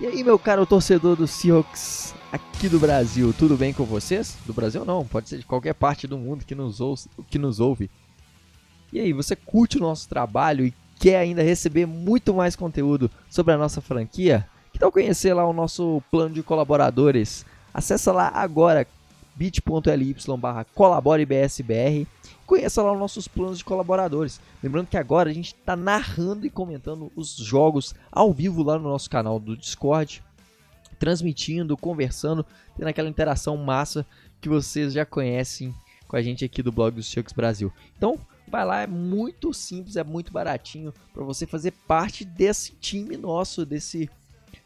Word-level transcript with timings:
E 0.00 0.06
aí, 0.06 0.24
meu 0.24 0.36
caro 0.40 0.66
torcedor 0.66 1.14
do 1.14 1.24
Seahawks 1.24 2.14
aqui 2.32 2.68
do 2.68 2.80
Brasil, 2.80 3.32
tudo 3.32 3.56
bem 3.56 3.72
com 3.72 3.84
vocês? 3.84 4.36
Do 4.44 4.52
Brasil 4.52 4.84
não, 4.84 5.06
pode 5.06 5.28
ser 5.28 5.38
de 5.38 5.46
qualquer 5.46 5.72
parte 5.72 6.08
do 6.08 6.18
mundo 6.18 6.44
que 6.44 6.52
nos, 6.52 6.80
ouça, 6.80 7.08
que 7.30 7.38
nos 7.38 7.60
ouve. 7.60 7.88
E 8.92 8.98
aí, 8.98 9.12
você 9.12 9.36
curte 9.36 9.78
o 9.78 9.80
nosso 9.80 10.08
trabalho 10.08 10.66
e 10.66 10.74
quer 10.98 11.18
ainda 11.18 11.44
receber 11.44 11.86
muito 11.86 12.34
mais 12.34 12.56
conteúdo 12.56 13.08
sobre 13.30 13.54
a 13.54 13.56
nossa 13.56 13.80
franquia? 13.80 14.48
Que 14.72 14.80
tal 14.80 14.90
conhecer 14.90 15.32
lá 15.32 15.46
o 15.46 15.52
nosso 15.52 16.02
plano 16.10 16.34
de 16.34 16.42
colaboradores? 16.42 17.46
Acesse 17.72 18.10
lá 18.10 18.32
agora 18.34 18.88
bit.ly 19.36 20.16
barra 20.38 20.64
colaborebsbr 20.64 22.06
conheça 22.46 22.82
lá 22.82 22.92
os 22.92 22.98
nossos 22.98 23.26
planos 23.26 23.58
de 23.58 23.64
colaboradores. 23.64 24.40
Lembrando 24.62 24.86
que 24.86 24.96
agora 24.96 25.30
a 25.30 25.32
gente 25.32 25.54
está 25.54 25.74
narrando 25.74 26.46
e 26.46 26.50
comentando 26.50 27.10
os 27.16 27.34
jogos 27.36 27.94
ao 28.12 28.32
vivo 28.32 28.62
lá 28.62 28.78
no 28.78 28.88
nosso 28.88 29.08
canal 29.10 29.38
do 29.40 29.56
Discord, 29.56 30.22
transmitindo, 30.98 31.76
conversando, 31.76 32.44
tendo 32.76 32.88
aquela 32.88 33.08
interação 33.08 33.56
massa 33.56 34.06
que 34.40 34.48
vocês 34.48 34.92
já 34.92 35.04
conhecem 35.04 35.74
com 36.06 36.16
a 36.16 36.22
gente 36.22 36.44
aqui 36.44 36.62
do 36.62 36.72
blog 36.72 36.94
dos 36.94 37.06
Chucks 37.06 37.32
Brasil. 37.32 37.72
Então, 37.96 38.18
vai 38.46 38.64
lá, 38.64 38.82
é 38.82 38.86
muito 38.86 39.52
simples, 39.52 39.96
é 39.96 40.04
muito 40.04 40.32
baratinho 40.32 40.92
para 41.12 41.24
você 41.24 41.46
fazer 41.46 41.72
parte 41.88 42.24
desse 42.24 42.72
time 42.72 43.16
nosso, 43.16 43.64
desse 43.64 44.08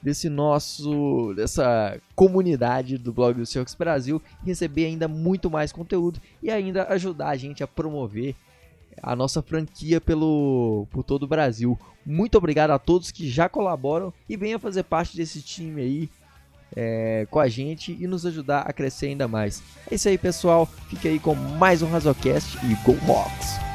desse 0.03 0.29
nosso 0.29 1.33
dessa 1.35 1.99
comunidade 2.15 2.99
do 2.99 3.13
blog 3.13 3.37
do 3.37 3.47
Seahawks 3.47 3.75
Brasil, 3.75 4.23
receber 4.45 4.87
ainda 4.87 5.09
muito 5.09 5.51
mais 5.51 5.73
conteúdo 5.73 6.21
e 6.43 6.51
ainda 6.51 6.87
ajudar 6.89 7.29
a 7.29 7.37
gente 7.37 7.63
a 7.63 7.67
promover 7.67 8.35
a 9.03 9.15
nossa 9.15 9.43
franquia 9.43 10.01
pelo 10.01 10.87
por 10.91 11.03
todo 11.03 11.25
o 11.25 11.29
Brasil. 11.29 11.79
Muito 12.05 12.39
obrigado 12.39 12.71
a 12.71 12.79
todos 12.79 13.11
que 13.11 13.29
já 13.29 13.49
colaboram 13.49 14.13
e 14.29 14.37
venham 14.37 14.59
fazer 14.59 14.83
parte 14.85 15.17
desse 15.17 15.43
time 15.43 15.83
aí 15.83 16.11
é, 16.75 17.27
com 17.31 17.39
a 17.39 17.49
gente 17.49 17.97
e 17.99 18.07
nos 18.07 18.25
ajudar 18.27 18.61
a 18.61 18.73
crescer 18.73 19.07
ainda 19.07 19.29
mais. 19.29 19.63
É 19.91 19.95
isso 19.95 20.09
aí, 20.09 20.19
pessoal. 20.19 20.67
Fique 20.89 21.09
aí 21.09 21.19
com 21.19 21.35
mais 21.35 21.83
um 21.83 21.89
Razocast 21.89 22.59
e 22.65 22.75
Go 22.85 22.97
Hawks! 23.11 23.68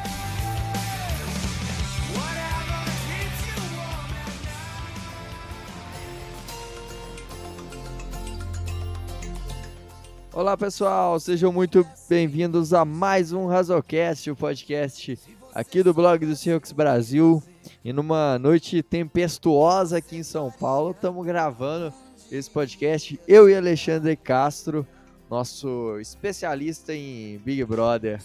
Olá 10.34 10.56
pessoal, 10.56 11.20
sejam 11.20 11.52
muito 11.52 11.86
bem-vindos 12.08 12.74
a 12.74 12.84
mais 12.84 13.30
um 13.30 13.46
Razocast, 13.46 14.28
o 14.28 14.34
podcast 14.34 15.16
aqui 15.54 15.80
do 15.80 15.94
blog 15.94 16.26
do 16.26 16.34
Seahawks 16.34 16.72
Brasil. 16.72 17.40
E 17.84 17.92
numa 17.92 18.36
noite 18.36 18.82
tempestuosa 18.82 19.98
aqui 19.98 20.16
em 20.16 20.24
São 20.24 20.50
Paulo, 20.50 20.90
estamos 20.90 21.24
gravando 21.24 21.94
esse 22.32 22.50
podcast, 22.50 23.20
eu 23.28 23.48
e 23.48 23.54
Alexandre 23.54 24.16
Castro, 24.16 24.84
nosso 25.30 26.00
especialista 26.00 26.92
em 26.92 27.38
Big 27.38 27.64
Brother 27.64 28.20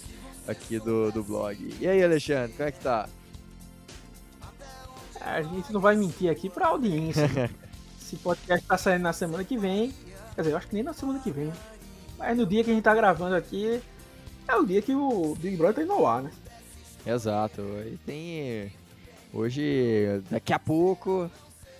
aqui 0.47 0.79
do, 0.79 1.11
do 1.11 1.23
blog. 1.23 1.75
E 1.79 1.87
aí, 1.87 2.03
Alexandre, 2.03 2.53
como 2.53 2.69
é 2.69 2.71
que 2.71 2.79
tá? 2.79 3.07
A 5.21 5.43
gente 5.43 5.71
não 5.71 5.79
vai 5.79 5.95
mentir 5.95 6.31
aqui 6.31 6.49
pra 6.49 6.69
audiência. 6.69 7.29
Esse 8.01 8.15
podcast 8.15 8.65
tá 8.65 8.79
saindo 8.79 9.03
na 9.03 9.13
semana 9.13 9.43
que 9.43 9.59
vem. 9.59 9.93
Quer 10.33 10.41
dizer, 10.41 10.53
eu 10.53 10.57
acho 10.57 10.67
que 10.67 10.73
nem 10.73 10.83
na 10.83 10.93
semana 10.93 11.19
que 11.19 11.29
vem. 11.29 11.53
Mas 12.19 12.37
no 12.37 12.45
dia 12.45 12.63
que 12.63 12.69
a 12.69 12.73
gente 12.73 12.83
tá 12.83 12.93
gravando 12.93 13.33
aqui, 13.33 13.81
é 14.45 14.55
o 14.55 14.65
dia 14.65 14.81
que 14.81 14.93
o 14.93 15.35
Big 15.35 15.55
Brother 15.55 15.75
tá 15.75 15.81
indo 15.83 15.93
ao 15.93 16.05
ar, 16.05 16.21
né? 16.21 16.31
Exato. 17.05 17.61
E 17.85 17.97
tem. 18.05 18.71
Hoje, 19.33 20.21
daqui 20.29 20.51
a 20.51 20.59
pouco, 20.59 21.31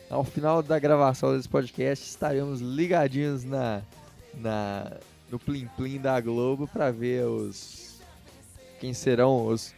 ao 0.10 0.24
final 0.24 0.64
da 0.64 0.80
gravação 0.80 1.36
desse 1.36 1.50
podcast, 1.50 2.06
estaremos 2.06 2.62
ligadinhos 2.62 3.44
na, 3.44 3.82
na 4.36 4.98
no 5.30 5.38
Plim 5.38 5.68
Plim 5.76 6.00
da 6.00 6.20
Globo 6.22 6.68
para 6.68 6.90
ver 6.90 7.26
os. 7.26 8.00
Quem 8.80 8.94
serão 8.94 9.46
os 9.48 9.76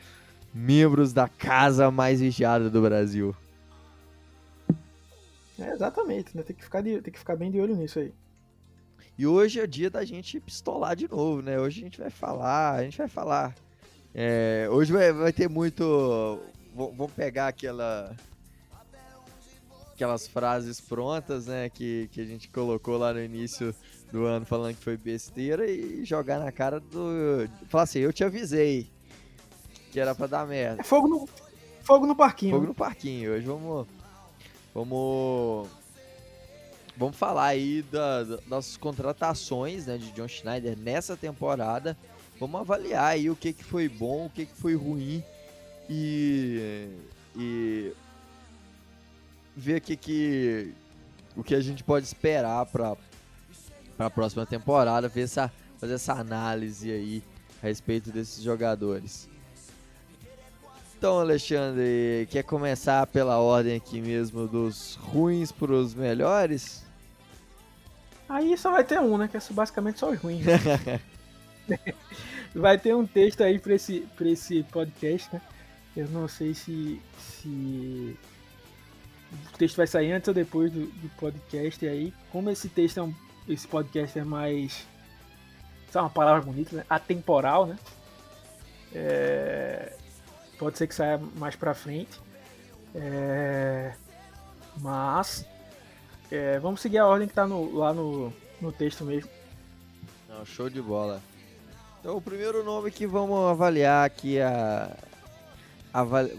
membros 0.53 1.11
da 1.11 1.27
casa 1.27 1.89
mais 1.89 2.19
vigiada 2.19 2.69
do 2.69 2.81
Brasil. 2.81 3.35
É, 5.57 5.71
exatamente, 5.71 6.37
né? 6.37 6.43
Tem 6.43 6.55
que, 6.55 6.63
ficar 6.63 6.81
de, 6.81 7.01
tem 7.01 7.11
que 7.11 7.19
ficar 7.19 7.35
bem 7.35 7.49
de 7.49 7.59
olho 7.59 7.75
nisso 7.75 7.99
aí. 7.99 8.13
E 9.21 9.27
hoje 9.27 9.59
é 9.59 9.67
dia 9.67 9.87
da 9.87 10.03
gente 10.03 10.39
pistolar 10.39 10.95
de 10.95 11.07
novo, 11.07 11.43
né? 11.43 11.59
Hoje 11.59 11.79
a 11.79 11.83
gente 11.83 11.99
vai 11.99 12.09
falar, 12.09 12.73
a 12.73 12.83
gente 12.83 12.97
vai 12.97 13.07
falar. 13.07 13.55
É, 14.15 14.67
hoje 14.71 14.91
vai, 14.91 15.13
vai 15.13 15.31
ter 15.31 15.47
muito. 15.47 16.39
Vamos 16.73 17.11
pegar 17.11 17.49
aquela. 17.49 18.15
Aquelas 19.93 20.27
frases 20.27 20.81
prontas, 20.81 21.45
né? 21.45 21.69
Que, 21.69 22.09
que 22.11 22.19
a 22.19 22.25
gente 22.25 22.49
colocou 22.49 22.97
lá 22.97 23.13
no 23.13 23.21
início 23.21 23.75
do 24.11 24.25
ano 24.25 24.43
falando 24.43 24.75
que 24.75 24.83
foi 24.83 24.97
besteira 24.97 25.69
e 25.69 26.03
jogar 26.03 26.39
na 26.39 26.51
cara 26.51 26.79
do. 26.79 27.47
Falar 27.69 27.83
assim, 27.83 27.99
eu 27.99 28.11
te 28.11 28.23
avisei 28.23 28.89
que 29.91 29.99
era 29.99 30.15
pra 30.15 30.25
dar 30.25 30.47
merda. 30.47 30.81
É 30.81 30.83
fogo 30.83 31.07
no, 31.07 31.29
fogo 31.81 32.07
no 32.07 32.15
parquinho. 32.15 32.55
Fogo 32.55 32.65
no 32.65 32.73
parquinho. 32.73 33.33
Hoje 33.33 33.45
vamos. 33.45 33.85
Vamos 34.73 35.80
vamos 36.97 37.15
falar 37.15 37.45
aí 37.45 37.81
da, 37.83 38.23
das 38.47 38.77
contratações 38.77 39.85
né, 39.85 39.97
de 39.97 40.11
John 40.11 40.27
Schneider 40.27 40.77
nessa 40.77 41.15
temporada. 41.15 41.97
Vamos 42.39 42.59
avaliar 42.61 43.05
aí 43.05 43.29
o 43.29 43.35
que, 43.35 43.53
que 43.53 43.63
foi 43.63 43.87
bom, 43.87 44.25
o 44.25 44.29
que, 44.29 44.45
que 44.45 44.55
foi 44.55 44.75
ruim 44.75 45.23
e, 45.89 46.87
e 47.35 47.93
ver 49.55 49.77
o 49.77 49.81
que, 49.81 49.95
que, 49.95 50.73
o 51.35 51.43
que 51.43 51.55
a 51.55 51.61
gente 51.61 51.83
pode 51.83 52.05
esperar 52.05 52.65
para 52.65 52.95
a 53.99 54.09
próxima 54.09 54.45
temporada, 54.45 55.07
ver 55.07 55.21
essa, 55.21 55.51
fazer 55.77 55.93
essa 55.93 56.13
análise 56.13 56.91
aí 56.91 57.23
a 57.61 57.67
respeito 57.67 58.11
desses 58.11 58.43
jogadores. 58.43 59.29
Então, 61.01 61.19
Alexandre, 61.19 62.27
quer 62.29 62.43
começar 62.43 63.07
pela 63.07 63.39
ordem 63.39 63.75
aqui 63.75 63.99
mesmo 63.99 64.47
dos 64.47 64.99
ruins 65.01 65.51
para 65.51 65.71
os 65.71 65.95
melhores? 65.95 66.85
Aí 68.29 68.55
só 68.55 68.69
vai 68.69 68.83
ter 68.83 68.99
um, 68.99 69.17
né? 69.17 69.27
Que 69.27 69.35
é 69.35 69.39
basicamente 69.49 69.97
só 69.97 70.11
os 70.11 70.19
ruins. 70.19 70.45
vai 72.53 72.77
ter 72.77 72.95
um 72.95 73.03
texto 73.03 73.41
aí 73.41 73.57
para 73.57 73.73
esse, 73.73 74.01
pra 74.15 74.29
esse 74.29 74.61
podcast, 74.61 75.27
né? 75.33 75.41
Eu 75.97 76.07
não 76.09 76.27
sei 76.27 76.53
se, 76.53 77.01
se 77.17 78.15
o 79.51 79.57
texto 79.57 79.77
vai 79.77 79.87
sair 79.87 80.11
antes 80.11 80.27
ou 80.27 80.35
depois 80.35 80.71
do, 80.71 80.85
do 80.85 81.09
podcast. 81.17 81.83
E 81.83 81.89
aí, 81.89 82.13
como 82.31 82.51
esse 82.51 82.69
texto 82.69 82.99
é 82.99 83.01
um, 83.01 83.15
esse 83.49 83.67
podcast 83.67 84.19
é 84.19 84.23
mais. 84.23 84.85
Isso 85.89 85.97
é 85.97 86.01
uma 86.01 86.11
palavra 86.11 86.43
bonita, 86.43 86.75
né? 86.75 86.85
Atemporal, 86.87 87.65
né? 87.65 87.79
É, 88.93 89.93
pode 90.61 90.77
ser 90.77 90.85
que 90.85 90.93
saia 90.93 91.19
mais 91.37 91.55
pra 91.55 91.73
frente. 91.73 92.21
É, 92.93 93.93
mas 94.79 95.43
é, 96.29 96.59
vamos 96.59 96.81
seguir 96.81 96.99
a 96.99 97.07
ordem 97.07 97.27
que 97.27 97.33
tá 97.33 97.47
no, 97.47 97.75
lá 97.75 97.91
no, 97.91 98.31
no 98.61 98.71
texto 98.71 99.03
mesmo. 99.03 99.27
Não, 100.29 100.45
show 100.45 100.69
de 100.69 100.79
bola. 100.79 101.19
Então, 101.99 102.15
o 102.15 102.21
primeiro 102.21 102.63
nome 102.63 102.91
que 102.91 103.07
vamos 103.07 103.49
avaliar 103.49 104.05
aqui, 104.05 104.39
a, 104.39 104.95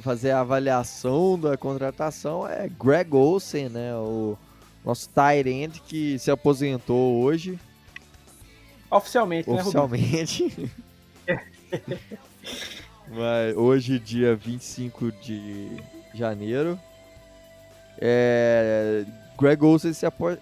fazer 0.02 0.30
a 0.30 0.40
avaliação 0.40 1.36
da 1.36 1.56
contratação 1.56 2.46
é 2.46 2.68
Greg 2.68 3.12
Olsen, 3.12 3.70
né? 3.70 3.92
O 3.96 4.38
nosso 4.84 5.10
end 5.46 5.80
que 5.80 6.16
se 6.20 6.30
aposentou 6.30 7.22
hoje. 7.22 7.58
Oficialmente, 8.88 9.50
Oficialmente. 9.50 10.70
né, 11.26 11.40
Oficialmente. 11.72 12.71
Mas 13.14 13.54
hoje, 13.56 13.98
dia 13.98 14.34
25 14.34 15.12
de 15.12 15.76
janeiro. 16.14 16.80
É, 17.98 19.04
Greg 19.38 19.62
Olsen 19.62 19.92
se, 19.92 20.06
apo 20.06 20.36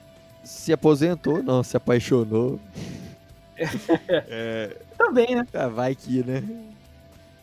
se 0.44 0.72
aposentou, 0.72 1.42
não, 1.42 1.64
se 1.64 1.76
apaixonou. 1.76 2.60
é... 4.08 4.76
Também, 4.96 5.34
né? 5.34 5.46
Ah, 5.52 5.66
vai 5.66 5.96
que, 5.96 6.22
né? 6.22 6.44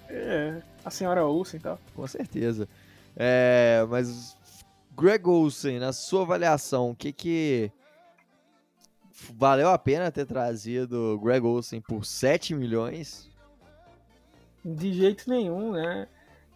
É, 0.09 0.61
a 0.83 0.89
senhora 0.89 1.25
Olsen 1.25 1.59
e 1.59 1.63
tal. 1.63 1.77
Com 1.93 2.07
certeza. 2.07 2.67
É, 3.13 3.85
mas 3.89 4.37
Greg 4.97 5.27
Olsen, 5.27 5.77
na 5.77 5.91
sua 5.91 6.21
avaliação, 6.21 6.91
o 6.91 6.95
que 6.95 7.11
que 7.11 7.71
valeu 9.33 9.69
a 9.69 9.77
pena 9.77 10.09
ter 10.09 10.25
trazido 10.25 11.19
Greg 11.21 11.45
Olsen 11.45 11.81
por 11.81 12.05
7 12.05 12.55
milhões? 12.55 13.29
De 14.75 14.91
jeito 14.91 15.29
nenhum, 15.29 15.71
né? 15.71 16.07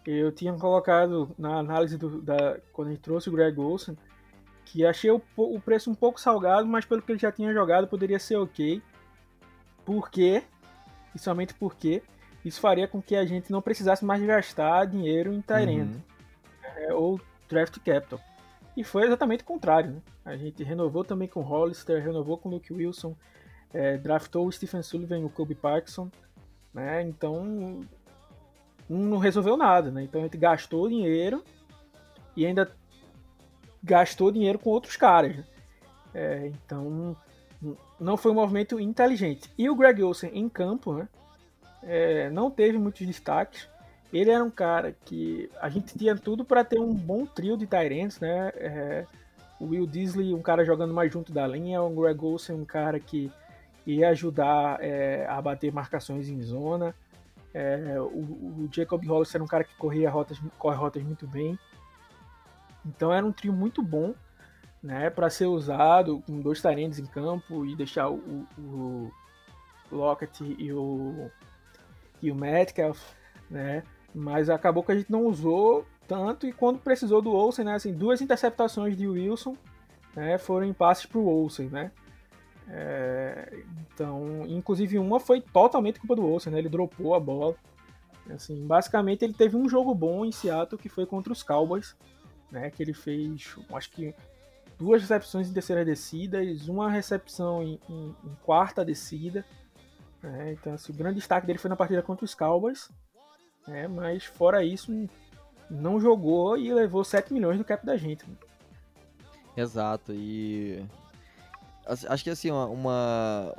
Eu 0.04 0.30
tinha 0.30 0.52
colocado 0.52 1.34
na 1.38 1.56
análise 1.56 1.96
do, 1.96 2.20
da 2.20 2.58
quando 2.72 2.88
a 2.88 2.90
gente 2.90 3.00
trouxe 3.00 3.28
o 3.28 3.32
Greg 3.32 3.58
Olsen 3.58 3.96
que 4.64 4.84
achei 4.84 5.10
o, 5.10 5.20
o, 5.36 5.60
preço 5.60 5.90
um 5.90 5.94
pouco 5.94 6.20
salgado, 6.20 6.66
mas 6.66 6.84
pelo 6.84 7.02
que 7.02 7.12
ele 7.12 7.18
já 7.18 7.32
tinha 7.32 7.52
jogado 7.52 7.86
poderia 7.86 8.18
ser 8.18 8.36
ok. 8.36 8.82
Por 9.84 10.10
quê? 10.10 10.42
E 11.14 11.18
somente 11.18 11.54
porque 11.54 12.02
isso 12.44 12.60
faria 12.60 12.88
com 12.88 13.00
que 13.00 13.14
a 13.16 13.24
gente 13.24 13.50
não 13.50 13.62
precisasse 13.62 14.04
mais 14.04 14.22
gastar 14.22 14.86
dinheiro 14.86 15.32
em 15.32 15.40
Tyrant 15.40 15.88
uhum. 15.88 16.00
é, 16.76 16.94
ou 16.94 17.20
Draft 17.48 17.78
Capital. 17.78 18.20
E 18.76 18.82
foi 18.82 19.06
exatamente 19.06 19.42
o 19.42 19.46
contrário. 19.46 19.90
Né? 19.90 20.00
A 20.24 20.36
gente 20.36 20.62
renovou 20.62 21.04
também 21.04 21.28
com 21.28 21.40
Hollister, 21.40 22.02
renovou 22.02 22.38
com 22.38 22.48
Luke 22.48 22.72
Wilson, 22.72 23.14
é, 23.72 23.96
draftou 23.96 24.46
o 24.46 24.52
Stephen 24.52 24.82
Sullivan 24.82 25.18
e 25.18 25.24
o 25.24 25.30
Kobe 25.30 25.54
Parkinson. 25.54 26.10
Né? 26.72 27.02
Então 27.02 27.80
não 28.98 29.18
resolveu 29.18 29.56
nada. 29.56 29.90
Né? 29.90 30.04
Então 30.04 30.20
a 30.20 30.24
gente 30.24 30.36
gastou 30.36 30.88
dinheiro 30.88 31.42
e 32.36 32.46
ainda 32.46 32.70
gastou 33.82 34.30
dinheiro 34.30 34.58
com 34.58 34.70
outros 34.70 34.96
caras. 34.96 35.36
Né? 35.36 35.44
É, 36.14 36.46
então 36.46 37.16
não 37.98 38.16
foi 38.16 38.32
um 38.32 38.36
movimento 38.36 38.78
inteligente. 38.80 39.50
E 39.56 39.68
o 39.70 39.74
Greg 39.74 40.02
Olsen 40.02 40.30
em 40.34 40.48
campo 40.48 40.94
né, 40.94 41.08
é, 41.82 42.30
não 42.30 42.50
teve 42.50 42.78
muitos 42.78 43.06
destaques. 43.06 43.68
Ele 44.12 44.30
era 44.30 44.44
um 44.44 44.50
cara 44.50 44.94
que 45.04 45.48
a 45.60 45.68
gente 45.68 45.96
tinha 45.96 46.14
tudo 46.14 46.44
para 46.44 46.64
ter 46.64 46.78
um 46.78 46.92
bom 46.92 47.24
trio 47.24 47.56
de 47.56 47.66
Tyrants, 47.66 48.20
né? 48.20 48.52
É, 48.56 49.06
o 49.58 49.68
Will 49.68 49.86
Disley, 49.86 50.34
um 50.34 50.42
cara 50.42 50.64
jogando 50.64 50.92
mais 50.92 51.10
junto 51.10 51.32
da 51.32 51.46
linha, 51.46 51.80
o 51.80 51.88
Greg 51.88 52.22
Olsen, 52.22 52.56
um 52.56 52.64
cara 52.64 53.00
que 53.00 53.32
ia 53.86 54.10
ajudar 54.10 54.78
é, 54.82 55.26
a 55.26 55.40
bater 55.40 55.72
marcações 55.72 56.28
em 56.28 56.42
zona. 56.42 56.94
É, 57.54 58.00
o, 58.00 58.04
o, 58.04 58.68
Jacob 58.72 59.04
Hollis 59.06 59.34
era 59.34 59.44
um 59.44 59.46
cara 59.46 59.64
que 59.64 59.74
corria 59.76 60.10
rotas, 60.10 60.40
corre 60.58 60.76
rotas 60.76 61.02
muito 61.02 61.26
bem. 61.26 61.58
Então 62.84 63.12
era 63.12 63.24
um 63.24 63.32
trio 63.32 63.52
muito 63.52 63.82
bom, 63.82 64.14
né, 64.82 65.10
para 65.10 65.30
ser 65.30 65.46
usado 65.46 66.22
com 66.26 66.40
dois 66.40 66.60
tarendes 66.60 66.98
em 66.98 67.06
campo 67.06 67.64
e 67.64 67.76
deixar 67.76 68.08
o, 68.08 68.46
o, 68.58 69.12
o 69.90 69.96
Lockett 69.96 70.42
e 70.42 70.72
o 70.72 71.30
e 72.20 72.30
o 72.30 72.34
Metcalf, 72.34 73.00
né? 73.50 73.82
Mas 74.14 74.48
acabou 74.48 74.82
que 74.82 74.92
a 74.92 74.96
gente 74.96 75.10
não 75.10 75.26
usou 75.26 75.84
tanto 76.06 76.46
e 76.46 76.52
quando 76.52 76.78
precisou 76.78 77.20
do 77.20 77.32
Olsen, 77.32 77.64
né, 77.64 77.74
assim, 77.74 77.92
duas 77.92 78.20
interceptações 78.20 78.96
de 78.96 79.08
Wilson, 79.08 79.56
né, 80.14 80.38
foram 80.38 80.66
em 80.66 80.72
passes 80.72 81.06
para 81.06 81.18
o 81.18 81.26
Olsen, 81.26 81.68
né? 81.68 81.90
É, 82.68 83.62
então, 83.92 84.44
inclusive 84.48 84.98
uma 84.98 85.20
foi 85.20 85.40
totalmente 85.40 85.98
culpa 86.00 86.16
do 86.16 86.26
Olsen, 86.26 86.52
né? 86.52 86.58
Ele 86.58 86.68
dropou 86.68 87.14
a 87.14 87.20
bola. 87.20 87.54
Assim, 88.30 88.66
basicamente 88.66 89.24
ele 89.24 89.34
teve 89.34 89.56
um 89.56 89.68
jogo 89.68 89.94
bom 89.94 90.24
em 90.24 90.32
Seattle 90.32 90.80
que 90.80 90.88
foi 90.88 91.04
contra 91.04 91.32
os 91.32 91.42
Cowboys, 91.42 91.96
né? 92.50 92.70
Que 92.70 92.82
ele 92.82 92.92
fez, 92.92 93.56
acho 93.72 93.90
que 93.90 94.14
duas 94.78 95.00
recepções 95.00 95.48
em 95.48 95.52
terceira 95.52 95.84
descida, 95.84 96.38
uma 96.68 96.90
recepção 96.90 97.62
em, 97.62 97.80
em, 97.88 98.14
em 98.24 98.34
quarta 98.42 98.84
descida. 98.84 99.44
Né? 100.22 100.52
Então, 100.52 100.74
assim, 100.74 100.92
o 100.92 100.96
grande 100.96 101.16
destaque 101.16 101.46
dele 101.46 101.58
foi 101.58 101.68
na 101.68 101.76
partida 101.76 102.02
contra 102.02 102.24
os 102.24 102.34
Cowboys. 102.34 102.90
Né? 103.66 103.86
Mas 103.88 104.24
fora 104.24 104.64
isso, 104.64 104.92
não 105.70 106.00
jogou 106.00 106.56
e 106.56 106.72
levou 106.72 107.04
7 107.04 107.32
milhões 107.32 107.58
do 107.58 107.64
cap 107.64 107.84
da 107.84 107.96
gente. 107.96 108.28
Né? 108.28 108.36
Exato, 109.56 110.12
e 110.14 110.84
acho 111.86 112.24
que 112.24 112.30
assim, 112.30 112.50
uma, 112.50 112.66
uma 112.66 113.54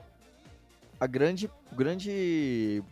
a 1.00 1.08
grande 1.08 1.50
grande 1.72 2.84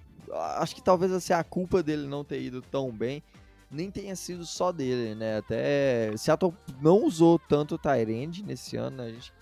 acho 0.57 0.75
que 0.75 0.83
talvez 0.83 1.11
assim, 1.11 1.33
a 1.33 1.43
culpa 1.43 1.81
dele 1.81 2.07
não 2.07 2.23
ter 2.23 2.41
ido 2.41 2.61
tão 2.61 2.91
bem 2.91 3.23
nem 3.69 3.89
tenha 3.89 4.15
sido 4.17 4.45
só 4.45 4.71
dele, 4.71 5.15
né? 5.15 5.37
Até 5.37 6.15
Seattle 6.17 6.53
não 6.81 7.05
usou 7.05 7.39
tanto 7.39 7.75
o 7.75 7.77
Tyrande 7.77 8.43
nesse 8.43 8.75
ano, 8.75 9.01
a 9.01 9.09
gente 9.09 9.33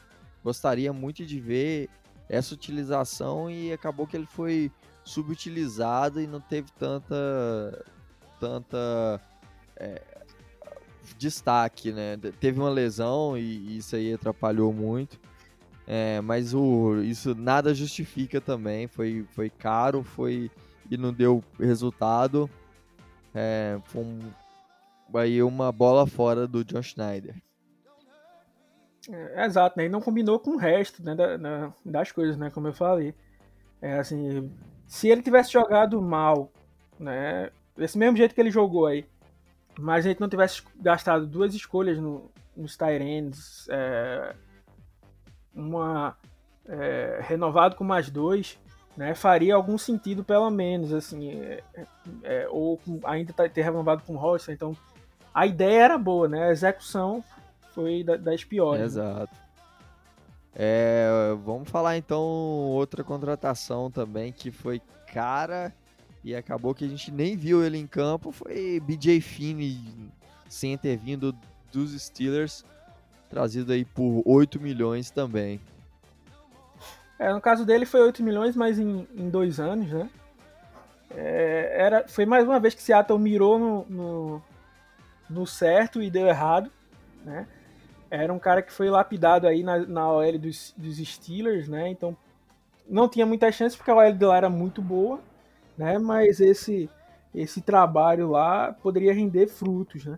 gostaria 0.44 0.94
muito 0.94 1.26
de 1.26 1.40
ver 1.40 1.90
essa 2.30 2.54
utilização 2.54 3.50
e 3.50 3.74
acabou 3.74 4.06
que 4.06 4.16
ele 4.16 4.28
foi 4.28 4.72
subutilizado 5.04 6.22
e 6.22 6.28
não 6.28 6.40
teve 6.40 6.70
tanta 6.78 7.84
tanta 8.40 9.20
é, 9.76 10.02
destaque, 11.18 11.92
né? 11.92 12.18
Teve 12.40 12.60
uma 12.60 12.70
lesão 12.70 13.38
e 13.38 13.78
isso 13.78 13.96
aí 13.96 14.14
atrapalhou 14.14 14.72
muito. 14.72 15.20
É, 15.92 16.22
mas 16.22 16.54
o, 16.54 17.02
isso 17.02 17.34
nada 17.34 17.74
justifica 17.74 18.40
também. 18.40 18.88
Foi, 18.88 19.26
foi 19.32 19.50
caro, 19.50 20.04
foi 20.04 20.52
e 20.90 20.96
não 20.96 21.12
deu 21.12 21.44
resultado. 21.60 22.48
É, 23.34 23.80
foi 23.86 24.04
um, 24.04 24.20
aí 25.16 25.42
uma 25.42 25.72
bola 25.72 26.06
fora 26.06 26.48
do 26.48 26.64
John 26.64 26.84
Schneider. 26.84 27.36
É, 29.10 29.46
exato, 29.46 29.80
né? 29.80 29.86
E 29.86 29.90
não 29.90 30.00
combinou 30.00 30.40
com 30.40 30.52
o 30.52 30.58
resto 30.58 31.04
né, 31.04 31.16
da, 31.16 31.38
da, 31.38 31.74
das 31.84 32.12
coisas, 32.12 32.38
né? 32.38 32.52
Como 32.52 32.68
eu 32.68 32.74
falei. 32.74 33.16
É, 33.82 33.98
assim, 33.98 34.52
se 34.86 35.10
ele 35.10 35.24
tivesse 35.24 35.52
jogado 35.52 36.00
mal, 36.00 36.52
né? 37.00 37.50
Desse 37.76 37.98
mesmo 37.98 38.16
jeito 38.16 38.36
que 38.36 38.42
ele 38.42 38.52
jogou 38.52 38.86
aí, 38.86 39.08
mas 39.80 40.06
a 40.06 40.10
gente 40.10 40.22
não 40.22 40.30
tivesse 40.30 40.62
gastado 40.80 41.26
duas 41.26 41.56
escolhas 41.56 41.98
no, 41.98 42.30
nos 42.56 42.78
Tyrands, 42.78 43.68
é, 43.72 44.36
uma 45.54 46.16
é, 46.68 47.20
renovado 47.22 47.76
com 47.76 47.84
mais 47.84 48.10
dois, 48.10 48.58
né, 48.96 49.16
faria 49.16 49.56
algum 49.56 49.78
sentido 49.78 50.24
pelo 50.24 50.50
menos, 50.50 50.94
assim, 50.94 51.32
é, 51.32 51.64
é, 52.24 52.48
ou 52.50 52.78
com, 52.78 53.00
ainda 53.04 53.34
tá, 53.34 53.48
ter 53.48 53.62
renovado 53.62 54.04
com 54.06 54.14
o 54.14 54.18
Rocha, 54.18 54.52
então 54.52 54.76
a 55.34 55.46
ideia 55.46 55.84
era 55.84 55.98
boa, 55.98 56.28
né, 56.28 56.48
a 56.48 56.52
execução 56.52 57.24
foi 57.74 58.04
da, 58.04 58.18
das 58.18 58.44
piores. 58.44 58.84
Exato. 58.84 59.34
Né? 59.34 59.50
É, 60.56 61.10
vamos 61.46 61.70
falar 61.70 61.96
então 61.98 62.22
outra 62.22 63.04
contratação 63.04 63.90
também 63.90 64.32
que 64.32 64.52
foi 64.52 64.82
cara 65.08 65.74
e 66.24 66.36
acabou 66.36 66.76
que 66.76 66.84
a 66.84 66.88
gente 66.88 67.12
nem 67.12 67.38
viu 67.38 67.64
ele 67.64 67.78
em 67.78 67.88
campo, 67.88 68.32
foi 68.32 68.80
BJ 68.82 69.22
Finney, 69.22 69.80
center 70.50 70.98
vindo 70.98 71.34
dos 71.72 71.92
Steelers, 72.02 72.66
trazido 73.30 73.72
aí 73.72 73.86
por 73.86 74.24
8 74.26 74.60
milhões 74.60 75.12
também. 75.12 75.60
É, 77.18 77.32
no 77.34 77.42
caso 77.42 77.66
dele 77.66 77.86
foi 77.86 78.02
8 78.02 78.24
milhões, 78.24 78.56
mas 78.56 78.80
em, 78.80 79.08
em 79.14 79.30
dois 79.30 79.60
anos, 79.60 79.90
né? 79.90 80.10
É, 81.12 81.76
era, 81.78 82.08
foi 82.08 82.26
mais 82.26 82.46
uma 82.46 82.60
vez 82.60 82.74
que 82.74 82.82
Seattle 82.82 83.20
mirou 83.20 83.60
no, 83.60 83.86
no, 83.90 84.42
no, 85.30 85.48
certo 85.48 86.02
e 86.02 86.10
deu 86.10 86.28
errado, 86.28 86.72
né? 87.26 87.48
Era 88.12 88.32
um 88.32 88.40
cara 88.40 88.62
que 88.62 88.72
foi 88.72 88.90
lapidado 88.90 89.48
aí 89.48 89.64
na, 89.64 89.80
na 89.80 90.12
OL 90.12 90.38
dos, 90.40 90.74
dos 90.78 90.98
Steelers, 90.98 91.68
né? 91.68 91.90
Então 91.90 92.16
não 92.88 93.08
tinha 93.08 93.26
muita 93.26 93.52
chance 93.52 93.76
porque 93.76 93.92
a 93.92 93.96
OL 93.96 94.14
de 94.14 94.26
lá 94.26 94.38
era 94.38 94.50
muito 94.50 94.82
boa, 94.82 95.20
né? 95.78 95.98
Mas 95.98 96.40
esse, 96.40 96.90
esse 97.34 97.62
trabalho 97.62 98.30
lá 98.30 98.72
poderia 98.72 99.14
render 99.14 99.48
frutos, 99.48 100.06
né? 100.06 100.18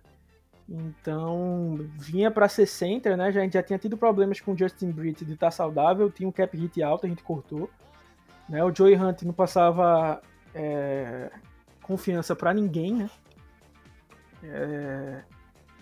Então, 0.70 1.78
vinha 1.98 2.32
para 2.32 2.48
ser 2.48 2.66
center, 2.66 3.18
né? 3.18 3.32
Já, 3.32 3.42
a 3.42 3.44
gente 3.44 3.54
já 3.54 3.64
tinha 3.64 3.80
tido 3.80 3.98
problemas 3.98 4.40
com 4.40 4.54
o 4.54 4.58
Justin 4.58 4.92
Britt 4.92 5.26
de 5.26 5.34
estar 5.34 5.48
tá 5.48 5.52
saudável, 5.52 6.10
tinha 6.10 6.28
um 6.28 6.32
cap 6.32 6.56
hit 6.58 6.82
alto, 6.82 7.06
a 7.06 7.10
gente 7.10 7.24
cortou. 7.24 7.70
Né? 8.48 8.64
O 8.64 8.74
Joey 8.74 8.96
Hunt 8.96 9.24
não 9.24 9.34
passava 9.34 10.22
é, 10.54 11.32
confiança 11.82 12.36
para 12.36 12.54
ninguém, 12.54 12.96
né? 12.96 13.10
É, 14.44 15.22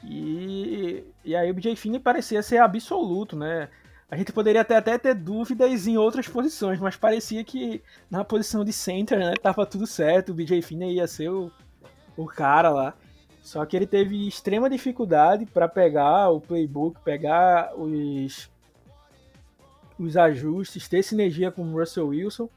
e, 0.03 1.03
e 1.23 1.35
aí 1.35 1.49
o 1.51 1.53
BJ 1.53 1.75
Finney 1.75 1.99
parecia 1.99 2.41
ser 2.41 2.57
absoluto, 2.57 3.35
né? 3.35 3.69
A 4.11 4.17
gente 4.17 4.33
poderia 4.33 4.61
até, 4.61 4.75
até 4.75 4.97
ter 4.97 5.13
dúvidas 5.13 5.85
em 5.85 5.97
outras 5.97 6.27
posições, 6.27 6.79
mas 6.79 6.95
parecia 6.95 7.43
que 7.43 7.81
na 8.09 8.23
posição 8.23 8.65
de 8.65 8.73
center, 8.73 9.19
né, 9.19 9.33
tava 9.39 9.65
tudo 9.67 9.85
certo, 9.85 10.29
o 10.31 10.33
BJ 10.33 10.63
Finney 10.63 10.95
ia 10.95 11.07
ser 11.07 11.29
o, 11.29 11.51
o 12.17 12.25
cara 12.25 12.69
lá. 12.69 12.95
Só 13.49 13.65
que 13.65 13.75
ele 13.75 13.87
teve 13.87 14.27
extrema 14.27 14.69
dificuldade 14.69 15.43
para 15.43 15.67
pegar 15.67 16.29
o 16.29 16.39
playbook, 16.39 17.01
pegar 17.03 17.73
os, 17.75 18.47
os 19.97 20.15
ajustes, 20.15 20.87
ter 20.87 21.01
sinergia 21.01 21.49
com 21.49 21.63
o 21.63 21.79
Russell 21.79 22.09
Wilson. 22.09 22.47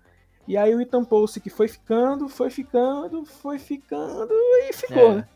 E 0.46 0.54
aí 0.54 0.74
o 0.74 0.82
Ethan 0.82 1.02
Pulse 1.02 1.40
que 1.40 1.48
foi 1.48 1.66
ficando, 1.66 2.28
foi 2.28 2.50
ficando, 2.50 3.24
foi 3.24 3.58
ficando 3.58 4.34
e 4.68 4.72
ficou, 4.74 5.12
é. 5.12 5.14
né? 5.14 5.28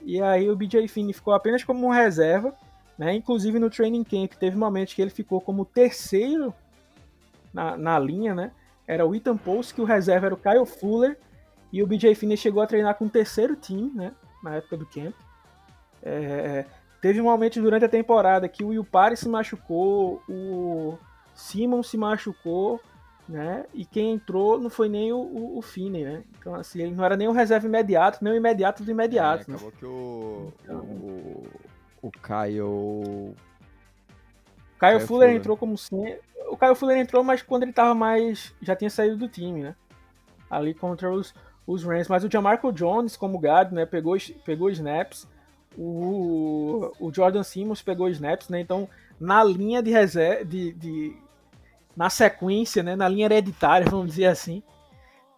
E 0.00 0.22
aí 0.22 0.48
o 0.48 0.56
BJ 0.56 0.88
Finn 0.88 1.12
ficou 1.12 1.34
apenas 1.34 1.62
como 1.62 1.84
uma 1.84 1.94
reserva, 1.94 2.54
né? 2.96 3.12
Inclusive 3.12 3.58
no 3.58 3.68
training 3.68 4.02
camp 4.02 4.32
teve 4.32 4.56
momentos 4.56 4.94
que 4.94 5.02
ele 5.02 5.10
ficou 5.10 5.42
como 5.42 5.66
terceiro 5.66 6.54
na, 7.52 7.76
na 7.76 7.98
linha, 7.98 8.34
né? 8.34 8.50
Era 8.86 9.04
o 9.04 9.14
Ethan 9.14 9.36
Pulse, 9.36 9.74
que 9.74 9.82
o 9.82 9.84
reserva 9.84 10.24
era 10.24 10.34
o 10.34 10.38
Kyle 10.38 10.64
Fuller, 10.64 11.18
e 11.70 11.82
o 11.82 11.86
BJ 11.86 12.14
Finn 12.14 12.34
chegou 12.34 12.62
a 12.62 12.66
treinar 12.66 12.94
com 12.94 13.04
o 13.04 13.10
terceiro 13.10 13.54
time, 13.54 13.92
né? 13.94 14.14
Na 14.44 14.56
época 14.56 14.76
do 14.76 14.86
camp. 14.86 15.14
É, 16.02 16.66
teve 17.00 17.20
um 17.20 17.24
momento 17.24 17.60
durante 17.60 17.84
a 17.86 17.88
temporada 17.88 18.48
que 18.48 18.62
o 18.62 18.84
Parry 18.84 19.16
se 19.16 19.28
machucou, 19.28 20.22
o 20.28 20.98
Simon 21.34 21.82
se 21.82 21.96
machucou, 21.96 22.80
né? 23.26 23.64
E 23.72 23.86
quem 23.86 24.12
entrou 24.12 24.60
não 24.60 24.68
foi 24.68 24.88
nem 24.88 25.12
o, 25.12 25.16
o, 25.16 25.58
o 25.58 25.62
Finney, 25.62 26.04
né? 26.04 26.24
Então, 26.38 26.54
assim, 26.54 26.82
ele 26.82 26.94
não 26.94 27.04
era 27.04 27.16
nem 27.16 27.26
o 27.26 27.32
reserva 27.32 27.66
imediato, 27.66 28.22
nem 28.22 28.34
o 28.34 28.36
imediato 28.36 28.84
do 28.84 28.90
imediato. 28.90 29.50
É, 29.50 29.54
acabou 29.54 29.70
né? 29.70 29.76
que 29.78 29.86
o, 29.86 30.52
então, 30.62 30.76
o, 30.80 31.46
o 32.02 32.10
Caio... 32.10 33.34
Caio 34.78 35.00
Fuller, 35.00 35.06
Fuller 35.06 35.30
entrou 35.30 35.56
como 35.56 35.78
sim. 35.78 36.16
O 36.48 36.56
Caio 36.56 36.74
Fuller 36.74 36.98
entrou, 36.98 37.24
mas 37.24 37.40
quando 37.40 37.62
ele 37.62 37.72
tava 37.72 37.94
mais. 37.94 38.54
já 38.60 38.76
tinha 38.76 38.90
saído 38.90 39.16
do 39.16 39.28
time, 39.28 39.62
né? 39.62 39.74
Ali 40.50 40.74
contra 40.74 41.10
os, 41.10 41.34
os 41.66 41.84
Rams. 41.84 42.08
Mas 42.08 42.24
o 42.24 42.30
Jamarco 42.30 42.72
Jones, 42.72 43.16
como 43.16 43.38
gado, 43.38 43.74
né, 43.74 43.86
pegou, 43.86 44.16
pegou 44.44 44.70
snaps. 44.70 45.26
o, 45.76 46.92
o 47.00 47.12
Jordan 47.12 47.42
Simmons 47.42 47.82
pegou 47.82 48.08
snaps, 48.08 48.48
né? 48.48 48.60
Então, 48.60 48.88
na 49.18 49.42
linha 49.42 49.82
de 49.82 49.90
reserva, 49.90 50.44
de, 50.44 50.72
de, 50.72 51.16
na 51.96 52.10
sequência, 52.10 52.82
né? 52.82 52.96
Na 52.96 53.08
linha 53.08 53.26
hereditária, 53.26 53.86
vamos 53.90 54.08
dizer 54.08 54.26
assim, 54.26 54.62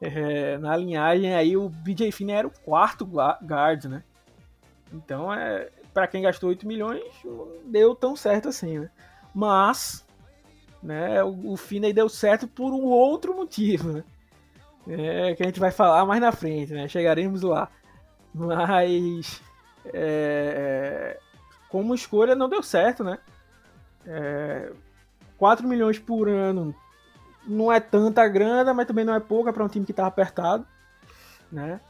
é, 0.01 0.59
na 0.59 0.77
linhagem 0.77 1.35
aí 1.35 1.57
o 1.57 1.69
BJ 1.69 2.13
Finney 2.13 2.37
era 2.37 2.47
o 2.47 2.59
quarto 2.65 3.05
guard, 3.05 3.85
né? 3.85 4.03
Então, 4.93 5.33
é, 5.33 5.71
para 5.93 6.07
quem 6.07 6.23
gastou 6.23 6.51
8 6.51 6.67
milhões, 6.67 7.03
não 7.25 7.49
deu 7.65 7.95
tão 7.95 8.15
certo 8.15 8.49
assim, 8.49 8.79
né? 8.79 8.91
Mas, 9.35 10.07
né, 10.83 11.23
o, 11.25 11.53
o 11.53 11.57
Finney 11.57 11.93
deu 11.93 12.09
certo 12.09 12.47
por 12.47 12.73
um 12.73 12.85
outro 12.85 13.35
motivo, 13.35 13.93
né? 13.93 14.05
É, 14.89 15.35
que 15.35 15.43
a 15.43 15.47
gente 15.47 15.61
vai 15.61 15.71
falar 15.71 16.05
mais 16.07 16.21
na 16.21 16.33
frente, 16.33 16.73
né? 16.73 16.87
Chegaremos 16.89 17.43
lá. 17.43 17.69
Mas, 18.33 19.43
é, 19.87 21.19
como 21.69 21.95
escolha, 21.95 22.35
não 22.35 22.49
deu 22.49 22.63
certo, 22.63 23.03
né? 23.03 23.19
É, 24.07 24.73
4 25.37 25.67
milhões 25.67 25.99
por 25.99 26.29
ano 26.29 26.75
não 27.47 27.73
é 27.73 27.81
tanta 27.81 28.27
grana, 28.29 28.75
mas 28.75 28.87
também 28.87 29.05
não 29.05 29.15
é 29.15 29.21
pouca 29.21 29.53
para 29.53 29.65
um 29.65 29.69
time 29.69 29.85
que 29.85 29.93
estava 29.93 30.09
apertado, 30.09 30.67
né? 31.51 31.81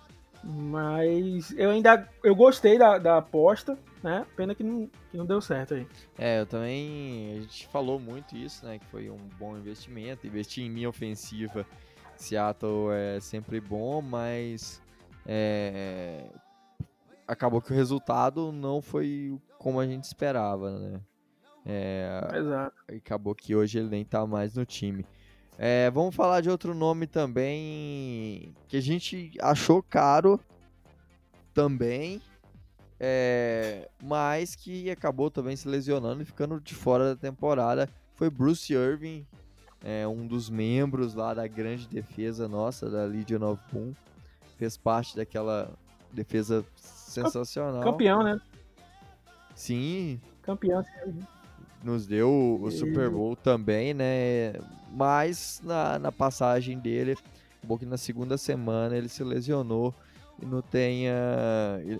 Mas 0.44 1.52
eu 1.56 1.70
ainda 1.70 2.08
eu 2.22 2.34
gostei 2.34 2.78
da, 2.78 2.98
da 2.98 3.18
aposta, 3.18 3.76
né? 4.02 4.24
Pena 4.36 4.54
que 4.54 4.62
não, 4.62 4.88
que 5.10 5.16
não 5.16 5.26
deu 5.26 5.40
certo 5.40 5.74
aí. 5.74 5.86
É, 6.16 6.40
eu 6.40 6.46
também. 6.46 7.36
A 7.36 7.40
gente 7.40 7.66
falou 7.68 7.98
muito 7.98 8.36
isso, 8.36 8.64
né? 8.64 8.78
Que 8.78 8.86
foi 8.86 9.10
um 9.10 9.18
bom 9.38 9.56
investimento. 9.56 10.26
Investir 10.26 10.64
em 10.64 10.70
minha 10.70 10.88
ofensiva, 10.88 11.66
Seattle 12.22 12.92
é 12.92 13.20
sempre 13.20 13.60
bom, 13.60 14.00
mas 14.00 14.82
é, 15.24 16.24
acabou 17.26 17.60
que 17.60 17.72
o 17.72 17.76
resultado 17.76 18.52
não 18.52 18.80
foi 18.80 19.38
como 19.58 19.80
a 19.80 19.86
gente 19.86 20.04
esperava, 20.04 20.78
né? 20.78 21.00
É, 21.64 22.20
Exato. 22.34 22.76
Acabou 22.88 23.34
que 23.34 23.54
hoje 23.54 23.78
ele 23.78 23.88
nem 23.88 24.04
tá 24.04 24.24
mais 24.26 24.54
no 24.54 24.64
time. 24.64 25.04
É, 25.58 25.90
vamos 25.90 26.14
falar 26.14 26.40
de 26.40 26.50
outro 26.50 26.74
nome 26.74 27.06
também 27.06 28.54
que 28.68 28.76
a 28.76 28.80
gente 28.80 29.32
achou 29.40 29.82
caro 29.82 30.38
também, 31.52 32.20
é, 33.00 33.88
mas 34.02 34.54
que 34.54 34.90
acabou 34.90 35.30
também 35.30 35.56
se 35.56 35.66
lesionando 35.66 36.22
e 36.22 36.26
ficando 36.26 36.60
de 36.60 36.74
fora 36.74 37.14
da 37.14 37.16
temporada. 37.16 37.88
Foi 38.14 38.30
Bruce 38.30 38.72
Irving, 38.72 39.26
é, 39.86 40.06
um 40.06 40.26
dos 40.26 40.50
membros 40.50 41.14
lá 41.14 41.32
da 41.32 41.46
grande 41.46 41.86
defesa 41.86 42.48
nossa, 42.48 42.90
da 42.90 43.04
Legion 43.04 43.52
of 43.52 43.62
Boom. 43.72 43.92
Fez 44.58 44.76
parte 44.76 45.14
daquela 45.14 45.70
defesa 46.12 46.64
sensacional. 46.74 47.82
Campeão, 47.82 48.22
né? 48.22 48.40
Sim. 49.54 50.20
Campeão, 50.42 50.82
sim 50.82 51.24
nos 51.86 52.04
deu 52.04 52.58
o 52.60 52.70
Super 52.70 53.08
Bowl 53.08 53.36
também, 53.36 53.94
né? 53.94 54.54
Mas 54.90 55.60
na, 55.62 55.98
na 55.98 56.10
passagem 56.10 56.78
dele, 56.78 57.16
um 57.68 57.78
que 57.78 57.86
na 57.86 57.96
segunda 57.96 58.36
semana 58.36 58.96
ele 58.96 59.08
se 59.08 59.22
lesionou 59.22 59.94
e 60.42 60.44
não 60.44 60.60
tenha 60.60 61.14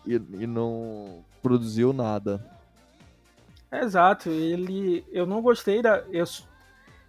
e, 0.05 0.15
e 0.15 0.47
não 0.47 1.25
produziu 1.41 1.93
nada. 1.93 2.45
Exato, 3.71 4.29
ele 4.31 5.05
eu 5.13 5.25
não 5.25 5.41
gostei 5.41 5.81
da 5.83 6.05
eu, 6.11 6.25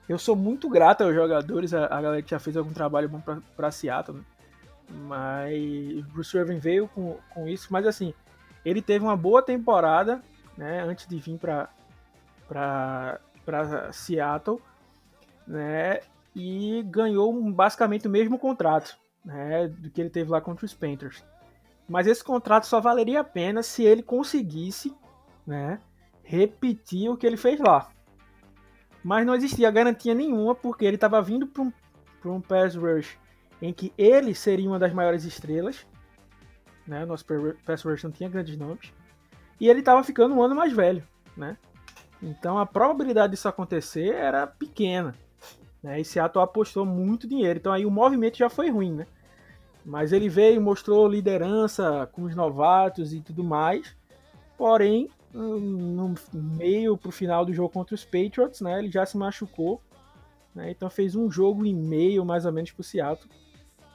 eu 0.08 0.18
sou 0.18 0.36
muito 0.36 0.70
grato 0.70 1.04
aos 1.04 1.14
jogadores, 1.14 1.74
a, 1.74 1.86
a 1.86 2.02
galera 2.02 2.22
que 2.22 2.32
já 2.32 2.40
fez 2.40 2.56
algum 2.56 2.72
trabalho 2.72 3.10
bom 3.10 3.22
para 3.56 3.72
Seattle, 3.72 4.18
né? 4.18 4.24
mas 4.90 6.06
Bruce 6.08 6.38
Irving 6.38 6.60
veio 6.60 6.88
com, 6.88 7.18
com 7.30 7.48
isso, 7.48 7.68
mas 7.72 7.86
assim, 7.86 8.14
ele 8.64 8.82
teve 8.82 9.04
uma 9.04 9.18
boa 9.18 9.42
temporada, 9.42 10.22
né, 10.58 10.82
antes 10.82 11.08
de 11.08 11.18
vir 11.18 11.38
para 11.38 11.70
para 13.46 13.92
Seattle, 13.94 14.60
né? 15.48 16.02
E 16.36 16.84
ganhou 16.84 17.34
basicamente 17.52 18.08
o 18.08 18.10
mesmo 18.10 18.38
contrato, 18.38 18.98
né? 19.24 19.68
Do 19.68 19.90
que 19.90 20.02
ele 20.02 20.10
teve 20.10 20.30
lá 20.30 20.42
contra 20.42 20.66
os 20.66 20.74
Panthers. 20.74 21.24
Mas 21.88 22.08
esse 22.08 22.24
contrato 22.24 22.66
só 22.66 22.82
valeria 22.82 23.22
a 23.22 23.24
pena 23.24 23.64
se 23.64 23.84
ele 23.84 24.04
conseguisse, 24.04 24.94
né? 25.46 25.80
Repetir 26.24 27.10
o 27.10 27.18
que 27.18 27.26
ele 27.26 27.38
fez 27.38 27.60
lá. 27.60 27.90
Mas 29.08 29.26
não 29.26 29.34
existia 29.34 29.72
garantia 29.72 30.14
nenhuma 30.14 30.54
porque 30.54 30.84
ele 30.84 30.96
estava 30.96 31.22
vindo 31.22 31.48
para 31.48 31.64
um, 31.64 31.72
um 32.26 32.42
pass 32.42 32.76
rush 32.76 33.18
em 33.62 33.72
que 33.72 33.94
ele 33.98 34.36
seria 34.36 34.68
uma 34.68 34.78
das 34.78 34.92
maiores 34.92 35.24
estrelas, 35.24 35.88
né? 36.86 37.06
Nosso 37.06 37.26
pass 37.66 37.84
rush 37.84 38.04
não 38.04 38.12
tinha 38.12 38.28
grandes 38.28 38.58
nomes. 38.58 38.92
E 39.62 39.70
ele 39.70 39.80
estava 39.80 40.04
ficando 40.04 40.36
um 40.36 40.44
ano 40.44 40.54
mais 40.54 40.74
velho, 40.74 41.08
né? 41.38 41.58
Então 42.22 42.60
a 42.60 42.66
probabilidade 42.66 43.32
disso 43.32 43.48
acontecer 43.48 44.14
era 44.14 44.46
pequena. 44.46 45.16
Né? 45.82 46.02
E 46.02 46.04
Seattle 46.04 46.44
apostou 46.44 46.86
muito 46.86 47.30
dinheiro. 47.30 47.60
Então 47.60 47.72
aí 47.72 47.86
o 47.86 47.92
movimento 47.92 48.38
já 48.38 48.50
foi 48.50 48.70
ruim, 48.70 48.92
né? 48.92 49.08
Mas 49.86 50.12
ele 50.12 50.28
veio, 50.28 50.60
mostrou 50.60 51.08
liderança 51.08 52.10
com 52.12 52.24
os 52.24 52.36
novatos 52.36 53.14
e 53.14 53.22
tudo 53.22 53.42
mais. 53.42 53.96
Porém, 54.58 55.10
no 55.38 56.15
meio 56.34 56.98
pro 56.98 57.12
final 57.12 57.46
do 57.46 57.53
jogo 57.53 57.70
contra 57.70 57.94
os 57.94 58.03
Patriots, 58.03 58.62
né? 58.62 58.79
Ele 58.79 58.91
já 58.91 59.06
se 59.06 59.17
machucou. 59.17 59.82
Né? 60.56 60.72
Então 60.72 60.89
fez 60.89 61.15
um 61.15 61.29
jogo 61.29 61.65
e 61.65 61.74
meio 61.74 62.25
mais 62.25 62.46
ou 62.46 62.51
menos 62.51 62.72
pro 62.72 62.84
Seattle. 62.84 63.29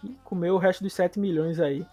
E 0.05 0.11
comeu 0.25 0.55
o 0.55 0.59
resto 0.59 0.83
dos 0.83 0.93
7 0.93 1.19
milhões 1.19 1.59
aí. 1.59 1.85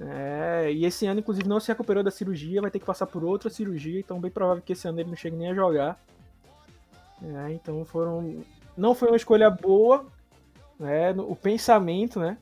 É, 0.00 0.72
e 0.72 0.84
esse 0.84 1.06
ano, 1.06 1.20
inclusive, 1.20 1.48
não 1.48 1.60
se 1.60 1.68
recuperou 1.68 2.02
da 2.02 2.10
cirurgia, 2.10 2.60
vai 2.60 2.70
ter 2.70 2.80
que 2.80 2.84
passar 2.84 3.06
por 3.06 3.22
outra 3.22 3.48
cirurgia, 3.48 4.00
então 4.00 4.20
bem 4.20 4.30
provável 4.30 4.62
que 4.62 4.72
esse 4.72 4.88
ano 4.88 4.98
ele 4.98 5.10
não 5.10 5.16
chegue 5.16 5.36
nem 5.36 5.50
a 5.50 5.54
jogar. 5.54 6.00
É, 7.22 7.52
então 7.52 7.84
foram. 7.84 8.42
Não 8.76 8.94
foi 8.94 9.08
uma 9.08 9.16
escolha 9.16 9.48
boa, 9.48 10.04
né? 10.78 11.12
O 11.12 11.36
pensamento, 11.36 12.18
né? 12.18 12.36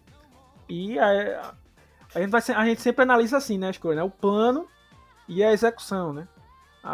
E 0.68 0.98
a, 0.98 1.52
a, 2.14 2.20
gente, 2.20 2.30
vai, 2.30 2.40
a 2.56 2.64
gente 2.64 2.80
sempre 2.80 3.02
analisa 3.02 3.36
assim, 3.36 3.58
né? 3.58 3.66
A 3.66 3.70
escolha, 3.70 3.96
né? 3.96 4.02
O 4.02 4.10
plano 4.10 4.66
e 5.30 5.44
a 5.44 5.52
execução, 5.52 6.12
né? 6.12 6.26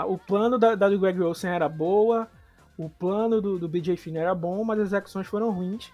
o 0.07 0.19
plano 0.19 0.59
da, 0.59 0.75
da 0.75 0.89
do 0.89 0.99
Greg 0.99 1.21
Olsen 1.23 1.51
era 1.51 1.69
boa, 1.69 2.29
o 2.77 2.91
plano 2.91 3.41
do, 3.41 3.59
do 3.59 3.67
BJ 3.67 3.97
Finn 3.97 4.17
era 4.17 4.35
bom, 4.35 4.63
mas 4.63 4.79
as 4.79 4.89
execuções 4.89 5.27
foram 5.27 5.51
ruins. 5.51 5.91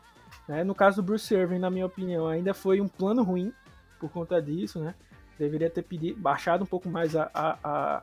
Né? 0.48 0.64
No 0.64 0.74
caso 0.74 0.96
do 0.96 1.06
Bruce 1.06 1.32
Irving, 1.32 1.60
na 1.60 1.70
minha 1.70 1.86
opinião, 1.86 2.26
ainda 2.26 2.52
foi 2.52 2.80
um 2.80 2.88
plano 2.88 3.22
ruim 3.22 3.52
por 4.00 4.10
conta 4.10 4.42
disso, 4.42 4.80
né? 4.80 4.94
Deveria 5.38 5.70
ter 5.70 5.82
pedido, 5.82 6.20
baixado 6.20 6.64
um 6.64 6.66
pouco 6.66 6.88
mais 6.88 7.14
a, 7.14 7.30
a, 7.32 7.58
a, 7.62 8.02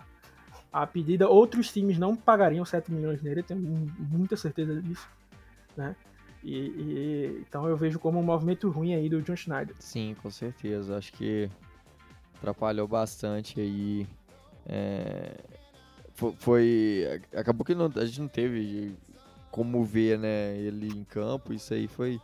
a 0.71 0.87
pedida. 0.87 1.27
Outros 1.27 1.73
times 1.73 1.97
não 1.97 2.15
pagariam 2.15 2.63
7 2.63 2.91
milhões 2.91 3.21
nele, 3.21 3.43
tenho 3.43 3.59
muita 3.59 4.37
certeza 4.37 4.81
disso, 4.81 5.07
né? 5.75 5.95
E, 6.41 6.55
e, 6.55 7.43
então 7.45 7.67
eu 7.67 7.75
vejo 7.75 7.99
como 7.99 8.17
um 8.17 8.23
movimento 8.23 8.69
ruim 8.69 8.93
aí 8.93 9.09
do 9.09 9.21
John 9.21 9.35
Schneider. 9.35 9.75
Sim, 9.79 10.15
com 10.21 10.29
certeza. 10.29 10.97
Acho 10.97 11.11
que 11.11 11.49
atrapalhou 12.37 12.87
bastante 12.87 13.59
aí. 13.59 14.07
É, 14.69 15.35
foi, 16.37 17.21
acabou 17.35 17.65
que 17.65 17.73
não, 17.73 17.91
a 17.95 18.05
gente 18.05 18.21
não 18.21 18.27
teve 18.27 18.95
como 19.51 19.83
ver, 19.83 20.19
né, 20.19 20.55
ele 20.57 20.87
em 20.87 21.03
campo. 21.03 21.53
Isso 21.53 21.73
aí 21.73 21.87
foi 21.87 22.21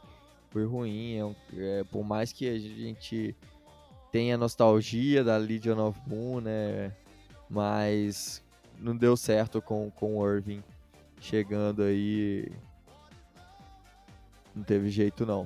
foi 0.56 0.64
ruim. 0.64 1.18
É, 1.18 1.80
é, 1.80 1.84
por 1.84 2.06
mais 2.06 2.32
que 2.32 2.48
a 2.48 2.58
gente 2.58 3.36
tem 4.10 4.32
a 4.32 4.38
nostalgia 4.38 5.22
da 5.22 5.36
Legion 5.36 5.86
of 5.86 6.00
Moon, 6.08 6.40
né? 6.40 6.94
Mas 7.50 8.42
não 8.80 8.96
deu 8.96 9.18
certo 9.18 9.62
com, 9.62 9.92
com 9.92 10.18
o 10.18 10.26
Irving 10.26 10.64
chegando 11.20 11.84
aí. 11.84 12.50
Não 14.56 14.64
teve 14.64 14.90
jeito 14.90 15.26
não. 15.26 15.46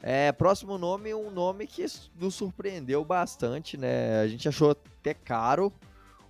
É, 0.00 0.30
próximo 0.30 0.78
nome, 0.78 1.12
um 1.12 1.32
nome 1.32 1.66
que 1.66 1.84
nos 2.16 2.36
surpreendeu 2.36 3.04
bastante, 3.04 3.76
né? 3.76 4.20
A 4.20 4.28
gente 4.28 4.48
achou 4.48 4.70
até 4.70 5.14
caro 5.14 5.72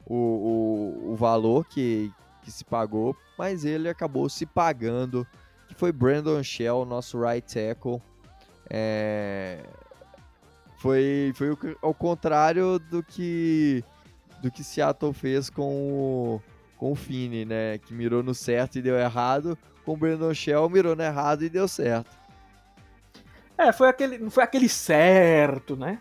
o, 0.06 0.14
o, 0.14 1.12
o 1.12 1.16
valor 1.16 1.64
que, 1.66 2.12
que 2.42 2.50
se 2.50 2.64
pagou, 2.64 3.16
mas 3.38 3.64
ele 3.64 3.88
acabou 3.88 4.28
se 4.28 4.46
pagando, 4.46 5.26
que 5.68 5.74
foi 5.74 5.92
Brandon 5.92 6.42
Shell, 6.42 6.84
nosso 6.84 7.20
right 7.20 7.46
tackle. 7.46 8.00
É, 8.68 9.62
foi, 10.78 11.32
foi 11.34 11.56
ao 11.82 11.94
contrário 11.94 12.78
do 12.78 13.02
que 13.02 13.84
do 14.44 14.50
que 14.50 14.62
Seattle 14.62 15.14
fez 15.14 15.48
com 15.48 15.90
o, 15.90 16.42
com 16.76 16.92
o 16.92 16.94
Fini, 16.94 17.46
né? 17.46 17.78
Que 17.78 17.94
mirou 17.94 18.22
no 18.22 18.34
certo 18.34 18.76
e 18.76 18.82
deu 18.82 18.94
errado. 18.94 19.56
Com 19.86 19.94
o 19.94 19.96
Brandon 19.96 20.34
Shell 20.34 20.68
mirou 20.68 20.94
no 20.94 21.02
errado 21.02 21.42
e 21.42 21.48
deu 21.48 21.66
certo. 21.66 22.10
É, 23.56 23.72
foi 23.72 23.88
aquele, 23.88 24.18
não 24.18 24.30
foi 24.30 24.44
aquele 24.44 24.68
certo, 24.68 25.76
né? 25.76 25.98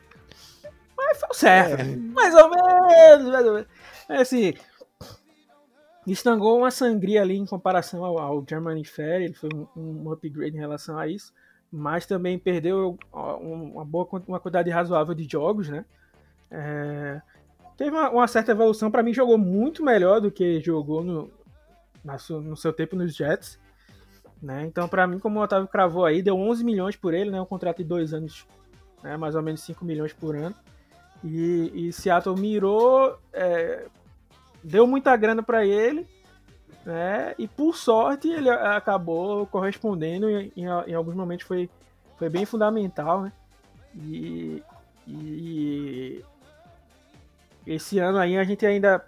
Mas 0.98 1.20
foi 1.22 1.30
o 1.30 1.34
certo. 1.34 1.82
É. 1.82 1.96
Mais 1.96 2.36
ou 2.36 2.50
menos, 2.50 3.32
mais 3.32 3.46
ou 3.46 3.54
menos. 3.54 3.68
É 4.14 4.22
assim, 4.22 4.54
estangou 6.06 6.60
uma 6.60 6.72
sangria 6.72 7.22
ali 7.22 7.36
em 7.36 7.46
comparação 7.46 8.04
ao, 8.06 8.20
ao 8.20 8.46
Germany 8.48 8.86
Fair, 8.86 9.24
ele 9.24 9.34
foi 9.34 9.50
um, 9.54 9.68
um 9.76 10.12
upgrade 10.12 10.56
em 10.56 10.60
relação 10.60 10.98
a 10.98 11.08
isso 11.08 11.34
mas 11.76 12.06
também 12.06 12.38
perdeu 12.38 13.00
uma 13.12 13.84
boa 13.84 14.08
uma 14.28 14.40
quantidade 14.40 14.70
razoável 14.70 15.16
de 15.16 15.28
jogos, 15.28 15.70
né? 15.70 15.84
É, 16.52 17.20
teve 17.76 17.90
uma, 17.90 18.12
uma 18.12 18.28
certa 18.28 18.52
evolução. 18.52 18.92
Para 18.92 19.02
mim, 19.02 19.12
jogou 19.12 19.40
muito 19.40 19.84
melhor 19.84 20.22
do 20.22 20.30
que 20.30 20.62
jogou 20.62 21.04
no, 21.04 21.32
no 22.30 22.56
seu 22.56 22.72
tempo 22.72 22.96
nos 22.96 23.16
Jets. 23.16 23.60
Né? 24.40 24.66
Então, 24.68 24.88
para 24.88 25.08
mim, 25.08 25.18
como 25.18 25.40
o 25.40 25.44
Otávio 25.44 25.68
cravou 25.68 26.06
aí, 26.06 26.22
deu 26.22 26.38
11 26.38 26.64
milhões 26.64 26.96
por 26.96 27.12
ele, 27.12 27.32
né? 27.32 27.42
um 27.42 27.46
contrato 27.46 27.78
de 27.78 27.86
dois 27.86 28.14
anos, 28.14 28.46
né? 29.02 29.18
mais 29.18 29.34
ou 29.34 29.42
menos 29.42 29.62
5 29.62 29.84
milhões 29.84 30.14
por 30.14 30.36
ano. 30.36 30.56
E, 31.24 31.72
e 31.74 31.94
Seattle 31.94 32.38
mirou, 32.38 33.18
é, 33.32 33.88
deu 34.64 34.88
muita 34.88 35.16
grana 35.16 35.44
para 35.44 35.66
ele, 35.66 36.08
né? 36.86 37.36
E 37.38 37.48
por 37.48 37.76
sorte 37.76 38.30
ele 38.30 38.50
acabou 38.50 39.46
correspondendo 39.48 40.30
em, 40.30 40.52
em, 40.56 40.66
em 40.66 40.94
alguns 40.94 41.16
momentos 41.16 41.46
foi, 41.46 41.70
foi 42.18 42.30
bem 42.30 42.46
fundamental, 42.46 43.22
né? 43.22 43.32
E, 43.96 44.64
e 45.08 46.24
esse 47.66 48.00
ano 48.00 48.18
aí 48.18 48.38
a 48.38 48.44
gente 48.44 48.66
ainda 48.66 49.04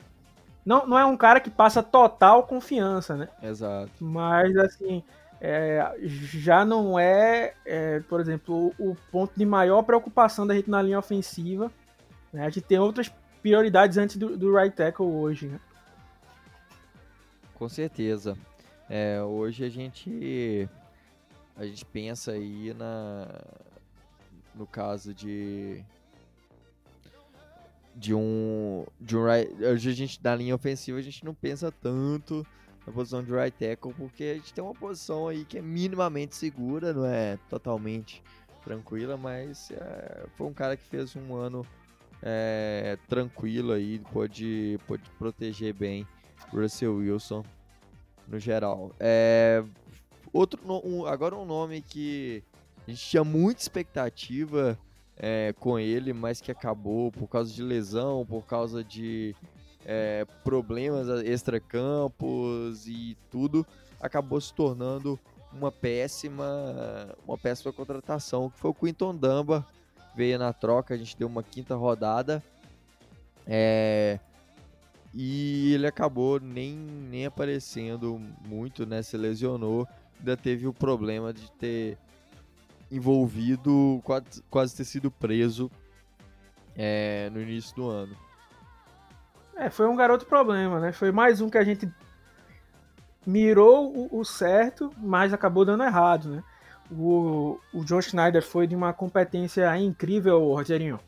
não, 0.66 0.88
não 0.88 0.98
é 0.98 1.06
um 1.06 1.18
cara 1.18 1.40
que 1.40 1.50
passa 1.50 1.84
total 1.84 2.44
confiança, 2.44 3.16
né? 3.16 3.30
Exato. 3.42 3.92
Mas 4.00 4.56
assim, 4.58 5.04
é, 5.40 5.94
já 6.02 6.66
não 6.66 6.98
é, 6.98 7.54
é, 7.66 8.00
por 8.02 8.20
exemplo, 8.20 8.74
o, 8.80 8.92
o, 8.92 8.98
ponto 9.12 9.34
de 9.36 9.46
maior 9.46 9.84
preocupação 9.84 10.48
da 10.48 10.56
gente 10.56 10.70
na 10.70 10.82
linha 10.82 10.98
ofensiva. 10.98 11.72
Né? 12.34 12.42
A 12.42 12.50
gente 12.50 12.62
tem 12.62 12.80
outras 12.80 13.12
prioridades 13.46 13.96
antes 14.00 14.18
do, 14.18 14.36
do 14.36 14.52
right 14.52 14.76
tackle 14.76 15.06
hoje, 15.06 15.46
né? 15.46 15.60
Com 17.54 17.70
certeza. 17.70 18.36
É, 18.90 19.22
hoje 19.22 19.64
a 19.64 19.70
gente 19.70 20.68
a 21.56 21.64
gente 21.64 21.86
pensa 21.86 22.32
aí 22.32 22.74
na 22.74 23.28
no 24.56 24.66
caso 24.66 25.14
de 25.14 25.84
de 27.96 28.16
um 28.16 28.84
de 29.00 29.16
um 29.16 29.22
hoje 29.22 29.90
a 29.92 29.94
gente 29.94 30.20
na 30.24 30.36
linha 30.36 30.56
ofensiva 30.56 30.98
a 30.98 31.04
gente 31.04 31.24
não 31.24 31.36
pensa 31.36 31.72
tanto 31.72 32.44
na 32.86 32.92
posição 32.92 33.24
de 33.24 33.32
right 33.32 33.56
tackle 33.56 33.94
porque 33.94 34.24
a 34.24 34.34
gente 34.34 34.56
tem 34.56 34.64
uma 34.64 34.74
posição 34.74 35.28
aí 35.28 35.46
que 35.46 35.60
é 35.60 35.62
minimamente 35.62 36.36
segura, 36.36 36.92
não 36.92 37.06
é 37.06 37.38
totalmente 37.48 38.24
tranquila, 38.64 39.16
mas 39.16 39.70
é, 39.70 40.26
foi 40.36 40.48
um 40.48 40.54
cara 40.54 40.76
que 40.76 40.84
fez 40.84 41.16
um 41.16 41.36
ano 41.36 41.64
é, 42.26 42.98
tranquilo 43.08 43.72
aí, 43.72 44.00
pode 44.12 44.80
pode 44.88 45.04
proteger 45.12 45.74
bem 45.74 46.08
Russell 46.52 46.96
Wilson 46.96 47.44
no 48.28 48.40
geral. 48.40 48.92
É, 49.00 49.64
outro, 50.34 50.60
um, 50.84 51.06
agora 51.06 51.36
um 51.36 51.46
nome 51.46 51.82
que 51.82 52.44
a 52.88 52.90
gente 52.90 53.06
tinha 53.06 53.24
muita 53.24 53.62
expectativa 53.62 54.78
é, 55.16 55.54
com 55.60 55.78
ele, 55.78 56.14
mas 56.14 56.42
que 56.42 56.52
acabou 56.52 57.12
por 57.12 57.28
causa 57.28 57.54
de 57.54 57.62
lesão, 57.62 58.26
por 58.26 58.44
causa 58.46 58.84
de 58.84 59.36
é, 59.86 60.26
problemas 60.44 61.08
extracampos 61.24 62.88
e 62.88 63.16
tudo, 63.30 63.66
acabou 64.02 64.42
se 64.42 64.52
tornando 64.52 65.20
uma 65.54 65.72
péssima, 65.72 67.16
uma 67.26 67.38
péssima 67.38 67.72
contratação, 67.72 68.50
que 68.50 68.60
foi 68.60 68.72
o 68.72 68.74
Quinton 68.74 69.16
Damba, 69.16 69.66
veio 70.16 70.40
na 70.40 70.54
troca, 70.54 70.94
a 70.94 70.98
gente 70.98 71.18
deu 71.18 71.28
uma 71.28 71.44
quinta 71.44 71.76
rodada, 71.76 72.44
é, 73.46 74.20
e 75.14 75.74
ele 75.74 75.88
acabou 75.88 76.40
nem, 76.40 76.76
nem 76.76 77.26
aparecendo 77.26 78.20
muito, 78.46 78.86
né? 78.86 79.02
Se 79.02 79.16
lesionou. 79.16 79.88
Ainda 80.20 80.36
teve 80.36 80.68
o 80.68 80.74
problema 80.74 81.32
de 81.32 81.50
ter 81.54 81.98
envolvido, 82.92 84.02
quase, 84.04 84.44
quase 84.50 84.76
ter 84.76 84.84
sido 84.84 85.10
preso 85.10 85.72
é, 86.76 87.30
no 87.32 87.42
início 87.42 87.76
do 87.76 87.90
ano. 87.90 88.16
É, 89.56 89.70
foi 89.70 89.88
um 89.88 89.96
garoto 89.96 90.26
problema, 90.26 90.80
né? 90.80 90.92
Foi 90.92 91.12
mais 91.12 91.40
um 91.40 91.50
que 91.50 91.58
a 91.58 91.64
gente 91.64 91.90
mirou 93.26 93.90
o, 93.96 94.20
o 94.20 94.26
certo, 94.26 94.92
mas 94.98 95.34
acabou 95.34 95.64
dando 95.64 95.84
errado, 95.84 96.30
né? 96.30 96.44
O, 96.92 97.60
o 97.74 97.84
John 97.84 98.02
Schneider 98.02 98.44
foi 98.44 98.68
de 98.68 98.76
uma 98.76 98.94
competência 98.94 99.76
incrível, 99.78 100.40
Rogerinho, 100.54 101.00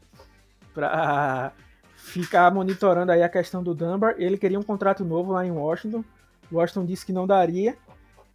para 0.74 1.52
ficar 1.96 2.52
monitorando 2.52 3.12
aí 3.12 3.22
a 3.22 3.30
questão 3.30 3.62
do 3.62 3.76
Dunbar. 3.76 4.16
Ele 4.18 4.38
queria 4.38 4.60
um 4.60 4.64
contrato 4.64 5.06
novo 5.06 5.32
lá 5.32 5.46
em 5.46 5.52
Washington. 5.52 6.04
Washington 6.52 6.86
disse 6.86 7.06
que 7.06 7.14
não 7.14 7.28
daria. 7.28 7.78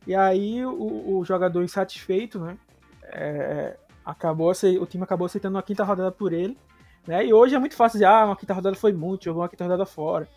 E 0.07 0.15
aí 0.15 0.65
o, 0.65 1.19
o 1.19 1.25
jogador 1.25 1.63
insatisfeito, 1.63 2.39
né? 2.39 2.57
É, 3.05 3.77
acabou, 4.05 4.51
o 4.51 4.87
time 4.87 5.05
acabou 5.05 5.27
aceitando 5.27 5.57
uma 5.57 5.63
quinta 5.63 5.85
rodada 5.85 6.11
por 6.13 6.33
ele. 6.33 6.57
Né? 7.07 7.27
E 7.27 7.33
hoje 7.33 7.55
é 7.55 7.59
muito 7.59 7.75
fácil 7.75 7.99
dizer, 7.99 8.07
ah, 8.07 8.27
uma 8.27 8.37
quinta 8.37 8.55
rodada 8.55 8.77
foi 8.77 8.93
muito, 8.93 9.25
jogou 9.25 9.43
uma 9.43 9.49
quinta 9.49 9.65
rodada 9.65 9.87
fora. 9.87 10.29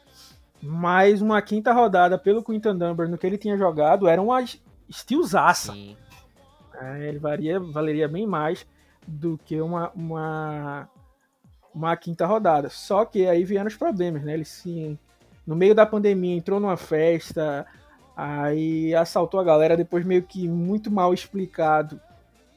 Mas 0.62 1.22
uma 1.22 1.42
quinta 1.42 1.72
rodada 1.74 2.18
pelo 2.18 2.44
Quinton 2.44 2.76
Dunbar 2.76 3.08
no 3.08 3.18
que 3.18 3.28
ele 3.28 3.38
tinha 3.38 3.58
jogado 3.58 4.08
era 4.08 4.22
uma 4.22 4.44
estilzaça. 4.90 5.74
É, 6.82 7.08
ele 7.08 7.20
varia, 7.20 7.60
valeria 7.60 8.08
bem 8.08 8.26
mais 8.28 8.66
do 9.08 9.38
que 9.38 9.62
uma, 9.62 9.92
uma 9.96 10.90
uma 11.76 11.96
quinta 11.98 12.26
rodada. 12.26 12.70
Só 12.70 13.04
que 13.04 13.28
aí 13.28 13.44
vieram 13.44 13.68
os 13.68 13.76
problemas, 13.76 14.24
né? 14.24 14.34
Ele 14.34 14.46
se 14.46 14.98
no 15.46 15.56
meio 15.56 15.76
da 15.76 15.86
pandemia 15.86 16.36
entrou 16.36 16.60
numa 16.60 16.78
festa, 16.78 17.68
aí 18.16 18.96
assaltou 18.96 19.40
a 19.40 19.44
galera, 19.44 19.78
depois 19.78 20.06
meio 20.06 20.24
que 20.24 20.48
muito 20.48 20.90
mal 20.90 21.14
explicado, 21.14 22.00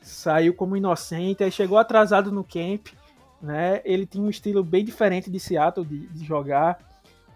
saiu 0.01 0.55
como 0.55 0.77
inocente, 0.77 1.43
aí 1.43 1.51
chegou 1.51 1.77
atrasado 1.77 2.31
no 2.33 2.45
camp, 2.45 2.89
né? 3.43 3.83
Ele 3.85 4.07
tinha 4.07 4.25
um 4.25 4.31
estilo 4.31 4.63
bem 4.63 4.85
diferente 4.85 5.31
de 5.31 5.41
Seattle 5.41 5.85
de, 5.85 6.07
de 6.07 6.25
jogar, 6.25 6.79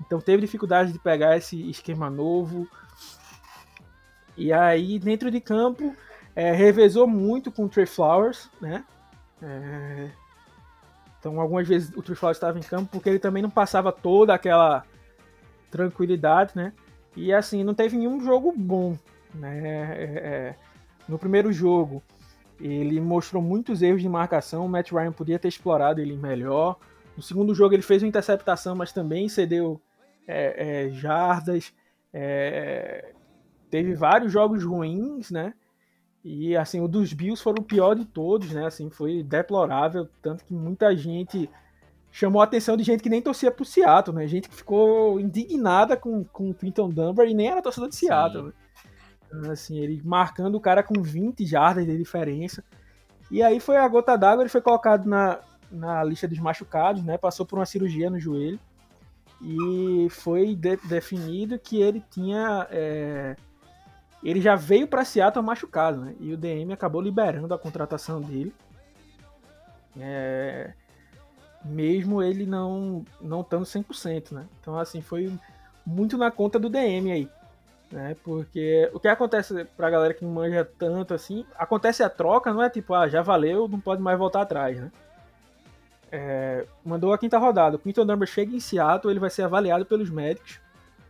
então 0.00 0.20
teve 0.20 0.40
dificuldade 0.40 0.92
de 0.92 0.98
pegar 0.98 1.36
esse 1.36 1.68
esquema 1.68 2.08
novo. 2.08 2.66
E 4.36 4.52
aí 4.52 4.98
dentro 4.98 5.30
de 5.30 5.40
campo 5.40 5.94
é, 6.34 6.52
revezou 6.52 7.06
muito 7.06 7.50
com 7.50 7.64
o 7.64 7.68
Trey 7.68 7.86
Flowers, 7.86 8.50
né? 8.60 8.84
É, 9.42 10.10
então, 11.22 11.40
algumas 11.40 11.68
vezes 11.68 11.96
o 11.96 12.02
Truffaut 12.02 12.34
estava 12.34 12.58
em 12.58 12.62
campo 12.62 12.90
porque 12.90 13.08
ele 13.08 13.20
também 13.20 13.44
não 13.44 13.48
passava 13.48 13.92
toda 13.92 14.34
aquela 14.34 14.84
tranquilidade, 15.70 16.52
né? 16.56 16.72
E 17.16 17.32
assim, 17.32 17.62
não 17.62 17.74
teve 17.74 17.96
nenhum 17.96 18.20
jogo 18.20 18.52
bom, 18.56 18.98
né? 19.32 19.94
É, 19.94 20.04
é, 20.04 20.54
no 21.08 21.16
primeiro 21.18 21.52
jogo, 21.52 22.02
ele 22.60 23.00
mostrou 23.00 23.40
muitos 23.40 23.82
erros 23.82 24.02
de 24.02 24.08
marcação. 24.08 24.66
O 24.66 24.68
Matt 24.68 24.90
Ryan 24.90 25.12
podia 25.12 25.38
ter 25.38 25.46
explorado 25.46 26.00
ele 26.00 26.16
melhor. 26.16 26.76
No 27.16 27.22
segundo 27.22 27.54
jogo, 27.54 27.72
ele 27.72 27.82
fez 27.82 28.02
uma 28.02 28.08
interceptação, 28.08 28.74
mas 28.74 28.92
também 28.92 29.28
cedeu 29.28 29.80
é, 30.26 30.86
é 30.86 30.90
jardas. 30.90 31.72
É, 32.12 33.12
teve 33.70 33.94
vários 33.94 34.32
jogos 34.32 34.64
ruins, 34.64 35.30
né? 35.30 35.54
E 36.24 36.56
assim, 36.56 36.80
o 36.80 36.86
dos 36.86 37.12
Bills 37.12 37.42
foi 37.42 37.52
o 37.52 37.62
pior 37.62 37.94
de 37.94 38.04
todos, 38.04 38.52
né? 38.52 38.66
Assim, 38.66 38.88
foi 38.90 39.22
deplorável, 39.22 40.08
tanto 40.20 40.44
que 40.44 40.54
muita 40.54 40.96
gente 40.96 41.50
chamou 42.12 42.40
a 42.40 42.44
atenção 42.44 42.76
de 42.76 42.84
gente 42.84 43.02
que 43.02 43.08
nem 43.08 43.22
torcia 43.22 43.50
pro 43.50 43.64
Seattle, 43.64 44.14
né? 44.14 44.26
Gente 44.28 44.48
que 44.48 44.54
ficou 44.54 45.18
indignada 45.18 45.96
com, 45.96 46.22
com 46.24 46.50
o 46.50 46.54
Quinton 46.54 46.90
Dunbar 46.90 47.26
e 47.26 47.34
nem 47.34 47.48
era 47.48 47.62
torcedor 47.62 47.88
de 47.88 47.96
Seattle, 47.96 48.44
né? 48.44 48.52
Então, 49.26 49.50
assim, 49.50 49.78
ele 49.78 50.00
marcando 50.04 50.54
o 50.54 50.60
cara 50.60 50.82
com 50.82 51.02
20 51.02 51.44
jardas 51.44 51.86
de 51.86 51.96
diferença. 51.96 52.62
E 53.30 53.42
aí 53.42 53.58
foi 53.58 53.78
a 53.78 53.88
gota 53.88 54.16
d'água, 54.16 54.42
ele 54.42 54.50
foi 54.50 54.60
colocado 54.60 55.08
na, 55.08 55.40
na 55.70 56.04
lista 56.04 56.28
dos 56.28 56.38
machucados, 56.38 57.02
né? 57.02 57.16
Passou 57.16 57.46
por 57.46 57.58
uma 57.58 57.66
cirurgia 57.66 58.10
no 58.10 58.20
joelho. 58.20 58.60
E 59.40 60.06
foi 60.10 60.54
de, 60.54 60.76
definido 60.84 61.58
que 61.58 61.80
ele 61.80 62.04
tinha 62.10 62.68
é, 62.70 63.34
ele 64.22 64.40
já 64.40 64.54
veio 64.54 64.86
para 64.86 65.04
Seattle 65.04 65.44
machucado, 65.44 66.00
né? 66.00 66.14
E 66.20 66.32
o 66.32 66.36
DM 66.36 66.72
acabou 66.72 67.00
liberando 67.00 67.52
a 67.52 67.58
contratação 67.58 68.20
dele. 68.20 68.54
É... 69.98 70.72
Mesmo 71.64 72.22
ele 72.22 72.46
não 72.46 73.04
não 73.20 73.40
estando 73.40 73.64
100%, 73.64 74.32
né? 74.32 74.46
Então, 74.60 74.78
assim, 74.78 75.00
foi 75.00 75.32
muito 75.84 76.16
na 76.16 76.30
conta 76.30 76.58
do 76.58 76.68
DM 76.68 77.10
aí. 77.10 77.28
Né? 77.90 78.16
Porque 78.24 78.90
o 78.94 78.98
que 78.98 79.06
acontece 79.06 79.66
pra 79.76 79.90
galera 79.90 80.14
que 80.14 80.24
não 80.24 80.32
manja 80.32 80.64
tanto 80.64 81.12
assim, 81.12 81.44
acontece 81.56 82.02
a 82.02 82.08
troca, 82.08 82.52
não 82.52 82.62
é 82.62 82.70
tipo, 82.70 82.94
ah, 82.94 83.06
já 83.06 83.20
valeu, 83.20 83.68
não 83.68 83.78
pode 83.78 84.00
mais 84.00 84.18
voltar 84.18 84.40
atrás, 84.42 84.80
né? 84.80 84.90
É, 86.10 86.66
mandou 86.84 87.12
a 87.12 87.18
quinta 87.18 87.38
rodada. 87.38 87.76
O 87.76 87.78
Quinton 87.78 88.04
Dunbar 88.06 88.26
chega 88.26 88.54
em 88.54 88.60
Seattle, 88.60 89.12
ele 89.12 89.20
vai 89.20 89.30
ser 89.30 89.42
avaliado 89.42 89.84
pelos 89.84 90.10
médicos. 90.10 90.60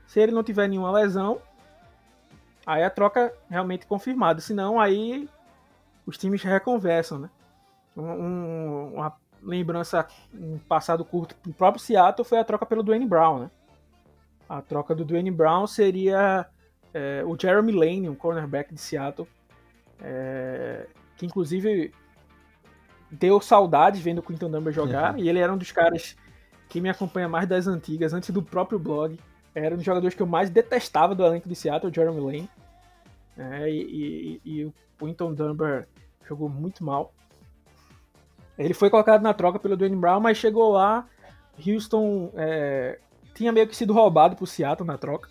Se 0.07 0.21
ele 0.21 0.33
não 0.33 0.43
tiver 0.43 0.69
nenhuma 0.69 0.93
lesão, 0.93 1.41
Aí 2.67 2.83
a 2.83 2.91
troca 2.91 3.33
realmente 3.49 3.87
confirmada. 3.87 4.41
Senão, 4.41 4.81
aí 4.81 5.29
os 6.07 6.17
times 6.17 6.43
reconversam, 6.43 7.19
né? 7.19 7.31
Um, 7.97 8.95
uma 8.95 9.17
lembrança, 9.43 10.07
um 10.33 10.59
passado 10.59 11.05
curto 11.05 11.35
pro 11.37 11.53
próprio 11.53 11.83
Seattle 11.83 12.25
foi 12.25 12.39
a 12.39 12.45
troca 12.45 12.65
pelo 12.65 12.83
Dwayne 12.83 13.07
Brown, 13.07 13.41
né? 13.41 13.51
A 14.49 14.63
troca 14.63 14.95
do 14.95 15.05
Dwayne 15.05 15.31
Brown 15.31 15.67
seria 15.67 16.47
é, 16.95 17.23
o 17.27 17.37
Jeremy 17.39 17.73
Lane, 17.73 18.09
um 18.09 18.15
cornerback 18.15 18.73
de 18.73 18.81
Seattle, 18.81 19.29
é, 20.01 20.87
que 21.17 21.27
inclusive 21.27 21.93
deu 23.11 23.41
saudades 23.41 24.01
vendo 24.01 24.19
o 24.19 24.23
Quinton 24.23 24.51
Dunbar 24.51 24.73
jogar, 24.73 25.15
uhum. 25.15 25.21
e 25.21 25.29
ele 25.29 25.39
era 25.39 25.53
um 25.53 25.59
dos 25.59 25.71
caras 25.71 26.17
quem 26.69 26.81
me 26.81 26.89
acompanha 26.89 27.29
mais 27.29 27.47
das 27.47 27.67
antigas, 27.67 28.15
antes 28.15 28.31
do 28.31 28.43
próprio 28.43 28.79
blog, 28.79 29.19
era 29.55 29.75
um 29.75 29.77
dos 29.77 29.85
jogadores 29.85 30.15
que 30.15 30.23
eu 30.23 30.27
mais 30.27 30.51
detestava 30.51 31.15
do 31.15 31.25
elenco 31.25 31.49
de 31.49 31.55
Seattle, 31.55 31.91
o 31.91 31.95
Jeremy 31.95 32.21
Lane. 32.21 32.51
É, 33.37 33.71
e, 33.71 34.41
e, 34.45 34.51
e, 34.61 34.65
o 34.65 34.75
Quinton 34.99 35.35
Dunbar 35.35 35.87
jogou 36.27 36.49
muito 36.49 36.85
mal. 36.85 37.13
Ele 38.59 38.75
foi 38.75 38.91
colocado 38.91 39.23
na 39.23 39.33
troca 39.33 39.59
pelo 39.59 39.77
Dwayne 39.77 39.97
Brown, 39.97 40.21
mas 40.21 40.37
chegou 40.37 40.73
lá, 40.73 41.07
Houston 41.67 42.31
é, 42.35 42.99
tinha 43.35 43.53
meio 43.53 43.67
que 43.67 43.75
sido 43.75 43.93
roubado 43.93 44.37
pro 44.37 44.47
Seattle 44.47 44.87
na 44.87 44.99
troca. 44.99 45.29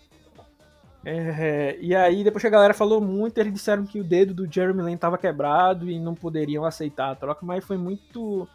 É, 1.04 1.76
e 1.80 1.94
aí, 1.96 2.22
depois 2.22 2.42
que 2.42 2.46
a 2.46 2.50
galera 2.50 2.74
falou 2.74 3.00
muito, 3.00 3.36
eles 3.38 3.52
disseram 3.52 3.84
que 3.84 4.00
o 4.00 4.04
dedo 4.04 4.32
do 4.32 4.52
Jeremy 4.52 4.82
Lane 4.82 4.96
tava 4.96 5.18
quebrado 5.18 5.90
e 5.90 5.98
não 5.98 6.14
poderiam 6.14 6.64
aceitar 6.64 7.10
a 7.10 7.16
troca, 7.16 7.44
mas 7.44 7.64
foi 7.64 7.76
muito. 7.76 8.48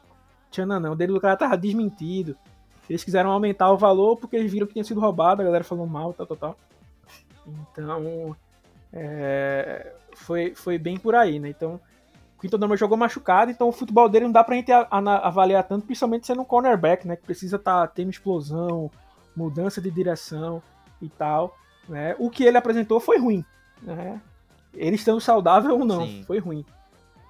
Tchana 0.50 0.80
não, 0.80 0.94
o 0.94 0.96
dedo 0.96 1.14
do 1.14 1.20
cara 1.20 1.36
tava 1.36 1.58
desmentido. 1.58 2.38
Eles 2.90 3.04
quiseram 3.04 3.32
aumentar 3.32 3.72
o 3.72 3.78
valor 3.78 4.18
porque 4.18 4.36
eles 4.36 4.52
viram 4.52 4.68
que 4.68 4.74
tinha 4.74 4.84
sido 4.84 5.00
roubado, 5.00 5.42
a 5.42 5.46
galera 5.46 5.64
falou 5.64 5.86
mal, 5.86 6.14
tal, 6.14 6.26
tal, 6.26 6.38
tal. 6.38 6.58
Então, 7.46 8.36
é, 8.94 9.94
foi, 10.16 10.54
foi 10.56 10.78
bem 10.78 10.98
por 10.98 11.16
aí, 11.16 11.40
né? 11.40 11.50
Então, 11.50 11.80
o 12.38 12.42
Quinton 12.42 12.58
Dunbar 12.58 12.78
jogou 12.78 12.98
machucado, 12.98 13.52
então 13.52 13.68
o 13.68 13.72
futebol 13.72 14.08
dele 14.08 14.26
não 14.26 14.32
dá 14.32 14.44
pra 14.44 14.56
gente 14.56 14.72
avaliar 14.72 15.64
tanto, 15.64 15.86
principalmente 15.86 16.28
sendo 16.28 16.42
um 16.42 16.46
cornerback, 16.46 17.08
né? 17.08 17.16
Que 17.16 17.24
precisa 17.24 17.58
tá 17.58 17.88
tendo 17.88 18.10
explosão, 18.10 18.92
mudança 19.36 19.82
de 19.82 19.90
direção 19.90 20.62
e 21.02 21.10
tal. 21.10 21.58
Né? 21.90 22.16
O 22.20 22.30
que 22.30 22.44
ele 22.44 22.58
apresentou 22.58 23.00
foi 23.00 23.18
ruim. 23.18 23.44
Né? 23.82 24.22
Ele 24.74 24.96
estando 24.96 25.20
saudável 25.22 25.78
ou 25.78 25.86
não, 25.86 26.06
Sim. 26.06 26.24
foi 26.26 26.40
ruim. 26.40 26.66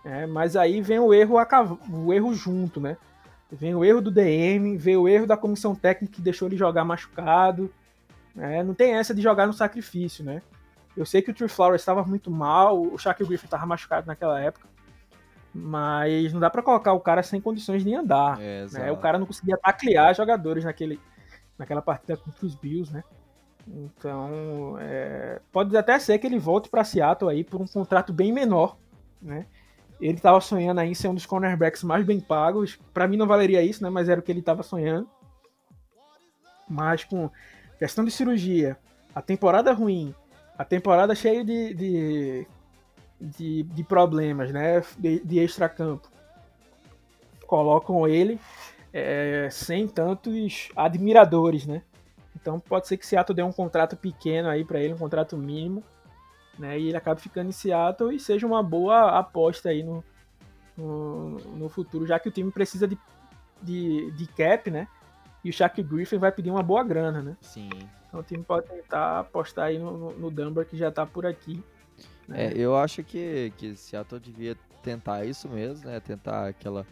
É, 0.04 0.26
mas 0.26 0.56
aí 0.56 0.82
vem 0.82 1.00
o 1.00 1.14
erro, 1.14 1.36
o 1.92 2.14
erro 2.14 2.34
junto, 2.34 2.80
né? 2.80 2.98
Vem 3.52 3.74
o 3.74 3.86
erro 3.86 4.02
do 4.02 4.12
DM, 4.12 4.76
vem 4.78 4.98
o 4.98 5.08
erro 5.08 5.26
da 5.26 5.38
comissão 5.38 5.74
técnica 5.74 6.16
que 6.16 6.22
deixou 6.22 6.48
ele 6.48 6.58
jogar 6.58 6.84
machucado. 6.84 7.74
Né? 8.36 8.62
Não 8.64 8.74
tem 8.74 8.94
essa 8.94 9.14
de 9.14 9.22
jogar 9.22 9.48
no 9.48 9.54
sacrifício, 9.54 10.24
né? 10.24 10.42
Eu 10.96 11.06
sei 11.06 11.22
que 11.22 11.32
o 11.32 11.34
Tree 11.34 11.48
Flowers 11.48 11.82
estava 11.82 12.04
muito 12.04 12.30
mal, 12.32 12.82
o 12.82 12.98
Shaquille 12.98 13.30
Griffin 13.30 13.46
estava 13.46 13.66
machucado 13.66 14.08
naquela 14.08 14.42
época, 14.42 14.68
mas 15.54 16.34
não 16.34 16.40
dá 16.40 16.50
para 16.50 16.64
colocar 16.64 16.94
o 16.94 17.00
cara 17.00 17.22
sem 17.22 17.40
condições 17.40 17.84
de 17.84 17.94
andar. 17.94 18.42
É, 18.42 18.66
né? 18.72 18.92
O 18.92 18.98
cara 18.98 19.20
não 19.20 19.28
conseguia 19.28 19.58
taclear 19.58 20.16
jogadores 20.16 20.64
naquele, 20.64 21.00
naquela 21.58 21.84
partida 21.84 22.18
contra 22.18 22.46
os 22.46 22.56
Bills, 22.56 22.92
né? 22.92 23.04
Então, 23.68 24.78
é, 24.80 25.40
pode 25.52 25.76
até 25.78 26.00
ser 26.00 26.18
que 26.18 26.26
ele 26.26 26.40
volte 26.40 26.70
para 26.70 26.84
Seattle 26.84 27.30
aí 27.30 27.44
por 27.44 27.62
um 27.62 27.68
contrato 27.68 28.12
bem 28.12 28.32
menor, 28.34 28.78
né? 29.22 29.46
Ele 30.00 30.18
estava 30.18 30.40
sonhando 30.40 30.80
aí 30.80 30.90
em 30.90 30.94
ser 30.94 31.08
um 31.08 31.16
dos 31.16 31.26
cornerbacks 31.26 31.84
mais 31.84 32.06
bem 32.06 32.20
pagos. 32.20 32.80
Para 32.94 33.08
mim 33.08 33.18
não 33.18 33.28
valeria 33.28 33.64
isso, 33.64 33.84
né? 33.84 33.90
Mas 33.90 34.10
era 34.10 34.20
o 34.20 34.24
que 34.24 34.32
ele 34.32 34.40
estava 34.40 34.62
sonhando. 34.62 35.10
Mas 36.70 37.04
com 37.04 37.30
questão 37.80 38.06
de 38.06 38.12
cirurgia, 38.12 38.78
a 39.16 39.22
temporada 39.22 39.74
ruim, 39.74 40.14
a 40.58 40.64
temporada 40.64 41.16
cheia 41.16 41.44
de, 41.44 41.74
de, 41.74 42.48
de, 43.20 43.64
de 43.64 43.84
problemas, 43.84 44.52
né? 44.52 44.84
De, 44.98 45.20
de 45.26 45.40
extracampo. 45.40 46.10
Colocam 47.48 48.08
ele 48.08 48.40
é, 48.94 49.48
sem 49.52 49.88
tantos 49.88 50.70
admiradores, 50.76 51.66
né? 51.66 51.82
Então 52.36 52.60
pode 52.60 52.88
ser 52.88 52.98
que 52.98 53.06
Seattle 53.06 53.36
dê 53.36 53.42
um 53.42 53.52
contrato 53.52 53.96
pequeno 53.96 54.50
aí 54.50 54.64
para 54.64 54.80
ele, 54.80 54.94
um 54.94 54.98
contrato 54.98 55.36
mínimo, 55.36 55.84
né? 56.58 56.80
E 56.80 56.88
ele 56.88 56.98
acabe 56.98 57.22
ficando 57.22 57.50
em 57.50 57.54
Seattle 57.54 58.16
e 58.16 58.20
seja 58.20 58.46
uma 58.46 58.64
boa 58.64 59.18
aposta 59.18 59.70
aí 59.70 59.84
no, 59.84 60.04
no, 60.78 61.38
no 61.38 61.70
futuro, 61.70 62.06
já 62.06 62.20
que 62.20 62.30
o 62.30 62.32
time 62.32 62.52
precisa 62.52 62.88
de, 62.88 62.98
de, 63.62 64.12
de 64.12 64.28
cap, 64.28 64.70
né? 64.70 64.88
E 65.44 65.50
o 65.50 65.54
Shaq 65.54 65.82
Griffin 65.84 66.18
vai 66.18 66.32
pedir 66.32 66.50
uma 66.50 66.64
boa 66.64 66.84
grana, 66.84 67.22
né? 67.22 67.38
Sim. 67.42 67.70
Então 68.08 68.20
o 68.20 68.24
time 68.24 68.44
pode 68.44 68.68
tentar 68.68 69.20
apostar 69.20 69.66
aí 69.66 69.78
no, 69.78 69.98
no, 69.98 70.12
no 70.14 70.32
Dunbar 70.32 70.66
que 70.66 70.78
já 70.78 70.92
tá 70.92 71.06
por 71.06 71.26
aqui. 71.26 71.64
Né? 72.28 72.48
É, 72.48 72.54
eu 72.58 72.76
acho 72.76 73.04
que, 73.04 73.54
que 73.58 73.76
Seattle 73.76 74.20
devia 74.20 74.58
tentar 74.84 75.26
isso 75.26 75.48
mesmo, 75.48 75.88
né? 75.88 76.00
Tentar 76.00 76.48
aquela 76.48 76.86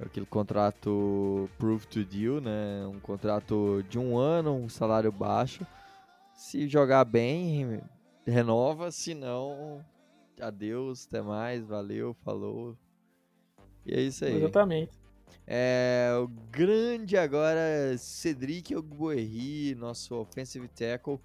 aquele 0.00 0.26
contrato 0.26 1.48
proof 1.58 1.86
to 1.86 2.04
deal, 2.04 2.40
né? 2.40 2.86
Um 2.86 2.98
contrato 2.98 3.84
de 3.88 3.98
um 3.98 4.18
ano, 4.18 4.54
um 4.54 4.68
salário 4.68 5.12
baixo. 5.12 5.66
Se 6.34 6.66
jogar 6.66 7.04
bem, 7.04 7.80
renova, 8.26 8.90
se 8.90 9.14
não, 9.14 9.84
adeus, 10.40 11.06
até 11.06 11.22
mais, 11.22 11.64
valeu, 11.64 12.14
falou. 12.24 12.76
E 13.84 13.94
é 13.94 14.00
isso 14.00 14.24
aí. 14.24 14.36
Exatamente. 14.36 14.92
É, 15.46 16.10
o 16.22 16.28
grande 16.50 17.16
agora 17.16 17.96
Cedric 17.98 18.74
Ogbuerri, 18.76 19.74
nosso 19.74 20.14
offensive 20.14 20.68
tackle, 20.68 21.18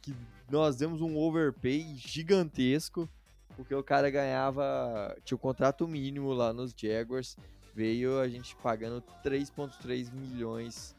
que 0.00 0.14
nós 0.50 0.76
demos 0.76 1.00
um 1.00 1.16
overpay 1.16 1.94
gigantesco, 1.96 3.08
porque 3.56 3.74
o 3.74 3.82
cara 3.82 4.10
ganhava, 4.10 5.16
tinha 5.24 5.36
o 5.36 5.40
contrato 5.40 5.86
mínimo 5.88 6.32
lá 6.32 6.52
nos 6.52 6.74
Jaguars 6.76 7.36
veio 7.74 8.20
a 8.20 8.28
gente 8.28 8.54
pagando 8.56 9.02
3,3 9.24 10.12
milhões 10.12 10.94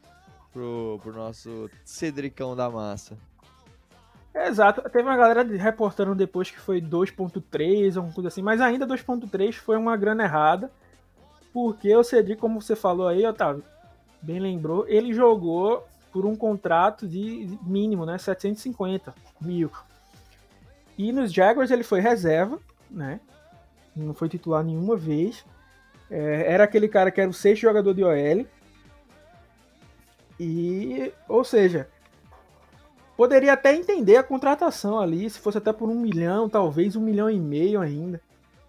pro, 0.52 0.98
pro 1.02 1.12
nosso 1.12 1.70
Cedricão 1.84 2.56
da 2.56 2.70
massa. 2.70 3.16
Exato, 4.34 4.82
teve 4.90 5.08
uma 5.08 5.16
galera 5.16 5.42
reportando 5.42 6.14
depois 6.14 6.50
que 6.50 6.58
foi 6.58 6.80
2.3 6.80 7.96
ou 7.96 8.12
coisa 8.12 8.28
assim, 8.28 8.42
mas 8.42 8.60
ainda 8.60 8.86
2.3 8.86 9.52
foi 9.52 9.76
uma 9.76 9.96
grana 9.96 10.24
errada, 10.24 10.70
porque 11.52 11.94
o 11.94 12.02
Cedric, 12.02 12.40
como 12.40 12.60
você 12.60 12.74
falou 12.74 13.06
aí, 13.06 13.24
Otávio, 13.24 13.62
bem 14.20 14.40
lembrou, 14.40 14.86
ele 14.88 15.12
jogou 15.12 15.86
por 16.12 16.26
um 16.26 16.34
contrato 16.34 17.06
de 17.06 17.58
mínimo, 17.62 18.04
né, 18.04 18.18
750 18.18 19.14
mil. 19.40 19.70
E 20.96 21.12
nos 21.12 21.32
Jaguars 21.32 21.70
ele 21.70 21.82
foi 21.82 22.00
reserva, 22.00 22.58
né, 22.90 23.20
não 23.94 24.14
foi 24.14 24.28
titular 24.28 24.64
nenhuma 24.64 24.96
vez, 24.96 25.44
é, 26.10 26.52
era 26.52 26.64
aquele 26.64 26.88
cara 26.88 27.10
que 27.10 27.20
era 27.20 27.30
o 27.30 27.34
sexto 27.34 27.62
jogador 27.62 27.94
de 27.94 28.04
OL. 28.04 28.46
E, 30.38 31.12
ou 31.28 31.44
seja, 31.44 31.88
poderia 33.16 33.52
até 33.52 33.74
entender 33.74 34.16
a 34.16 34.22
contratação 34.22 34.98
ali, 34.98 35.28
se 35.28 35.38
fosse 35.38 35.58
até 35.58 35.72
por 35.72 35.88
um 35.88 35.94
milhão, 35.94 36.48
talvez 36.48 36.96
um 36.96 37.00
milhão 37.00 37.30
e 37.30 37.38
meio 37.38 37.80
ainda. 37.80 38.20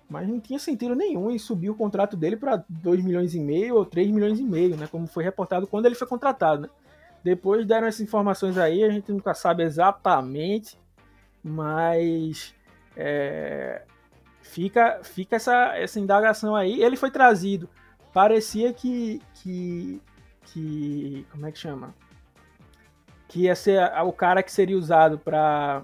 Mas 0.09 0.27
não 0.27 0.39
tinha 0.39 0.59
sentido 0.59 0.95
nenhum 0.95 1.31
em 1.31 1.39
subir 1.39 1.69
o 1.69 1.75
contrato 1.75 2.15
dele 2.15 2.37
para 2.37 2.63
2 2.69 3.03
milhões 3.03 3.33
e 3.33 3.39
meio 3.39 3.75
ou 3.75 3.85
3 3.85 4.11
milhões 4.11 4.39
e 4.39 4.43
meio, 4.43 4.77
né? 4.77 4.87
Como 4.87 5.07
foi 5.07 5.23
reportado 5.23 5.65
quando 5.65 5.87
ele 5.87 5.95
foi 5.95 6.07
contratado, 6.07 6.63
né? 6.63 6.69
Depois 7.23 7.65
deram 7.65 7.87
essas 7.87 8.01
informações 8.01 8.55
aí, 8.55 8.83
a 8.83 8.89
gente 8.91 9.11
nunca 9.11 9.33
sabe 9.33 9.63
exatamente, 9.63 10.77
mas 11.43 12.53
é, 12.95 13.81
fica, 14.43 14.99
fica 15.01 15.35
essa, 15.35 15.75
essa 15.75 15.99
indagação 15.99 16.55
aí. 16.55 16.83
Ele 16.83 16.95
foi 16.95 17.09
trazido. 17.09 17.67
Parecia 18.13 18.71
que, 18.71 19.19
que, 19.33 19.99
que. 20.45 21.25
Como 21.31 21.47
é 21.47 21.51
que 21.51 21.57
chama? 21.57 21.95
Que 23.35 23.41
ia 23.41 23.55
ser 23.55 23.81
o 24.05 24.13
cara 24.13 24.41
que 24.41 24.49
seria 24.49 24.77
usado 24.77 25.19
para 25.19 25.83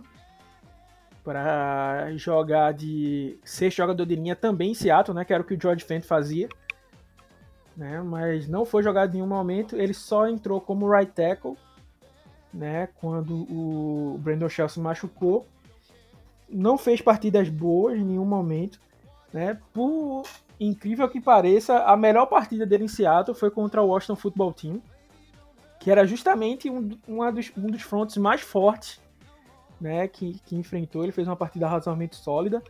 para 1.22 2.16
jogar 2.16 2.72
de 2.72 3.38
ser 3.44 3.70
jogador 3.70 4.06
de 4.06 4.16
linha 4.16 4.38
também 4.38 4.72
em 4.72 4.74
Seattle, 4.74 5.14
né? 5.14 5.26
Que 5.26 5.34
era 5.34 5.44
o 5.44 5.46
que 5.46 5.56
o 5.56 5.62
George 5.62 5.84
Fent 5.84 6.06
fazia. 6.06 6.48
Né, 7.76 8.02
mas 8.02 8.48
não 8.48 8.64
foi 8.64 8.82
jogado 8.82 9.10
em 9.10 9.16
nenhum 9.16 9.28
momento. 9.28 9.76
Ele 9.76 9.94
só 9.94 10.30
entrou 10.30 10.62
como 10.62 10.90
right 10.90 11.12
tackle, 11.12 11.58
né? 12.54 12.88
Quando 12.96 13.34
o 13.52 14.18
Brandon 14.20 14.48
Shell 14.48 14.70
se 14.70 14.80
machucou 14.80 15.46
não 16.48 16.78
fez 16.78 17.02
partidas 17.02 17.50
boas 17.50 18.00
em 18.00 18.06
nenhum 18.06 18.26
momento, 18.26 18.80
né? 19.34 19.60
Por 19.74 20.24
incrível 20.58 21.10
que 21.10 21.20
pareça, 21.20 21.84
a 21.84 21.98
melhor 21.98 22.28
partida 22.28 22.66
dele 22.66 22.86
em 22.86 22.88
Seattle 22.88 23.38
foi 23.38 23.52
contra 23.52 23.82
o 23.82 23.88
Washington 23.88 24.16
Football 24.16 24.54
Team, 24.54 24.82
que 25.82 25.90
era 25.90 26.06
justamente 26.06 26.70
um, 26.70 26.92
uma 27.08 27.32
dos, 27.32 27.52
um 27.58 27.66
dos 27.66 27.82
fronts 27.82 28.16
mais 28.16 28.40
fortes, 28.40 29.02
né? 29.80 30.08
Que, 30.08 30.40
que 30.46 30.56
enfrentou. 30.56 31.02
Ele 31.02 31.12
fez 31.12 31.28
uma 31.28 31.36
partida 31.36 31.68
razoavelmente 31.68 32.16
sólida. 32.16 32.62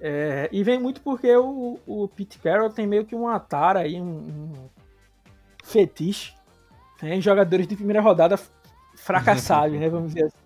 É, 0.00 0.48
e 0.50 0.64
vem 0.64 0.80
muito 0.80 1.02
porque 1.02 1.30
o, 1.36 1.78
o 1.86 2.08
Pete 2.08 2.38
Carroll 2.38 2.70
tem 2.70 2.86
meio 2.86 3.04
que 3.04 3.14
uma 3.14 3.38
tara 3.38 3.80
aí, 3.80 4.00
um, 4.00 4.06
um 4.06 4.52
fetiche 5.62 6.32
né, 7.02 7.16
em 7.16 7.20
jogadores 7.20 7.68
de 7.68 7.76
primeira 7.76 8.00
rodada 8.00 8.40
fracassados, 8.96 9.78
né? 9.78 9.90
Vamos 9.90 10.14
dizer 10.14 10.24
assim. 10.24 10.38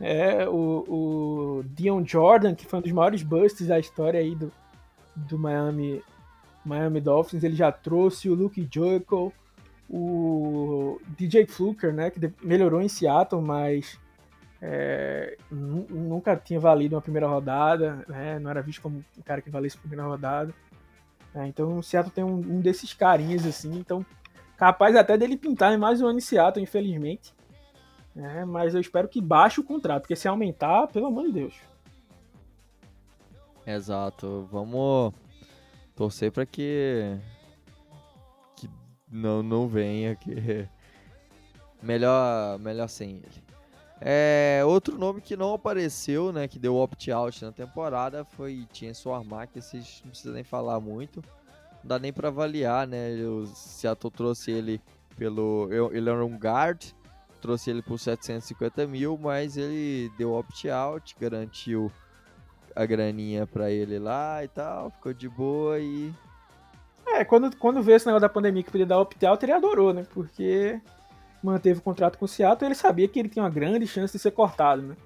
É, 0.00 0.48
o, 0.48 0.84
o 0.88 1.64
Dion 1.64 2.04
Jordan, 2.04 2.56
que 2.56 2.66
foi 2.66 2.80
um 2.80 2.82
dos 2.82 2.90
maiores 2.90 3.22
busts 3.22 3.68
da 3.68 3.78
história 3.78 4.18
aí 4.18 4.34
do, 4.34 4.50
do 5.14 5.38
Miami, 5.38 6.02
Miami 6.64 7.00
Dolphins, 7.00 7.44
ele 7.44 7.54
já 7.54 7.70
trouxe 7.70 8.28
o 8.28 8.34
Luke 8.34 8.68
Joyko, 8.68 9.32
o 9.92 11.00
DJ 11.16 11.46
Fluker, 11.46 11.92
né, 11.92 12.10
que 12.10 12.18
melhorou 12.42 12.80
em 12.80 12.88
Seattle, 12.88 13.42
mas 13.42 14.00
é, 14.60 15.36
nunca 15.50 16.34
tinha 16.34 16.58
valido 16.58 16.96
uma 16.96 17.02
primeira 17.02 17.28
rodada, 17.28 18.04
né, 18.08 18.38
não 18.38 18.50
era 18.50 18.62
visto 18.62 18.80
como 18.80 19.04
um 19.18 19.22
cara 19.22 19.42
que 19.42 19.50
valesse 19.50 19.76
primeira 19.76 20.04
rodada. 20.04 20.52
É, 21.34 21.46
então 21.46 21.78
o 21.78 21.82
Seattle 21.82 22.12
tem 22.12 22.24
um, 22.24 22.36
um, 22.36 22.60
desses 22.60 22.92
carinhas 22.92 23.46
assim, 23.46 23.78
então 23.78 24.04
Capaz 24.62 24.94
até 24.94 25.18
dele 25.18 25.36
pintar 25.36 25.76
mais 25.76 26.00
um 26.00 26.06
ano 26.06 26.18
em 26.18 26.20
Seattle, 26.20 26.62
infelizmente. 26.62 27.34
É, 28.14 28.44
mas 28.44 28.76
eu 28.76 28.80
espero 28.80 29.08
que 29.08 29.20
baixe 29.20 29.58
o 29.58 29.64
contrato, 29.64 30.02
porque 30.02 30.14
se 30.14 30.28
aumentar, 30.28 30.86
pelo 30.86 31.06
amor 31.06 31.26
de 31.26 31.32
Deus. 31.32 31.54
Exato. 33.66 34.46
Vamos 34.52 35.12
torcer 35.96 36.30
para 36.30 36.46
que 36.46 37.18
não 39.12 39.42
não 39.42 39.68
venha 39.68 40.16
que 40.16 40.66
melhor 41.82 42.58
melhor 42.58 42.88
sem 42.88 43.16
ele. 43.16 43.52
É, 44.00 44.62
outro 44.66 44.98
nome 44.98 45.20
que 45.20 45.36
não 45.36 45.54
apareceu, 45.54 46.32
né, 46.32 46.48
que 46.48 46.58
deu 46.58 46.74
opt-out 46.74 47.44
na 47.44 47.52
temporada 47.52 48.24
foi 48.24 48.66
Chance 48.72 49.08
Armac, 49.08 49.56
esses 49.56 50.00
não 50.02 50.10
precisa 50.10 50.34
nem 50.34 50.42
falar 50.42 50.80
muito. 50.80 51.22
Não 51.82 51.88
dá 51.88 51.98
nem 52.00 52.12
para 52.12 52.26
avaliar, 52.26 52.86
né? 52.86 53.14
O 53.24 53.46
Seattle 53.46 54.10
trouxe 54.10 54.50
ele 54.50 54.80
pelo 55.16 55.68
ele 55.92 56.10
era 56.10 56.24
um 56.24 56.36
guard, 56.36 56.82
trouxe 57.40 57.70
ele 57.70 57.82
por 57.82 57.98
750 57.98 58.86
mil, 58.86 59.16
mas 59.16 59.56
ele 59.56 60.10
deu 60.18 60.32
opt-out, 60.32 61.14
garantiu 61.20 61.92
a 62.74 62.86
graninha 62.86 63.46
pra 63.46 63.70
ele 63.70 63.98
lá 63.98 64.42
e 64.42 64.48
tal, 64.48 64.90
ficou 64.90 65.12
de 65.12 65.28
boa 65.28 65.78
e. 65.78 66.12
É, 67.06 67.24
quando, 67.24 67.54
quando 67.56 67.82
veio 67.82 67.96
esse 67.96 68.06
negócio 68.06 68.22
da 68.22 68.28
pandemia 68.28 68.62
que 68.62 68.70
podia 68.70 68.86
dar 68.86 69.00
opt-out, 69.00 69.44
ele 69.44 69.52
adorou, 69.52 69.92
né? 69.92 70.06
Porque 70.12 70.80
manteve 71.42 71.80
o 71.80 71.82
contrato 71.82 72.16
com 72.16 72.24
o 72.24 72.28
Seattle 72.28 72.68
ele 72.68 72.74
sabia 72.74 73.08
que 73.08 73.18
ele 73.18 73.28
tinha 73.28 73.42
uma 73.42 73.50
grande 73.50 73.86
chance 73.86 74.12
de 74.12 74.18
ser 74.18 74.30
cortado, 74.30 74.82
né? 74.82 74.96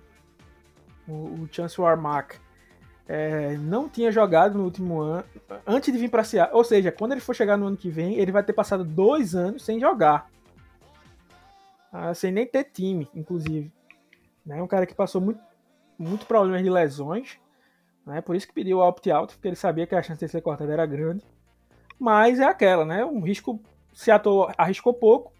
O, 1.09 1.13
o 1.13 1.49
Chancellor 1.51 1.97
Mark 1.97 2.35
é, 3.09 3.57
não 3.59 3.89
tinha 3.89 4.11
jogado 4.11 4.59
no 4.59 4.65
último 4.65 5.01
ano, 5.01 5.25
antes 5.67 5.93
de 5.93 5.99
vir 5.99 6.11
para 6.11 6.25
Seattle. 6.25 6.57
Ou 6.57 6.65
seja, 6.65 6.93
quando 6.93 7.13
ele 7.13 7.21
for 7.21 7.35
chegar 7.35 7.57
no 7.57 7.67
ano 7.67 7.77
que 7.77 7.89
vem, 7.89 8.15
ele 8.15 8.33
vai 8.33 8.43
ter 8.43 8.53
passado 8.53 8.85
dois 8.85 9.35
anos 9.35 9.65
sem 9.65 9.81
jogar. 9.81 10.29
Ah, 11.93 12.13
sem 12.13 12.33
nem 12.33 12.47
ter 12.47 12.65
time, 12.65 13.09
inclusive. 13.15 13.73
Né? 14.45 14.61
Um 14.63 14.67
cara 14.67 14.87
que 14.87 14.95
passou 14.95 15.21
muito, 15.21 15.41
muito 15.99 16.27
problemas 16.27 16.63
de 16.63 16.69
lesões. 16.69 17.39
Né? 18.05 18.21
Por 18.21 18.37
isso 18.37 18.47
que 18.47 18.53
pediu 18.53 18.79
o 18.79 18.87
opt-out, 18.87 19.35
porque 19.35 19.49
ele 19.49 19.57
sabia 19.57 19.87
que 19.87 19.95
a 19.95 20.03
chance 20.03 20.25
de 20.25 20.31
ser 20.31 20.41
cortado 20.43 20.71
era 20.71 20.85
grande. 20.85 21.25
Mas 21.99 22.41
é 22.41 22.45
aquela, 22.45 22.85
né? 22.85 23.05
Um 23.05 23.21
risco. 23.21 23.61
Seattle 23.93 24.53
arriscou 24.59 24.93
pouco, 24.93 25.33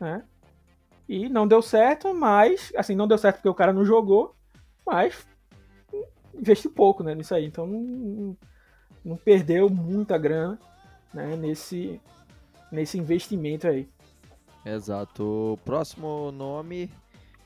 né? 0.00 0.24
E 1.08 1.28
não 1.28 1.46
deu 1.46 1.62
certo, 1.62 2.14
mas. 2.14 2.72
Assim, 2.76 2.94
não 2.94 3.08
deu 3.08 3.18
certo 3.18 3.36
porque 3.36 3.48
o 3.48 3.54
cara 3.54 3.72
não 3.72 3.84
jogou, 3.84 4.34
mas 4.86 5.26
investiu 6.34 6.70
pouco 6.70 7.02
né, 7.02 7.14
nisso 7.14 7.34
aí. 7.34 7.44
Então 7.44 7.66
não, 7.66 8.36
não 9.04 9.16
perdeu 9.16 9.68
muita 9.68 10.16
grana 10.16 10.58
né, 11.12 11.36
nesse, 11.36 12.00
nesse 12.70 12.98
investimento 12.98 13.66
aí. 13.66 13.88
Exato. 14.64 15.58
Próximo 15.64 16.30
nome: 16.32 16.90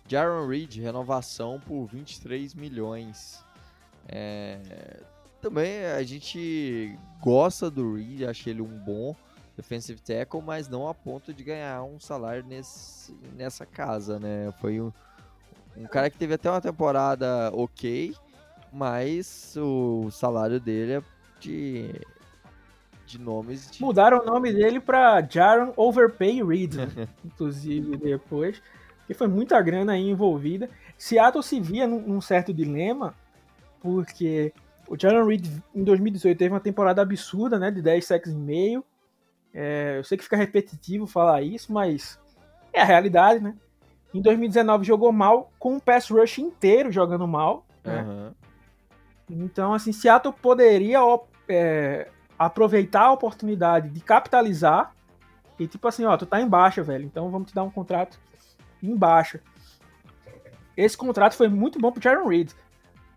Jaron 0.09 0.47
Reed, 0.47 0.77
renovação 0.77 1.61
por 1.61 1.87
23 1.87 2.55
milhões. 2.55 3.43
É, 4.09 5.01
também 5.43 5.85
a 5.87 6.03
gente 6.05 6.97
gosta 7.21 7.69
do 7.69 7.97
Reed, 7.97 8.23
acha 8.23 8.49
ele 8.49 8.63
um 8.63 8.79
bom 8.79 9.15
defensive 9.57 10.01
tackle, 10.01 10.41
mas 10.41 10.69
não 10.69 10.89
a 10.89 10.95
ponto 10.95 11.35
de 11.35 11.43
ganhar 11.43 11.83
um 11.83 11.99
salário 11.99 12.45
nesse, 12.47 13.15
nessa 13.37 13.67
casa, 13.67 14.19
né? 14.19 14.55
Foi 14.61 14.81
um, 14.81 14.93
um 15.77 15.85
cara 15.85 16.09
que 16.09 16.17
teve 16.17 16.35
até 16.35 16.49
uma 16.49 16.61
temporada 16.61 17.51
ok, 17.53 18.15
mas 18.73 19.55
o 19.59 20.11
salário 20.11 20.61
dele 20.61 20.93
é 20.93 21.03
de, 21.41 21.93
de 23.05 23.19
nomes. 23.19 23.71
De... 23.71 23.83
Mudaram 23.83 24.21
o 24.21 24.25
nome 24.25 24.53
dele 24.53 24.81
para 24.81 25.21
Jaron 25.29 25.73
Overpay 25.77 26.43
Reed, 26.43 26.75
né? 26.75 27.09
inclusive 27.25 27.97
depois, 27.97 28.63
porque 28.99 29.13
foi 29.13 29.27
muita 29.27 29.61
grana 29.61 29.93
aí 29.93 30.09
envolvida. 30.09 30.71
Seattle 30.97 31.43
se 31.43 31.61
via 31.61 31.87
num, 31.87 32.01
num 32.01 32.21
certo 32.21 32.55
dilema 32.55 33.15
porque 33.83 34.53
o 34.93 34.97
Jalen 34.99 35.27
Reed 35.27 35.47
em 35.75 35.83
2018 35.83 36.37
teve 36.37 36.53
uma 36.53 36.61
temporada 36.61 37.01
absurda, 37.01 37.59
né, 37.59 37.71
de 37.71 37.81
10 37.81 38.05
sacks 38.05 38.31
e 38.31 38.37
meio. 38.37 38.85
É, 39.55 39.97
eu 39.97 40.05
sei 40.05 40.19
que 40.19 40.25
fica 40.25 40.37
repetitivo 40.37 41.07
falar 41.07 41.41
isso, 41.41 41.73
mas 41.73 42.21
é 42.75 42.83
a 42.83 42.85
realidade, 42.85 43.43
né? 43.43 43.55
Em 44.13 44.21
2019 44.21 44.85
jogou 44.85 45.11
mal 45.11 45.51
com 45.59 45.77
o 45.77 45.81
pass 45.81 46.11
rush 46.11 46.41
inteiro 46.41 46.93
jogando 46.93 47.27
mal. 47.27 47.65
Né? 47.83 48.03
Uhum. 48.03 48.35
Então, 49.31 49.73
assim, 49.73 49.93
Seattle 49.93 50.35
poderia 50.43 50.99
é, 51.49 52.11
aproveitar 52.39 53.05
a 53.05 53.13
oportunidade 53.13 53.89
de 53.89 54.01
capitalizar 54.03 54.95
e 55.59 55.67
tipo 55.67 55.89
assim, 55.89 56.05
ó, 56.05 56.15
tu 56.19 56.27
tá 56.27 56.39
em 56.39 56.47
baixa, 56.47 56.83
velho, 56.83 57.07
então 57.07 57.31
vamos 57.31 57.49
te 57.49 57.55
dar 57.55 57.63
um 57.63 57.71
contrato 57.71 58.21
em 58.83 58.95
baixa. 58.95 59.41
Esse 60.77 60.99
contrato 60.99 61.35
foi 61.35 61.49
muito 61.49 61.79
bom 61.79 61.91
pro 61.91 62.03
Jaron 62.03 62.29
Reed 62.29 62.53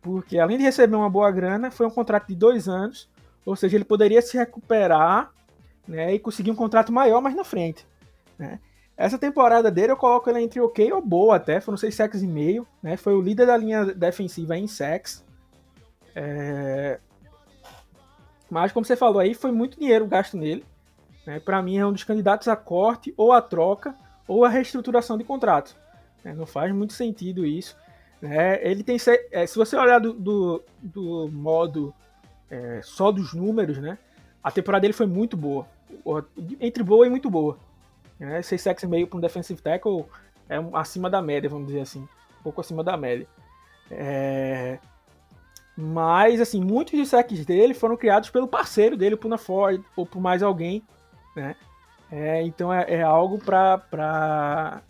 porque 0.06 0.38
além 0.38 0.60
de 0.60 0.64
receber 0.64 0.96
uma 0.96 1.10
boa 1.10 1.32
grana, 1.32 1.72
foi 1.72 1.88
um 1.88 1.90
contrato 1.90 2.28
de 2.28 2.36
dois 2.36 2.70
anos, 2.70 3.10
ou 3.44 3.56
seja, 3.56 3.76
ele 3.76 3.84
poderia 3.84 4.22
se 4.22 4.38
recuperar 4.38 5.32
né, 5.88 6.14
e 6.14 6.20
conseguir 6.20 6.52
um 6.52 6.56
contrato 6.56 6.94
maior 6.94 7.22
mais 7.22 7.36
na 7.36 7.44
frente. 7.44 7.88
Né. 8.38 8.60
Essa 8.96 9.18
temporada 9.18 9.72
dele 9.72 9.94
eu 9.94 9.98
coloco 9.98 10.30
ele 10.30 10.42
entre 10.42 10.62
ok 10.62 10.94
ou 10.94 11.02
boa 11.02 11.38
até, 11.38 11.60
foram 11.60 11.76
seis 11.76 11.96
sacks 11.96 12.22
e 12.22 12.28
meio, 12.28 12.68
né, 12.84 12.96
foi 12.96 13.16
o 13.16 13.22
líder 13.22 13.48
da 13.48 13.58
linha 13.58 13.84
defensiva 13.84 14.56
em 14.56 14.68
sacks. 14.68 15.26
É... 16.16 17.00
Mas 18.48 18.72
como 18.72 18.86
você 18.86 18.96
falou 18.96 19.20
aí, 19.20 19.34
foi 19.34 19.52
muito 19.52 19.80
dinheiro 19.80 20.06
gasto 20.06 20.38
nele. 20.38 20.64
Né, 21.26 21.40
Para 21.40 21.64
mim 21.64 21.80
é 21.80 21.86
um 21.86 21.92
dos 21.92 22.04
candidatos 22.04 22.48
a 22.48 22.56
corte 22.56 23.12
ou 23.18 23.34
a 23.34 23.42
troca 23.42 23.96
ou 24.28 24.46
a 24.46 24.50
reestruturação 24.50 25.18
de 25.18 25.24
contrato. 25.24 25.76
Né, 26.24 26.32
não 26.32 26.46
faz 26.46 26.72
muito 26.72 26.94
sentido 26.94 27.44
isso. 27.44 27.76
É, 28.22 28.70
ele 28.70 28.84
tem. 28.84 28.98
É, 29.32 29.46
se 29.46 29.56
você 29.58 29.76
olhar 29.76 30.00
do, 30.00 30.14
do, 30.14 30.64
do 30.82 31.30
modo 31.32 31.94
é, 32.50 32.82
só 32.84 33.12
dos 33.12 33.34
números, 33.34 33.78
né? 33.78 33.98
A 34.44 34.52
temporada 34.52 34.82
dele 34.82 34.94
foi 34.94 35.06
muito 35.06 35.36
boa. 35.36 35.68
Entre 36.60 36.84
boa 36.84 37.06
e 37.06 37.10
muito 37.10 37.30
boa. 37.30 37.58
Né, 38.20 38.42
6 38.42 38.62
sacks 38.62 38.84
e 38.84 38.88
meio 38.88 39.08
para 39.08 39.18
um 39.18 39.22
defensive 39.22 39.62
tackle 39.62 40.06
é 40.48 40.56
acima 40.74 41.10
da 41.10 41.22
média, 41.22 41.50
vamos 41.50 41.68
dizer 41.68 41.82
assim. 41.82 42.02
Um 42.40 42.44
pouco 42.44 42.62
acima 42.62 42.84
da 42.84 42.96
média. 42.96 43.28
É... 43.90 44.80
Mas, 45.76 46.40
assim, 46.40 46.64
muitos 46.64 46.98
dos 46.98 47.10
sacks 47.10 47.46
dele 47.46 47.74
foram 47.74 47.98
criados 47.98 48.30
pelo 48.30 48.48
parceiro 48.48 48.96
dele, 48.96 49.18
Puna 49.18 49.38
Ford, 49.38 49.84
ou 49.96 50.06
por 50.06 50.22
mais 50.22 50.42
alguém, 50.42 50.82
né? 51.36 51.56
É, 52.12 52.44
então 52.44 52.72
é, 52.72 53.02
algo 53.02 53.40
para 53.40 54.82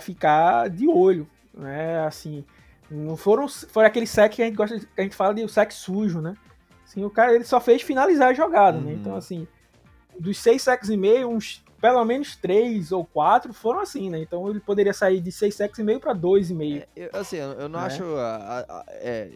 ficar 0.00 0.68
de 0.70 0.88
olho 0.88 1.28
né? 1.56 2.06
Assim, 2.06 2.44
não 2.90 3.16
foram, 3.16 3.48
foi 3.48 3.84
aquele 3.84 4.06
sec 4.06 4.32
que 4.32 4.42
a 4.42 4.46
gente 4.46 4.56
gosta, 4.56 4.80
a 4.96 5.02
gente 5.02 5.16
fala 5.16 5.34
de 5.34 5.44
o 5.44 5.48
sec 5.48 5.72
sujo, 5.72 6.20
né? 6.20 6.36
Assim, 6.84 7.04
o 7.04 7.10
cara 7.10 7.34
ele 7.34 7.44
só 7.44 7.60
fez 7.60 7.82
finalizar 7.82 8.28
a 8.28 8.34
jogada, 8.34 8.78
uhum. 8.78 8.84
né? 8.84 8.92
Então 8.92 9.16
assim, 9.16 9.46
dos 10.18 10.38
seis 10.38 10.62
secs 10.62 10.88
e 10.88 10.96
meio, 10.96 11.28
uns 11.28 11.64
pelo 11.80 12.04
menos 12.04 12.36
três 12.36 12.92
ou 12.92 13.04
quatro 13.04 13.52
foram 13.52 13.80
assim, 13.80 14.08
né? 14.08 14.18
Então 14.18 14.48
ele 14.48 14.60
poderia 14.60 14.92
sair 14.92 15.20
de 15.20 15.30
seis 15.30 15.54
secs 15.54 15.78
e 15.78 15.82
meio 15.82 16.00
para 16.00 16.12
dois 16.12 16.50
e 16.50 16.54
meio. 16.54 16.84
É, 16.96 17.10
assim, 17.12 17.36
eu 17.36 17.68
não 17.68 17.80
né? 17.80 17.86
acho 17.86 18.04
a, 18.16 18.36
a, 18.36 18.60
a, 18.60 18.84
é, 18.88 19.30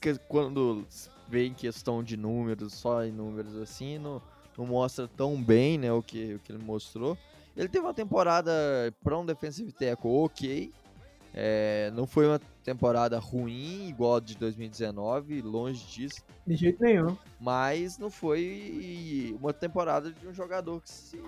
que 0.00 0.18
quando 0.28 0.86
vem 1.28 1.54
questão 1.54 2.02
de 2.02 2.16
números, 2.16 2.74
só 2.74 3.04
em 3.04 3.12
números 3.12 3.56
assim, 3.56 3.98
não, 3.98 4.20
não 4.58 4.66
mostra 4.66 5.08
tão 5.08 5.42
bem, 5.42 5.78
né, 5.78 5.92
o 5.92 6.02
que, 6.02 6.34
o 6.34 6.38
que 6.38 6.52
ele 6.52 6.62
mostrou. 6.62 7.16
Ele 7.56 7.68
teve 7.68 7.84
uma 7.84 7.94
temporada 7.94 8.52
para 9.02 9.16
um 9.18 9.24
defensive 9.24 9.72
tackle 9.72 10.10
ok, 10.10 10.72
é, 11.36 11.90
não 11.94 12.06
foi 12.06 12.28
uma 12.28 12.40
temporada 12.62 13.18
ruim, 13.18 13.88
igual 13.88 14.16
a 14.16 14.20
de 14.20 14.36
2019, 14.36 15.42
longe 15.42 15.84
disso. 15.84 16.22
De 16.46 16.54
jeito 16.54 16.80
nenhum. 16.80 17.16
Mas 17.40 17.98
não 17.98 18.08
foi 18.08 19.36
uma 19.40 19.52
temporada 19.52 20.12
de 20.12 20.28
um 20.28 20.32
jogador 20.32 20.80
que, 20.80 20.88
se, 20.88 21.20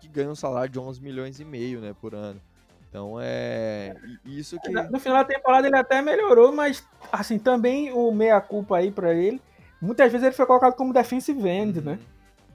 que 0.00 0.08
ganha 0.08 0.30
um 0.30 0.34
salário 0.34 0.70
de 0.70 0.80
11 0.80 1.00
milhões 1.00 1.38
e 1.38 1.44
meio 1.44 1.80
né, 1.80 1.94
por 2.00 2.12
ano. 2.12 2.40
Então 2.88 3.16
é 3.20 3.94
isso 4.26 4.58
que. 4.60 4.70
No 4.70 4.98
final 4.98 5.18
da 5.18 5.24
temporada 5.24 5.66
ele 5.66 5.76
até 5.76 6.02
melhorou, 6.02 6.52
mas 6.52 6.86
assim, 7.10 7.38
também 7.38 7.92
o 7.92 8.10
meia-culpa 8.10 8.78
aí 8.78 8.90
para 8.90 9.14
ele. 9.14 9.40
Muitas 9.80 10.10
vezes 10.10 10.26
ele 10.26 10.36
foi 10.36 10.44
colocado 10.44 10.74
como 10.74 10.92
defensive 10.92 11.48
end, 11.48 11.80
né? 11.80 11.92
uhum. 11.92 11.98
né? 11.98 11.98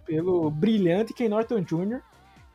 Pelo 0.06 0.52
brilhante 0.52 1.14
Ken 1.14 1.28
Norton 1.28 1.62
Jr., 1.62 2.02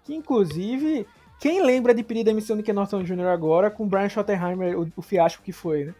que 0.04 0.14
inclusive 0.14 1.06
quem 1.42 1.60
lembra 1.60 1.92
de 1.92 2.04
pedir 2.04 2.22
demissão 2.22 2.56
de 2.56 2.62
Ken 2.62 2.72
Norton 2.72 3.02
Jr. 3.02 3.26
agora 3.26 3.68
com 3.68 3.82
o 3.82 3.86
Brian 3.86 4.08
Schottenheimer, 4.08 4.78
o, 4.78 4.88
o, 4.94 5.02
fiasco 5.02 5.42
que 5.42 5.50
foi, 5.50 5.86
né? 5.86 5.94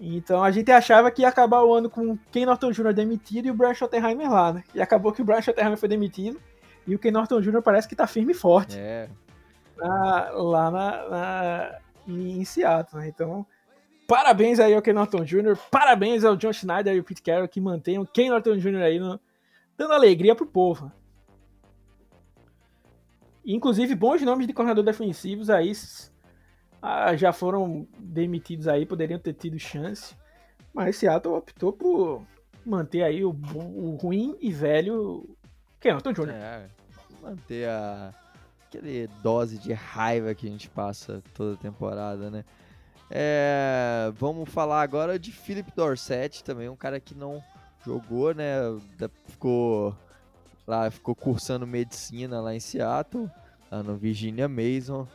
Então 0.00 0.42
a 0.42 0.50
gente 0.50 0.68
achava 0.72 1.12
que 1.12 1.22
ia 1.22 1.28
acabar 1.28 1.62
o 1.62 1.72
ano 1.72 1.88
com 1.88 2.18
Ken 2.32 2.44
Norton 2.44 2.72
Jr. 2.72 2.92
demitido 2.92 3.46
e 3.46 3.52
o 3.52 3.54
Brian 3.54 3.72
Schottenheimer 3.72 4.28
lá, 4.28 4.52
né? 4.52 4.64
E 4.74 4.82
acabou 4.82 5.12
que 5.12 5.22
o 5.22 5.24
Brian 5.24 5.40
Schottenheimer 5.40 5.78
foi 5.78 5.88
demitido 5.88 6.40
e 6.84 6.92
o 6.92 6.98
Ken 6.98 7.12
Norton 7.12 7.40
Jr. 7.40 7.62
parece 7.62 7.88
que 7.88 7.94
tá 7.94 8.04
firme 8.04 8.32
e 8.32 8.34
forte. 8.34 8.76
É. 8.76 9.08
Na, 9.76 10.30
lá 10.30 10.70
na, 10.72 11.08
na, 11.08 11.78
em 12.08 12.44
Seattle, 12.44 13.00
né? 13.00 13.06
Então, 13.06 13.46
parabéns 14.08 14.58
aí 14.58 14.74
ao 14.74 14.82
Ken 14.82 14.92
Norton 14.92 15.22
Jr., 15.22 15.56
parabéns 15.70 16.24
ao 16.24 16.34
John 16.34 16.52
Schneider 16.52 16.96
e 16.96 16.98
o 16.98 17.04
Pete 17.04 17.22
Carroll 17.22 17.46
que 17.46 17.60
mantêm 17.60 18.00
o 18.00 18.04
Ken 18.04 18.28
Norton 18.28 18.56
Jr. 18.56 18.82
aí 18.82 18.98
no, 18.98 19.20
dando 19.78 19.92
alegria 19.92 20.34
pro 20.34 20.46
povo. 20.46 20.90
Inclusive, 23.44 23.94
bons 23.94 24.22
nomes 24.22 24.46
de 24.46 24.52
coordenador 24.52 24.84
defensivos 24.84 25.50
aí 25.50 25.72
ah, 26.80 27.14
já 27.16 27.32
foram 27.32 27.86
demitidos 27.98 28.68
aí, 28.68 28.86
poderiam 28.86 29.18
ter 29.18 29.34
tido 29.34 29.58
chance. 29.58 30.16
Mas 30.72 30.96
Seattle 30.96 31.34
optou 31.34 31.72
por 31.72 32.22
manter 32.64 33.02
aí 33.02 33.24
o, 33.24 33.30
o 33.30 33.96
ruim 33.96 34.36
e 34.40 34.50
velho 34.50 35.36
Kenton 35.80 36.12
Jr. 36.12 36.30
É, 36.30 36.66
manter 37.20 37.68
a 37.68 38.14
aquele 38.72 39.06
dose 39.22 39.58
de 39.58 39.72
raiva 39.72 40.34
que 40.34 40.46
a 40.46 40.50
gente 40.50 40.70
passa 40.70 41.22
toda 41.34 41.56
temporada, 41.58 42.30
né? 42.30 42.44
É, 43.10 44.10
vamos 44.14 44.48
falar 44.48 44.80
agora 44.80 45.18
de 45.18 45.30
Philip 45.30 45.70
Dorset, 45.76 46.42
também 46.42 46.70
um 46.70 46.76
cara 46.76 46.98
que 46.98 47.14
não 47.14 47.42
jogou, 47.84 48.34
né? 48.34 48.54
Ficou 49.26 49.94
lá, 50.66 50.90
ficou 50.90 51.14
cursando 51.14 51.66
medicina 51.66 52.40
lá 52.40 52.54
em 52.54 52.60
Seattle, 52.60 53.30
lá 53.70 53.82
no 53.82 53.96
Virginia 53.96 54.48
Mason. 54.48 55.06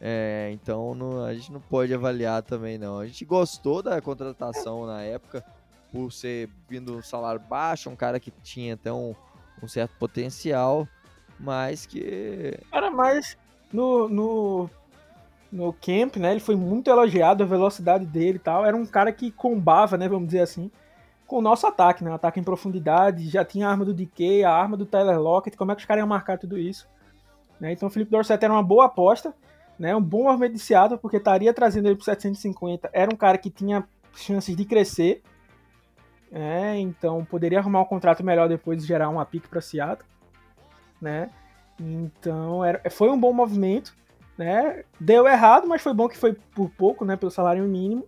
É, 0.00 0.50
então 0.52 0.94
não, 0.94 1.24
a 1.24 1.34
gente 1.34 1.52
não 1.52 1.60
pode 1.60 1.92
avaliar 1.92 2.42
também 2.42 2.78
não. 2.78 2.98
A 2.98 3.06
gente 3.06 3.24
gostou 3.24 3.82
da 3.82 4.00
contratação 4.00 4.86
na 4.86 5.02
época 5.02 5.44
por 5.92 6.12
ser 6.12 6.48
vindo 6.68 6.96
um 6.96 7.02
salário 7.02 7.40
baixo, 7.40 7.90
um 7.90 7.96
cara 7.96 8.20
que 8.20 8.30
tinha 8.42 8.74
até 8.74 8.92
um, 8.92 9.14
um 9.62 9.66
certo 9.66 9.96
potencial, 9.98 10.86
mas 11.38 11.86
que 11.86 12.58
era 12.70 12.90
mais 12.90 13.36
no, 13.72 14.08
no 14.08 14.70
no 15.50 15.72
camp, 15.72 16.16
né? 16.16 16.32
Ele 16.32 16.40
foi 16.40 16.56
muito 16.56 16.90
elogiado 16.90 17.42
a 17.42 17.46
velocidade 17.46 18.04
dele 18.04 18.36
e 18.36 18.38
tal. 18.40 18.64
Era 18.64 18.76
um 18.76 18.84
cara 18.84 19.10
que 19.10 19.30
combava, 19.30 19.96
né? 19.96 20.08
Vamos 20.08 20.26
dizer 20.26 20.40
assim, 20.40 20.70
com 21.28 21.38
o 21.38 21.40
nosso 21.40 21.66
ataque, 21.66 22.02
né? 22.02 22.12
Ataque 22.12 22.40
em 22.40 22.42
profundidade. 22.42 23.28
Já 23.28 23.44
tinha 23.44 23.68
a 23.68 23.70
arma 23.70 23.84
do 23.84 23.94
DK, 23.94 24.42
a 24.42 24.52
arma 24.52 24.76
do 24.76 24.84
Tyler 24.84 25.20
Lockett. 25.20 25.56
Como 25.56 25.70
é 25.70 25.74
que 25.76 25.82
os 25.82 25.86
caras 25.86 26.00
iam 26.00 26.08
marcar 26.08 26.38
tudo 26.38 26.58
isso? 26.58 26.88
Né? 27.60 27.72
Então 27.72 27.88
o 27.88 27.90
Felipe 27.90 28.10
Dorset 28.10 28.42
era 28.42 28.52
uma 28.52 28.62
boa 28.62 28.86
aposta, 28.86 29.32
né? 29.78 29.94
Um 29.94 30.02
bom 30.02 30.24
movimento 30.24 30.54
de 30.54 30.58
Seattle, 30.58 30.98
porque 30.98 31.18
estaria 31.18 31.54
trazendo 31.54 31.86
ele 31.86 31.94
para 31.96 32.06
750. 32.06 32.90
Era 32.92 33.12
um 33.12 33.16
cara 33.16 33.38
que 33.38 33.50
tinha 33.50 33.86
chances 34.14 34.56
de 34.56 34.64
crescer. 34.64 35.22
É, 36.32 36.76
então 36.76 37.24
poderia 37.24 37.58
arrumar 37.58 37.80
um 37.80 37.86
contrato 37.86 38.24
melhor 38.24 38.48
depois 38.48 38.80
de 38.82 38.86
gerar 38.86 39.08
uma 39.08 39.24
pique 39.24 39.48
para 39.48 39.60
Seattle, 39.60 40.06
né? 41.00 41.30
Então 41.80 42.64
era, 42.64 42.82
foi 42.90 43.08
um 43.08 43.18
bom 43.18 43.32
movimento 43.32 43.94
né? 44.38 44.84
Deu 45.00 45.26
errado, 45.26 45.66
mas 45.66 45.82
foi 45.82 45.92
bom 45.92 46.08
que 46.08 46.16
foi 46.16 46.32
por 46.54 46.70
pouco, 46.70 47.04
né? 47.04 47.16
Pelo 47.16 47.30
salário 47.30 47.64
mínimo. 47.64 48.06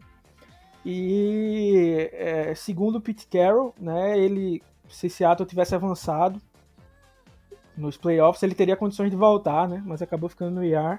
E 0.85 2.11
é, 2.13 2.55
segundo 2.55 2.97
o 2.97 3.01
Pete 3.01 3.27
Carroll, 3.27 3.75
né? 3.79 4.19
Ele, 4.19 4.63
se 4.89 5.11
Seattle 5.11 5.49
tivesse 5.49 5.75
avançado 5.75 6.41
nos 7.77 7.97
playoffs, 7.97 8.43
ele 8.43 8.55
teria 8.55 8.77
condições 8.77 9.11
de 9.11 9.17
voltar, 9.17 9.69
né? 9.69 9.83
Mas 9.85 10.03
acabou 10.03 10.29
ficando 10.29 10.57
no 10.57 10.65
IR. 10.65 10.99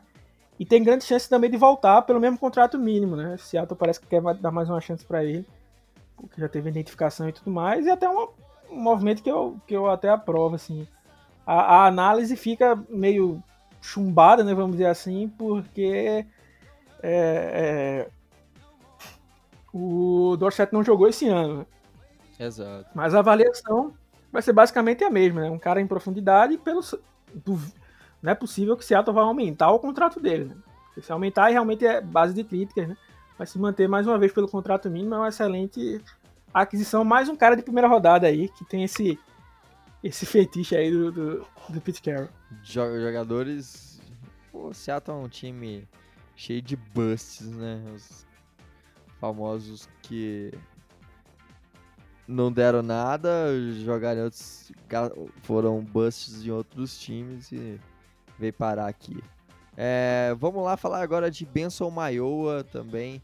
E 0.60 0.65
tem 0.65 0.84
grande 0.84 1.04
chance 1.04 1.28
também 1.28 1.50
de 1.50 1.58
voltar 1.58 2.04
pelo 2.04 2.20
mesmo 2.20 2.38
contrato 2.38 2.78
mínimo, 2.78 3.15
né? 3.15 3.36
Seattle 3.38 3.78
parece 3.78 4.00
que 4.00 4.08
quer 4.08 4.22
dar 4.36 4.52
mais 4.52 4.70
uma 4.70 4.80
chance 4.80 5.04
para 5.04 5.24
ele, 5.24 5.46
porque 6.15 6.39
já 6.39 6.48
teve 6.48 6.70
identificação 6.70 7.28
e 7.28 7.34
tudo 7.34 7.50
mais, 7.50 7.86
e 7.86 7.89
até 7.89 8.08
um 8.08 8.28
movimento 8.70 9.24
que 9.24 9.32
eu, 9.32 9.58
que 9.65 9.76
eu 9.76 9.89
até 9.89 10.10
aprovo, 10.10 10.56
assim. 10.56 10.88
A, 11.46 11.54
a 11.54 11.86
análise 11.88 12.36
fica 12.36 12.76
meio 12.88 13.41
chumbada, 13.82 14.44
né, 14.44 14.54
vamos 14.54 14.74
dizer 14.74 14.86
assim, 14.86 15.28
porque 15.36 16.24
é, 17.02 18.06
é, 18.06 18.10
o 19.73 20.36
Dorset 20.38 20.71
não 20.73 20.84
jogou 20.84 21.07
esse 21.07 21.27
ano. 21.27 21.60
Né? 21.60 21.65
Exato. 22.39 22.89
Mas 22.93 23.13
a 23.13 23.19
avaliação 23.19 23.93
vai 24.31 24.41
ser 24.41 24.53
basicamente 24.53 25.03
a 25.03 25.10
mesma, 25.10 25.41
né? 25.41 25.49
Um 25.49 25.60
cara 25.60 25.81
em 25.81 25.88
profundidade 25.88 26.57
pelo 26.57 26.81
não 28.21 28.31
é 28.31 28.36
possível 28.36 28.77
que 28.77 28.86
Seattle 28.86 29.13
vá 29.15 29.21
aumentar 29.21 29.71
o 29.71 29.79
contrato 29.79 30.19
dele, 30.19 30.45
né? 30.45 30.55
Porque 30.88 31.01
se 31.01 31.12
aumentar 31.12 31.47
realmente 31.47 31.86
é 31.86 32.01
base 32.01 32.34
de 32.34 32.43
críticas, 32.43 32.88
né? 32.88 32.97
Mas 33.38 33.49
se 33.49 33.57
manter 33.57 33.88
mais 33.88 34.05
uma 34.05 34.19
vez 34.19 34.31
pelo 34.31 34.47
contrato 34.47 34.89
mínimo 34.89 35.15
é 35.15 35.17
uma 35.17 35.29
excelente 35.29 36.01
aquisição, 36.53 37.03
mais 37.03 37.29
um 37.29 37.36
cara 37.36 37.55
de 37.55 37.63
primeira 37.63 37.88
rodada 37.88 38.27
aí 38.27 38.49
que 38.49 38.65
tem 38.65 38.84
esse 38.84 39.17
esse 40.03 40.25
fetiche 40.25 40.75
aí 40.75 40.91
do, 40.91 41.12
do, 41.12 41.47
do 41.69 41.81
Pete 41.81 42.01
Carroll. 42.01 42.29
Jogadores. 42.63 44.01
O 44.51 44.73
Seattle 44.73 45.17
é 45.17 45.19
um 45.19 45.29
time 45.29 45.88
cheio 46.36 46.62
de 46.62 46.75
busts, 46.75 47.47
né? 47.47 47.81
Os 47.95 48.25
famosos 49.21 49.88
que 50.01 50.51
não 52.27 52.51
deram 52.51 52.81
nada, 52.81 53.29
jogaram 53.84 54.23
outros, 54.23 54.71
foram 55.43 55.79
busts 55.84 56.43
em 56.43 56.49
outros 56.49 56.99
times 56.99 57.51
e 57.51 57.79
veio 58.39 58.51
parar 58.51 58.88
aqui. 58.88 59.21
É, 59.77 60.36
vamos 60.39 60.63
lá 60.63 60.75
falar 60.75 61.01
agora 61.03 61.29
de 61.29 61.45
Benson 61.45 61.91
Maioa 61.91 62.63
também. 62.63 63.21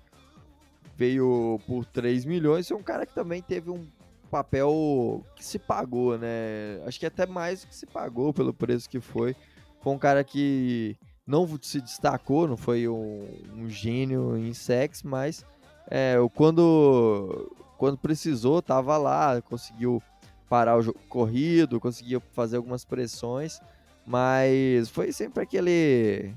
Veio 0.96 1.60
por 1.66 1.84
3 1.86 2.26
milhões. 2.26 2.70
É 2.70 2.76
um 2.76 2.84
cara 2.84 3.06
que 3.06 3.14
também 3.14 3.42
teve 3.42 3.70
um 3.70 3.88
papel 4.30 5.24
que 5.36 5.44
se 5.44 5.58
pagou, 5.58 6.18
né? 6.18 6.82
Acho 6.86 7.00
que 7.00 7.06
até 7.06 7.26
mais 7.26 7.66
que 7.66 7.76
se 7.76 7.86
pagou 7.86 8.34
pelo 8.34 8.54
preço 8.54 8.90
que 8.90 9.00
foi. 9.00 9.36
Foi 9.82 9.94
um 9.94 10.00
cara 10.00 10.24
que 10.24 10.96
não 11.26 11.48
se 11.62 11.82
destacou, 11.82 12.48
não 12.48 12.58
foi 12.58 12.88
um, 12.88 13.28
um 13.54 13.70
gênio 13.70 14.38
em 14.38 14.54
sex, 14.54 15.04
mas 15.04 15.46
é, 15.90 16.16
quando, 16.36 17.52
quando 17.78 17.98
precisou, 17.98 18.62
tava 18.62 18.98
lá, 18.98 19.42
conseguiu 19.42 20.02
parar 20.50 20.78
o 20.78 20.82
jogo 20.82 21.00
corrido, 21.10 21.80
conseguiu 21.80 22.22
fazer 22.34 22.58
algumas 22.58 22.86
pressões, 22.86 23.60
mas 24.06 24.90
foi 24.90 25.12
sempre 25.12 25.44
aquele 25.44 26.34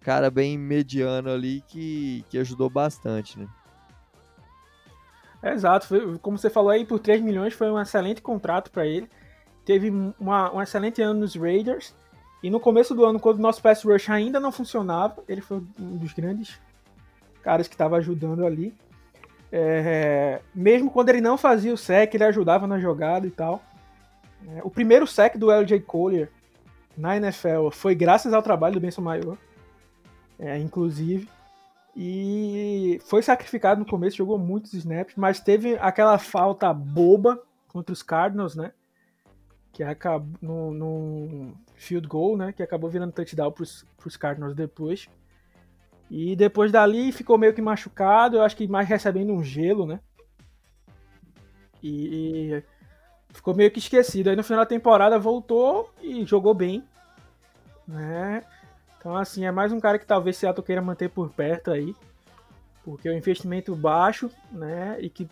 cara 0.00 0.30
bem 0.30 0.56
mediano 0.56 1.30
ali 1.30 1.62
que, 1.66 2.24
que 2.30 2.38
ajudou 2.38 2.70
bastante, 2.70 3.38
né? 3.38 3.46
Exato, 5.42 5.86
foi, 5.86 6.18
como 6.18 6.36
você 6.36 6.50
falou 6.50 6.70
aí, 6.70 6.84
por 6.84 6.98
3 6.98 7.22
milhões 7.22 7.54
foi 7.54 7.70
um 7.70 7.80
excelente 7.80 8.20
contrato 8.20 8.70
para 8.70 8.86
ele. 8.86 9.08
Teve 9.64 9.90
uma, 10.18 10.52
um 10.52 10.60
excelente 10.60 11.00
ano 11.00 11.20
nos 11.20 11.36
Raiders. 11.36 11.94
E 12.42 12.50
no 12.50 12.58
começo 12.58 12.94
do 12.94 13.04
ano, 13.04 13.20
quando 13.20 13.38
o 13.38 13.42
nosso 13.42 13.60
pass 13.60 13.82
rush 13.84 14.08
ainda 14.10 14.40
não 14.40 14.50
funcionava, 14.50 15.22
ele 15.28 15.40
foi 15.40 15.58
um 15.78 15.96
dos 15.96 16.12
grandes 16.12 16.58
caras 17.48 17.66
que 17.66 17.74
estava 17.74 17.96
ajudando 17.96 18.44
ali. 18.44 18.74
É, 19.50 20.42
mesmo 20.54 20.90
quando 20.90 21.08
ele 21.08 21.22
não 21.22 21.38
fazia 21.38 21.72
o 21.72 21.78
sec, 21.78 22.12
ele 22.12 22.24
ajudava 22.24 22.66
na 22.66 22.78
jogada 22.78 23.26
e 23.26 23.30
tal. 23.30 23.62
É, 24.46 24.60
o 24.62 24.68
primeiro 24.68 25.06
sec 25.06 25.38
do 25.38 25.50
LJ 25.50 25.80
Collier 25.80 26.28
na 26.94 27.16
NFL 27.16 27.70
foi 27.72 27.94
graças 27.94 28.34
ao 28.34 28.42
trabalho 28.42 28.74
do 28.74 28.80
Benson 28.80 29.00
Maior, 29.00 29.38
é, 30.38 30.58
inclusive. 30.58 31.26
E 31.96 33.00
foi 33.06 33.22
sacrificado 33.22 33.80
no 33.80 33.86
começo, 33.86 34.18
jogou 34.18 34.38
muitos 34.38 34.74
snaps, 34.74 35.14
mas 35.16 35.40
teve 35.40 35.78
aquela 35.80 36.18
falta 36.18 36.70
boba 36.74 37.42
contra 37.66 37.94
os 37.94 38.02
Cardinals, 38.02 38.54
né? 38.54 38.72
Que 39.72 39.82
acabou 39.82 40.70
no 40.70 41.54
field 41.76 42.06
goal, 42.06 42.36
né? 42.36 42.52
Que 42.52 42.62
acabou 42.62 42.90
virando 42.90 43.12
touchdown 43.12 43.50
para 43.50 43.64
os 44.04 44.16
Cardinals 44.18 44.54
depois. 44.54 45.08
E 46.10 46.34
depois 46.34 46.72
dali 46.72 47.12
ficou 47.12 47.36
meio 47.36 47.52
que 47.52 47.60
machucado, 47.60 48.36
eu 48.36 48.42
acho 48.42 48.56
que 48.56 48.66
mais 48.66 48.88
recebendo 48.88 49.32
um 49.32 49.42
gelo, 49.44 49.86
né? 49.86 50.00
E 51.82 52.62
ficou 53.30 53.54
meio 53.54 53.70
que 53.70 53.78
esquecido. 53.78 54.30
Aí 54.30 54.36
no 54.36 54.42
final 54.42 54.62
da 54.62 54.68
temporada 54.68 55.18
voltou 55.18 55.92
e 56.02 56.24
jogou 56.24 56.54
bem, 56.54 56.82
né? 57.86 58.42
Então, 58.98 59.16
assim, 59.16 59.44
é 59.44 59.50
mais 59.50 59.72
um 59.72 59.78
cara 59.78 59.98
que 59.98 60.06
talvez 60.06 60.36
Seattle 60.36 60.64
queira 60.64 60.82
manter 60.82 61.08
por 61.08 61.30
perto 61.30 61.70
aí. 61.70 61.94
Porque 62.82 63.08
o 63.08 63.16
investimento 63.16 63.76
baixo, 63.76 64.30
né? 64.50 64.96
E 65.00 65.10
que 65.10 65.28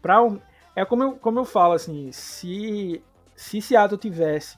para 0.00 0.22
um, 0.22 0.40
é 0.74 0.84
como 0.84 1.02
eu, 1.02 1.12
como 1.16 1.40
eu 1.40 1.44
falo 1.44 1.74
assim, 1.74 2.12
se 2.12 3.02
se 3.34 3.60
Seattle 3.60 4.00
tivesse 4.00 4.56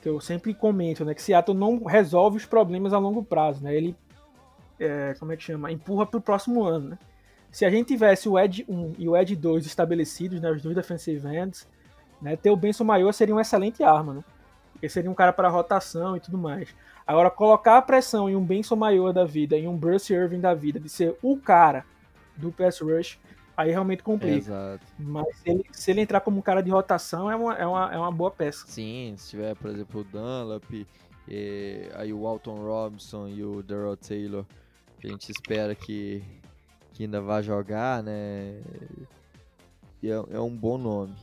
que 0.00 0.08
eu 0.08 0.20
sempre 0.20 0.54
comento, 0.54 1.04
né, 1.04 1.14
que 1.14 1.20
Seattle 1.20 1.56
não 1.56 1.84
resolve 1.84 2.38
os 2.38 2.46
problemas 2.46 2.92
a 2.92 2.98
longo 2.98 3.22
prazo, 3.22 3.62
né? 3.62 3.74
Ele 3.74 3.94
é, 4.80 5.14
como 5.18 5.32
é 5.32 5.36
que 5.36 5.42
chama? 5.42 5.70
Empurra 5.70 6.06
para 6.06 6.18
o 6.18 6.20
próximo 6.20 6.64
ano, 6.64 6.90
né? 6.90 6.98
Se 7.52 7.64
a 7.64 7.70
gente 7.70 7.88
tivesse 7.88 8.28
o 8.28 8.38
Edge 8.38 8.64
1 8.68 8.94
e 8.98 9.08
o 9.08 9.16
Edge 9.16 9.36
2 9.36 9.66
estabelecidos, 9.66 10.40
né, 10.40 10.50
os 10.50 10.62
dois 10.62 10.74
defensive 10.74 11.26
ends, 11.28 11.68
né, 12.22 12.36
ter 12.36 12.50
o 12.50 12.56
Benson 12.56 12.84
Maior 12.84 13.12
seria 13.12 13.34
uma 13.34 13.40
excelente 13.40 13.82
arma, 13.82 14.14
né? 14.14 14.24
Porque 14.72 14.88
seria 14.88 15.10
um 15.10 15.14
cara 15.14 15.32
para 15.32 15.48
rotação 15.48 16.16
e 16.16 16.20
tudo 16.20 16.38
mais. 16.38 16.74
Agora, 17.06 17.28
colocar 17.28 17.76
a 17.76 17.82
pressão 17.82 18.30
em 18.30 18.36
um 18.36 18.44
Benson 18.44 18.76
Maior 18.76 19.12
da 19.12 19.24
vida, 19.24 19.56
em 19.56 19.66
um 19.66 19.76
Bruce 19.76 20.12
Irving 20.12 20.40
da 20.40 20.54
vida, 20.54 20.78
de 20.78 20.88
ser 20.88 21.16
o 21.20 21.36
cara 21.36 21.84
do 22.36 22.52
pass 22.52 22.80
rush, 22.80 23.18
aí 23.56 23.70
realmente 23.70 24.02
complica. 24.02 24.36
Exato. 24.36 24.86
Mas 24.98 25.36
se 25.36 25.50
ele, 25.50 25.64
se 25.72 25.90
ele, 25.90 26.00
entrar 26.00 26.20
como 26.20 26.38
um 26.38 26.42
cara 26.42 26.62
de 26.62 26.70
rotação, 26.70 27.30
é 27.30 27.36
uma, 27.36 27.54
é 27.54 27.66
uma, 27.66 27.94
é 27.94 27.98
uma 27.98 28.12
boa 28.12 28.30
peça. 28.30 28.64
Sim, 28.66 29.14
se 29.18 29.30
tiver, 29.30 29.54
por 29.56 29.70
exemplo, 29.70 30.00
o 30.00 30.04
Dunlap, 30.04 30.64
e, 31.28 31.90
aí 31.94 32.12
o 32.12 32.22
Walton 32.22 32.56
Robinson 32.56 33.28
e 33.28 33.44
o 33.44 33.62
Daryl 33.62 33.96
Taylor, 33.96 34.44
que 35.00 35.06
a 35.06 35.10
gente 35.10 35.32
espera 35.32 35.74
que, 35.74 36.22
que 36.92 37.04
ainda 37.04 37.20
vá 37.20 37.40
jogar, 37.40 38.02
né? 38.02 38.60
É, 40.02 40.08
é 40.32 40.40
um 40.40 40.54
bom 40.54 40.76
nome. 40.76 41.16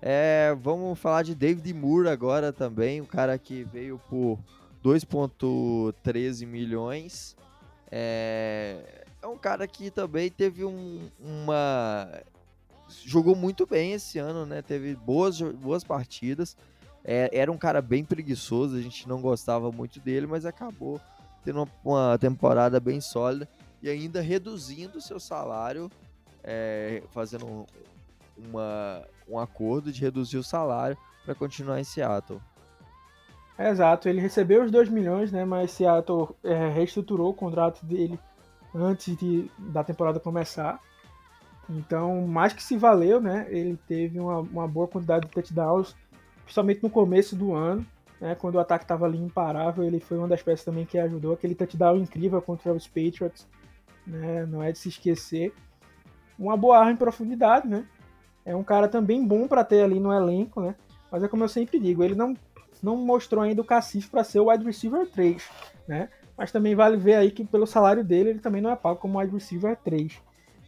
É, 0.00 0.56
vamos 0.60 0.98
falar 0.98 1.24
de 1.24 1.34
David 1.34 1.74
Moore 1.74 2.08
agora 2.08 2.52
também, 2.52 3.00
um 3.00 3.06
cara 3.06 3.36
que 3.36 3.64
veio 3.64 4.00
por 4.08 4.38
2,13 4.82 6.46
milhões. 6.46 7.36
É, 7.90 9.04
é 9.20 9.26
um 9.26 9.36
cara 9.36 9.66
que 9.66 9.90
também 9.90 10.30
teve 10.30 10.64
um, 10.64 11.10
uma. 11.18 12.08
Jogou 13.04 13.34
muito 13.34 13.66
bem 13.66 13.92
esse 13.92 14.18
ano, 14.18 14.46
né? 14.46 14.62
Teve 14.62 14.94
boas, 14.94 15.40
boas 15.40 15.84
partidas. 15.84 16.56
É, 17.04 17.30
era 17.32 17.50
um 17.50 17.58
cara 17.58 17.82
bem 17.82 18.04
preguiçoso, 18.04 18.76
a 18.76 18.80
gente 18.80 19.08
não 19.08 19.20
gostava 19.20 19.72
muito 19.72 19.98
dele, 20.00 20.26
mas 20.26 20.44
acabou 20.44 21.00
tendo 21.44 21.68
uma, 21.84 22.18
temporada 22.18 22.78
bem 22.80 23.00
sólida 23.00 23.48
e 23.82 23.88
ainda 23.88 24.20
reduzindo 24.20 25.00
seu 25.00 25.18
salário, 25.18 25.90
é, 26.44 27.02
fazendo 27.10 27.66
uma, 28.36 29.02
um 29.28 29.38
acordo 29.38 29.92
de 29.92 30.00
reduzir 30.00 30.36
o 30.36 30.44
salário 30.44 30.96
para 31.24 31.34
continuar 31.34 31.80
em 31.80 31.84
Seattle. 31.84 32.40
exato, 33.58 34.08
ele 34.08 34.20
recebeu 34.20 34.64
os 34.64 34.70
2 34.70 34.88
milhões, 34.88 35.30
né, 35.30 35.44
mas 35.44 35.70
Seattle 35.72 36.28
é, 36.42 36.68
reestruturou 36.68 37.30
o 37.30 37.34
contrato 37.34 37.84
dele 37.84 38.18
antes 38.74 39.16
de, 39.16 39.50
da 39.58 39.82
temporada 39.84 40.20
começar. 40.20 40.80
Então, 41.68 42.26
mais 42.26 42.52
que 42.52 42.62
se 42.62 42.76
valeu, 42.76 43.20
né? 43.20 43.46
Ele 43.48 43.78
teve 43.86 44.18
uma, 44.18 44.40
uma 44.40 44.66
boa 44.66 44.88
quantidade 44.88 45.26
de 45.26 45.32
touchdowns, 45.32 45.94
principalmente 46.42 46.82
no 46.82 46.90
começo 46.90 47.36
do 47.36 47.54
ano, 47.54 47.86
né? 48.20 48.34
Quando 48.34 48.56
o 48.56 48.60
ataque 48.60 48.84
estava 48.84 49.06
ali 49.06 49.18
imparável, 49.18 49.82
ele 49.82 49.98
foi 49.98 50.18
uma 50.18 50.28
das 50.28 50.42
peças 50.42 50.64
também 50.64 50.84
que 50.84 50.98
ajudou. 50.98 51.32
Aquele 51.32 51.54
touchdown 51.54 51.96
incrível 51.96 52.40
contra 52.42 52.72
os 52.72 52.86
Patriots, 52.86 53.48
né? 54.06 54.44
Não 54.46 54.62
é 54.62 54.70
de 54.70 54.78
se 54.78 54.88
esquecer. 54.88 55.54
Uma 56.38 56.56
boa 56.56 56.78
arma 56.78 56.92
em 56.92 56.96
profundidade, 56.96 57.66
né? 57.66 57.86
É 58.44 58.54
um 58.54 58.64
cara 58.64 58.88
também 58.88 59.26
bom 59.26 59.48
para 59.48 59.64
ter 59.64 59.82
ali 59.82 59.98
no 59.98 60.12
elenco, 60.12 60.60
né? 60.60 60.74
Mas 61.10 61.22
é 61.22 61.28
como 61.28 61.44
eu 61.44 61.48
sempre 61.48 61.78
digo, 61.78 62.04
ele 62.04 62.14
não, 62.14 62.34
não 62.82 62.96
mostrou 62.96 63.42
ainda 63.42 63.60
o 63.60 63.64
cacife 63.64 64.08
para 64.08 64.24
ser 64.24 64.40
o 64.40 64.50
wide 64.50 64.64
receiver 64.64 65.08
3, 65.10 65.48
né? 65.88 66.08
Mas 66.36 66.52
também 66.52 66.74
vale 66.74 66.96
ver 66.96 67.16
aí 67.16 67.30
que 67.30 67.44
pelo 67.44 67.66
salário 67.66 68.02
dele, 68.02 68.30
ele 68.30 68.38
também 68.38 68.62
não 68.62 68.70
é 68.70 68.76
pago 68.76 68.98
como 68.98 69.18
wide 69.18 69.32
receiver 69.32 69.76
3. 69.76 70.20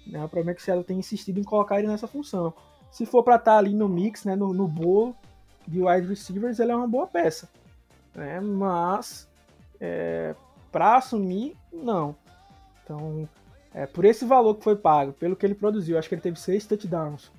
Né? 0.07 0.23
O 0.23 0.29
problema 0.29 0.51
é 0.51 0.55
que 0.55 0.61
o 0.61 0.65
Seattle 0.65 0.85
tem 0.85 0.99
insistido 0.99 1.39
em 1.39 1.45
colocar 1.45 1.79
ele 1.79 1.89
nessa 1.89 2.07
função. 2.07 2.53
Se 2.91 3.07
for 3.07 3.23
para 3.23 3.37
estar 3.37 3.53
tá 3.53 3.59
ali 3.59 3.75
no 3.75 3.89
mix, 3.89 4.25
né, 4.25 4.37
no, 4.37 4.53
no 4.53 4.69
bolo 4.69 5.17
de 5.73 5.81
wide 5.81 6.07
receivers, 6.07 6.61
ele 6.61 6.71
é 6.71 6.77
uma 6.77 6.87
boa 6.87 7.07
peça. 7.07 7.49
Né? 8.15 8.39
Mas 8.41 9.27
é, 9.81 10.35
para 10.71 10.97
assumir, 10.97 11.57
não. 11.73 12.15
Então, 12.85 13.29
é, 13.75 13.87
por 13.87 14.05
esse 14.05 14.25
valor 14.27 14.55
que 14.55 14.65
foi 14.65 14.77
pago, 14.77 15.13
pelo 15.15 15.35
que 15.35 15.47
ele 15.47 15.55
produziu, 15.55 15.99
acho 15.99 16.09
que 16.09 16.15
ele 16.15 16.23
teve 16.23 16.39
seis 16.39 16.67
touchdowns 16.67 17.33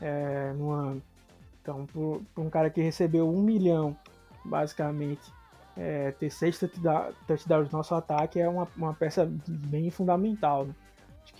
é, 0.00 0.52
no 0.56 0.70
ano. 0.70 1.02
Então, 1.60 1.86
por, 1.86 2.22
por 2.34 2.42
um 2.42 2.50
cara 2.50 2.70
que 2.70 2.80
recebeu 2.80 3.28
um 3.28 3.42
milhão, 3.42 3.96
basicamente, 4.44 5.30
é, 5.76 6.10
ter 6.12 6.30
seis 6.30 6.58
touchdowns 6.58 7.70
no 7.70 7.78
nosso 7.78 7.94
ataque 7.94 8.40
é 8.40 8.48
uma, 8.48 8.66
uma 8.76 8.94
peça 8.94 9.30
bem 9.46 9.90
fundamental. 9.90 10.64
Né? 10.64 10.74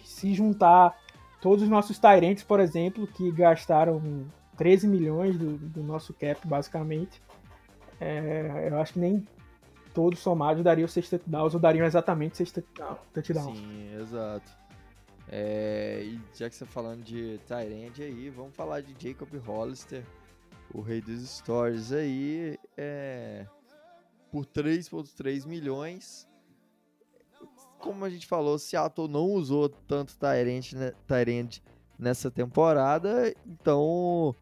Se 0.04 0.34
juntar 0.34 0.94
todos 1.40 1.62
os 1.62 1.68
nossos 1.68 1.98
Tyrants, 1.98 2.42
por 2.42 2.60
exemplo, 2.60 3.06
que 3.06 3.30
gastaram 3.30 4.26
13 4.56 4.86
milhões 4.86 5.36
do, 5.36 5.56
do 5.56 5.82
nosso 5.82 6.12
cap, 6.14 6.46
basicamente, 6.46 7.20
é, 8.00 8.68
eu 8.70 8.78
acho 8.78 8.94
que 8.94 8.98
nem 8.98 9.26
todos 9.92 10.18
somados 10.18 10.62
dariam 10.62 10.88
seis 10.88 11.08
touchdowns 11.08 11.54
ou 11.54 11.60
dariam 11.60 11.86
exatamente 11.86 12.36
seis 12.36 12.52
touchdowns. 13.12 13.58
Sim, 13.58 13.94
exato. 14.00 14.50
É, 15.28 16.02
e 16.04 16.20
já 16.34 16.48
que 16.48 16.54
você 16.54 16.64
tá 16.64 16.70
falando 16.70 17.02
de 17.02 17.40
Tyrant 17.46 17.98
aí, 17.98 18.28
vamos 18.30 18.54
falar 18.54 18.82
de 18.82 18.94
Jacob 18.98 19.32
Hollister, 19.46 20.04
o 20.72 20.80
rei 20.80 21.00
dos 21.00 21.28
stories 21.28 21.92
aí. 21.92 22.58
É, 22.76 23.46
por 24.34 24.44
3,3 24.46 25.46
milhões. 25.46 26.26
Como 27.78 28.04
a 28.04 28.10
gente 28.10 28.26
falou, 28.26 28.58
Seattle 28.58 29.06
não 29.06 29.26
usou 29.26 29.68
tanto 29.68 30.18
Tyrant, 30.18 30.72
né, 30.72 30.92
Tyrant 31.06 31.58
nessa 31.96 32.32
temporada, 32.32 33.32
então 33.46 34.34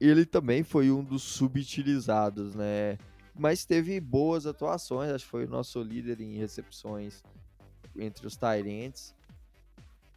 ele 0.00 0.24
também 0.24 0.62
foi 0.62 0.90
um 0.90 1.02
dos 1.02 1.22
subutilizados, 1.22 2.54
né? 2.54 2.98
Mas 3.38 3.64
teve 3.64 4.00
boas 4.00 4.46
atuações, 4.46 5.10
acho 5.10 5.24
que 5.24 5.30
foi 5.30 5.44
o 5.44 5.50
nosso 5.50 5.80
líder 5.82 6.20
em 6.20 6.36
recepções 6.36 7.22
entre 7.96 8.26
os 8.26 8.36
Tyrants. 8.36 9.14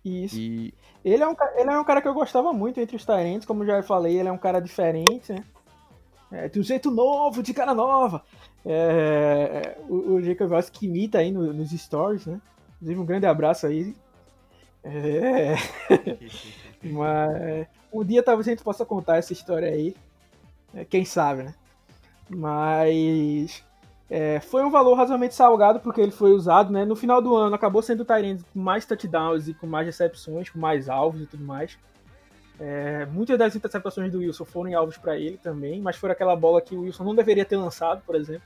Isso. 0.04 0.38
E... 0.38 0.74
Ele, 1.06 1.22
é 1.22 1.28
um, 1.28 1.36
ele 1.56 1.70
é 1.70 1.80
um 1.80 1.84
cara 1.84 2.02
que 2.02 2.08
eu 2.08 2.14
gostava 2.14 2.52
muito 2.52 2.80
entre 2.80 2.96
os 2.96 3.06
Tyrants, 3.06 3.46
como 3.46 3.66
já 3.66 3.84
falei, 3.84 4.20
ele 4.20 4.30
é 4.30 4.32
um 4.32 4.38
cara 4.38 4.60
diferente, 4.60 5.32
né? 5.32 5.44
É, 6.32 6.48
de 6.48 6.60
um 6.60 6.64
jeito 6.64 6.90
novo, 6.90 7.44
de 7.44 7.54
cara 7.54 7.74
nova. 7.74 8.24
É, 8.66 9.78
o, 9.90 10.14
o 10.14 10.22
Jacob 10.22 10.48
Voss 10.48 10.70
que 10.70 10.86
imita 10.86 11.20
aí 11.20 11.32
no, 11.32 11.54
nos 11.54 11.72
stories, 11.72 12.26
né? 12.26 12.40
Inclusive, 12.76 13.00
um 13.00 13.06
grande 13.06 13.26
abraço 13.26 13.68
aí. 13.68 13.96
É... 14.84 15.56
Mas 16.84 17.68
um 17.94 18.04
dia 18.04 18.24
talvez 18.24 18.48
a 18.48 18.52
gente 18.52 18.64
possa 18.64 18.86
contar 18.86 19.18
essa 19.18 19.34
história 19.34 19.70
aí. 19.70 19.96
É, 20.74 20.86
quem 20.86 21.06
sabe, 21.06 21.44
né? 21.44 21.56
Mas 22.30 23.64
é, 24.10 24.40
foi 24.40 24.64
um 24.64 24.70
valor 24.70 24.96
razoavelmente 24.96 25.36
salgado 25.36 25.80
porque 25.80 26.02
ele 26.02 26.12
foi 26.12 26.32
usado, 26.32 26.72
né? 26.72 26.86
No 26.86 26.96
final 26.96 27.22
do 27.22 27.36
ano 27.36 27.56
acabou 27.56 27.82
sendo 27.82 28.02
o 28.02 28.06
Tyrande 28.06 28.44
com 28.54 28.60
mais 28.60 28.86
touchdowns 28.86 29.48
e 29.48 29.54
com 29.54 29.68
mais 29.68 29.86
recepções, 29.86 30.50
com 30.50 30.60
mais 30.60 30.90
alvos 30.90 31.22
e 31.22 31.26
tudo 31.26 31.44
mais. 31.44 31.78
É, 32.60 33.06
muitas 33.08 33.38
das 33.40 33.56
interceptações 33.56 34.12
do 34.12 34.20
Wilson 34.20 34.46
foram 34.46 34.78
alvos 34.78 34.98
para 34.98 35.18
ele 35.18 35.38
também, 35.38 35.82
mas 35.82 35.96
foi 35.96 36.12
aquela 36.12 36.36
bola 36.36 36.62
que 36.62 36.76
o 36.76 36.82
Wilson 36.82 37.04
não 37.04 37.16
deveria 37.16 37.44
ter 37.44 37.58
lançado, 37.58 38.02
por 38.06 38.16
exemplo. 38.16 38.44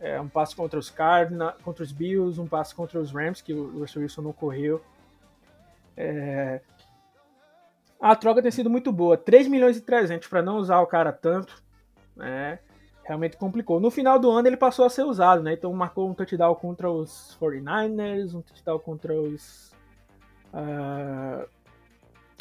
É, 0.00 0.20
um 0.20 0.28
passe 0.28 0.54
contra 0.54 0.78
os 0.78 0.90
Cardinals, 0.90 1.54
contra 1.62 1.82
os 1.82 1.90
Bills, 1.90 2.40
um 2.40 2.46
passe 2.46 2.74
contra 2.74 3.00
os 3.00 3.10
Rams, 3.10 3.40
que 3.40 3.52
o 3.52 3.80
Russell 3.80 4.02
Wilson 4.02 4.22
não 4.22 4.32
correu. 4.32 4.80
É, 5.96 6.60
a 8.00 8.14
troca 8.14 8.42
tem 8.42 8.50
sido 8.50 8.68
muito 8.68 8.92
boa. 8.92 9.16
3 9.16 9.48
milhões 9.48 9.76
e 9.76 9.80
300 9.80 10.28
para 10.28 10.42
não 10.42 10.58
usar 10.58 10.80
o 10.80 10.86
cara 10.86 11.12
tanto. 11.12 11.62
Né? 12.16 12.58
Realmente 13.04 13.36
complicou. 13.36 13.80
No 13.80 13.90
final 13.90 14.18
do 14.18 14.30
ano 14.30 14.48
ele 14.48 14.56
passou 14.56 14.84
a 14.84 14.90
ser 14.90 15.04
usado, 15.04 15.42
né? 15.42 15.52
Então 15.52 15.72
marcou 15.72 16.08
um 16.08 16.14
touchdown 16.14 16.54
contra 16.54 16.90
os 16.90 17.36
49ers, 17.40 18.34
um 18.34 18.40
touchdown 18.40 18.78
contra 18.78 19.14
os 19.14 19.72
uh, 20.54 21.46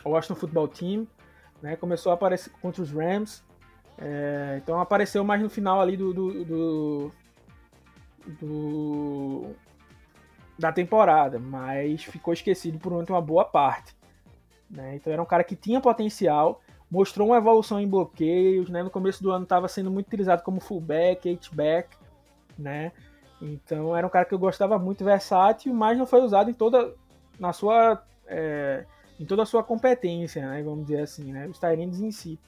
Washington 0.05 0.35
Football 0.35 0.67
Team, 0.69 1.07
né? 1.61 1.75
Começou 1.75 2.11
a 2.11 2.15
aparecer 2.15 2.51
contra 2.61 2.81
os 2.81 2.91
Rams. 2.91 3.43
É, 3.97 4.59
então 4.61 4.79
apareceu 4.79 5.23
mais 5.23 5.41
no 5.41 5.49
final 5.49 5.79
ali 5.79 5.95
do, 5.95 6.13
do, 6.13 6.45
do, 6.45 7.11
do, 8.39 9.55
da 10.57 10.71
temporada, 10.71 11.39
mas 11.39 12.03
ficou 12.03 12.33
esquecido 12.33 12.77
por 12.77 12.93
uma 12.93 13.21
boa 13.21 13.45
parte. 13.45 13.95
Né? 14.69 14.95
Então 14.95 15.11
era 15.11 15.21
um 15.21 15.25
cara 15.25 15.43
que 15.43 15.55
tinha 15.55 15.81
potencial, 15.81 16.61
mostrou 16.89 17.29
uma 17.29 17.37
evolução 17.37 17.79
em 17.79 17.87
bloqueios, 17.87 18.69
né? 18.69 18.83
no 18.83 18.89
começo 18.89 19.21
do 19.21 19.31
ano 19.31 19.43
estava 19.43 19.67
sendo 19.67 19.91
muito 19.91 20.07
utilizado 20.07 20.43
como 20.43 20.59
fullback, 20.59 21.29
H-back, 21.29 21.95
né? 22.57 22.91
Então 23.41 23.95
era 23.95 24.05
um 24.05 24.09
cara 24.09 24.25
que 24.25 24.33
eu 24.33 24.39
gostava 24.39 24.79
muito, 24.79 25.03
versátil, 25.03 25.73
mas 25.73 25.97
não 25.97 26.05
foi 26.05 26.21
usado 26.21 26.49
em 26.49 26.53
toda 26.53 26.93
na 27.39 27.51
sua 27.51 28.01
é, 28.25 28.85
em 29.19 29.25
toda 29.25 29.43
a 29.43 29.45
sua 29.45 29.63
competência, 29.63 30.47
né? 30.47 30.63
Vamos 30.63 30.87
dizer 30.87 31.01
assim, 31.01 31.31
né? 31.31 31.47
Os 31.47 31.59
Tyrands 31.59 31.99
em 31.99 32.11
si. 32.11 32.39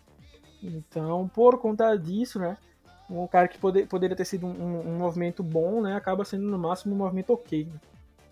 Então, 0.64 1.28
por 1.28 1.60
conta 1.60 1.96
disso, 1.98 2.40
né? 2.40 2.58
Um 3.10 3.28
cara 3.28 3.48
que 3.48 3.58
poder, 3.58 3.88
poderia 3.88 4.16
ter 4.16 4.26
sido 4.26 4.48
um, 4.48 4.80
um, 4.88 4.98
movimento 4.98 5.44
bom, 5.44 5.82
né? 5.82 5.96
Acaba 5.96 6.26
sendo 6.26 6.44
no 6.44 6.58
máximo 6.58 6.96
um 6.96 6.98
movimento 6.98 7.34
ok. 7.34 7.66
Né? 7.66 7.80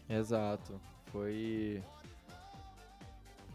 Exato. 0.09 0.79
Foi. 1.05 1.81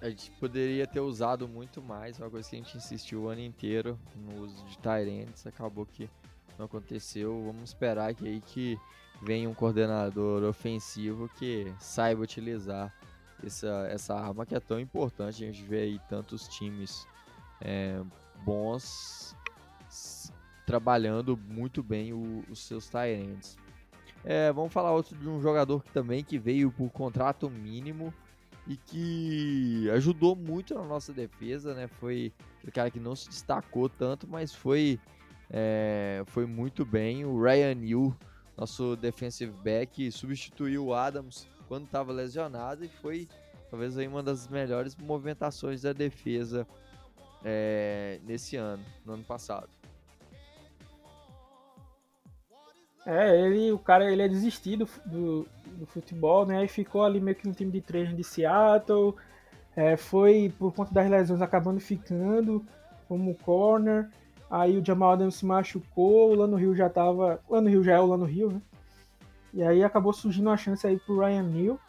A 0.00 0.08
gente 0.08 0.30
poderia 0.32 0.86
ter 0.86 1.00
usado 1.00 1.48
muito 1.48 1.82
mais, 1.82 2.18
uma 2.18 2.30
coisa 2.30 2.48
que 2.48 2.54
a 2.54 2.58
gente 2.58 2.76
insistiu 2.76 3.22
o 3.22 3.28
ano 3.28 3.40
inteiro 3.40 3.98
no 4.14 4.44
uso 4.44 4.64
de 4.66 4.78
Tyrants, 4.78 5.44
acabou 5.44 5.84
que 5.84 6.08
não 6.56 6.66
aconteceu. 6.66 7.42
Vamos 7.44 7.70
esperar 7.70 8.14
que 8.14 8.26
aí 8.26 8.40
que 8.40 8.78
venha 9.20 9.50
um 9.50 9.54
coordenador 9.54 10.44
ofensivo 10.44 11.28
que 11.36 11.72
saiba 11.80 12.22
utilizar 12.22 12.94
essa, 13.44 13.88
essa 13.90 14.14
arma 14.14 14.46
que 14.46 14.54
é 14.54 14.60
tão 14.60 14.78
importante. 14.78 15.42
A 15.42 15.46
gente 15.46 15.64
vê 15.64 15.80
aí 15.80 16.00
tantos 16.08 16.46
times 16.48 17.04
é, 17.60 18.00
bons 18.44 19.34
trabalhando 20.64 21.36
muito 21.36 21.82
bem 21.82 22.12
o, 22.12 22.44
os 22.48 22.60
seus 22.60 22.88
Tyrants. 22.88 23.56
É, 24.24 24.52
vamos 24.52 24.72
falar 24.72 24.92
outro 24.92 25.16
de 25.16 25.28
um 25.28 25.40
jogador 25.40 25.82
que 25.82 25.90
também 25.92 26.24
que 26.24 26.38
veio 26.38 26.70
por 26.70 26.90
contrato 26.90 27.48
mínimo 27.48 28.12
e 28.66 28.76
que 28.76 29.88
ajudou 29.90 30.36
muito 30.36 30.74
na 30.74 30.84
nossa 30.84 31.12
defesa, 31.12 31.74
né? 31.74 31.88
Foi 31.88 32.32
o 32.66 32.70
cara 32.70 32.90
que 32.90 33.00
não 33.00 33.16
se 33.16 33.28
destacou 33.28 33.88
tanto, 33.88 34.28
mas 34.28 34.54
foi 34.54 35.00
é, 35.50 36.22
foi 36.26 36.46
muito 36.46 36.84
bem. 36.84 37.24
O 37.24 37.42
Ryan 37.42 37.74
New, 37.74 38.16
nosso 38.56 38.96
defensive 38.96 39.52
back, 39.62 40.10
substituiu 40.12 40.86
o 40.86 40.94
Adams 40.94 41.48
quando 41.66 41.84
estava 41.84 42.12
lesionado 42.12 42.84
e 42.84 42.88
foi 42.88 43.28
talvez 43.70 43.96
aí 43.96 44.06
uma 44.06 44.22
das 44.22 44.48
melhores 44.48 44.96
movimentações 44.96 45.82
da 45.82 45.92
defesa 45.92 46.66
é, 47.44 48.20
nesse 48.24 48.56
ano, 48.56 48.84
no 49.04 49.14
ano 49.14 49.24
passado. 49.24 49.77
É, 53.06 53.40
ele, 53.40 53.72
o 53.72 53.78
cara, 53.78 54.10
ele 54.10 54.22
é 54.22 54.28
desistido 54.28 54.88
do, 55.06 55.46
do 55.66 55.86
futebol, 55.86 56.44
né? 56.44 56.64
E 56.64 56.68
ficou 56.68 57.04
ali 57.04 57.20
meio 57.20 57.36
que 57.36 57.48
no 57.48 57.54
time 57.54 57.70
de 57.70 57.80
treino 57.80 58.14
de 58.14 58.24
Seattle. 58.24 59.14
É, 59.74 59.96
foi, 59.96 60.52
por 60.58 60.74
conta 60.74 60.92
das 60.92 61.08
lesões, 61.08 61.40
acabando 61.40 61.80
ficando 61.80 62.64
como 63.06 63.34
corner. 63.36 64.08
Aí 64.50 64.76
o 64.78 64.84
Jamal 64.84 65.12
Adams 65.12 65.36
se 65.36 65.46
machucou, 65.46 66.30
o 66.30 66.34
Lano 66.34 66.56
Rio 66.56 66.74
já 66.74 66.88
tava. 66.88 67.40
O 67.48 67.54
Lano 67.54 67.68
Rio 67.68 67.84
já 67.84 67.94
é 67.94 68.00
o 68.00 68.06
Lano 68.06 68.24
Rio, 68.24 68.50
né? 68.50 68.62
E 69.52 69.62
aí 69.62 69.82
acabou 69.82 70.12
surgindo 70.12 70.48
uma 70.48 70.56
chance 70.56 70.86
aí 70.86 70.98
pro 70.98 71.18
Ryan 71.18 71.42
Neal. 71.42 71.80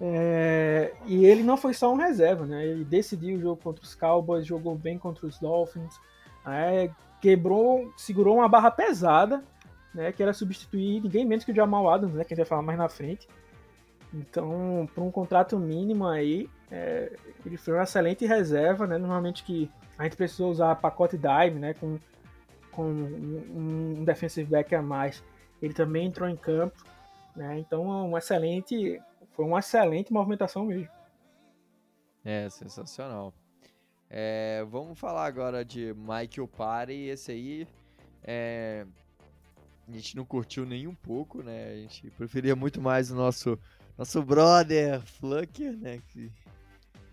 É, 0.00 0.92
e 1.06 1.24
ele 1.24 1.42
não 1.42 1.56
foi 1.56 1.72
só 1.72 1.92
um 1.92 1.96
reserva, 1.96 2.44
né? 2.46 2.66
Ele 2.66 2.84
decidiu 2.84 3.36
o 3.36 3.40
jogo 3.40 3.62
contra 3.62 3.84
os 3.84 3.94
Cowboys, 3.94 4.46
jogou 4.46 4.74
bem 4.74 4.98
contra 4.98 5.26
os 5.26 5.38
Dolphins, 5.38 5.94
é, 6.46 6.90
quebrou, 7.20 7.92
segurou 7.96 8.36
uma 8.36 8.48
barra 8.48 8.70
pesada, 8.70 9.42
né? 9.94 10.12
Que 10.12 10.22
era 10.22 10.32
substituir 10.32 11.00
ninguém 11.00 11.24
menos 11.24 11.44
que 11.44 11.52
o 11.52 11.54
Jamal 11.54 11.88
Adams, 11.88 12.14
né? 12.14 12.24
Que 12.24 12.34
a 12.34 12.36
gente 12.36 12.44
vai 12.44 12.48
falar 12.48 12.62
mais 12.62 12.78
na 12.78 12.88
frente. 12.88 13.28
Então, 14.12 14.88
por 14.94 15.02
um 15.02 15.10
contrato 15.10 15.58
mínimo 15.58 16.06
aí, 16.06 16.48
é, 16.70 17.16
ele 17.44 17.56
foi 17.56 17.74
uma 17.74 17.82
excelente 17.82 18.26
reserva, 18.26 18.86
né? 18.86 18.98
Normalmente 18.98 19.44
que 19.44 19.70
a 19.98 20.04
gente 20.04 20.16
precisou 20.16 20.50
usar 20.50 20.74
pacote 20.76 21.16
dime, 21.16 21.58
né? 21.58 21.74
Com, 21.74 21.98
com 22.70 22.84
um, 22.84 23.96
um 23.98 24.04
defensive 24.04 24.50
back 24.50 24.74
a 24.74 24.82
mais. 24.82 25.22
Ele 25.62 25.72
também 25.72 26.06
entrou 26.06 26.28
em 26.28 26.36
campo, 26.36 26.84
né? 27.34 27.58
Então, 27.58 28.10
um 28.10 28.18
excelente 28.18 29.00
foi 29.32 29.44
uma 29.44 29.58
excelente 29.58 30.12
movimentação 30.12 30.64
mesmo. 30.64 30.88
É, 32.24 32.48
sensacional. 32.48 33.34
É, 34.08 34.64
vamos 34.68 34.98
falar 34.98 35.26
agora 35.26 35.64
de 35.64 35.92
Michael 35.94 36.48
Party. 36.56 37.08
Esse 37.08 37.32
aí 37.32 37.68
é, 38.22 38.86
a 39.88 39.92
gente 39.92 40.16
não 40.16 40.24
curtiu 40.24 40.64
nem 40.64 40.86
um 40.86 40.94
pouco, 40.94 41.42
né? 41.42 41.72
A 41.72 41.76
gente 41.76 42.10
preferia 42.12 42.56
muito 42.56 42.80
mais 42.80 43.10
o 43.10 43.14
nosso, 43.14 43.58
nosso 43.98 44.22
brother 44.22 45.00
Flucker, 45.00 45.76
né? 45.76 46.00
Que 46.08 46.30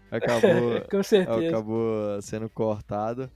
acabou, 0.09 0.78
acabou 1.47 2.22
sendo 2.22 2.49
cortado. 2.49 3.30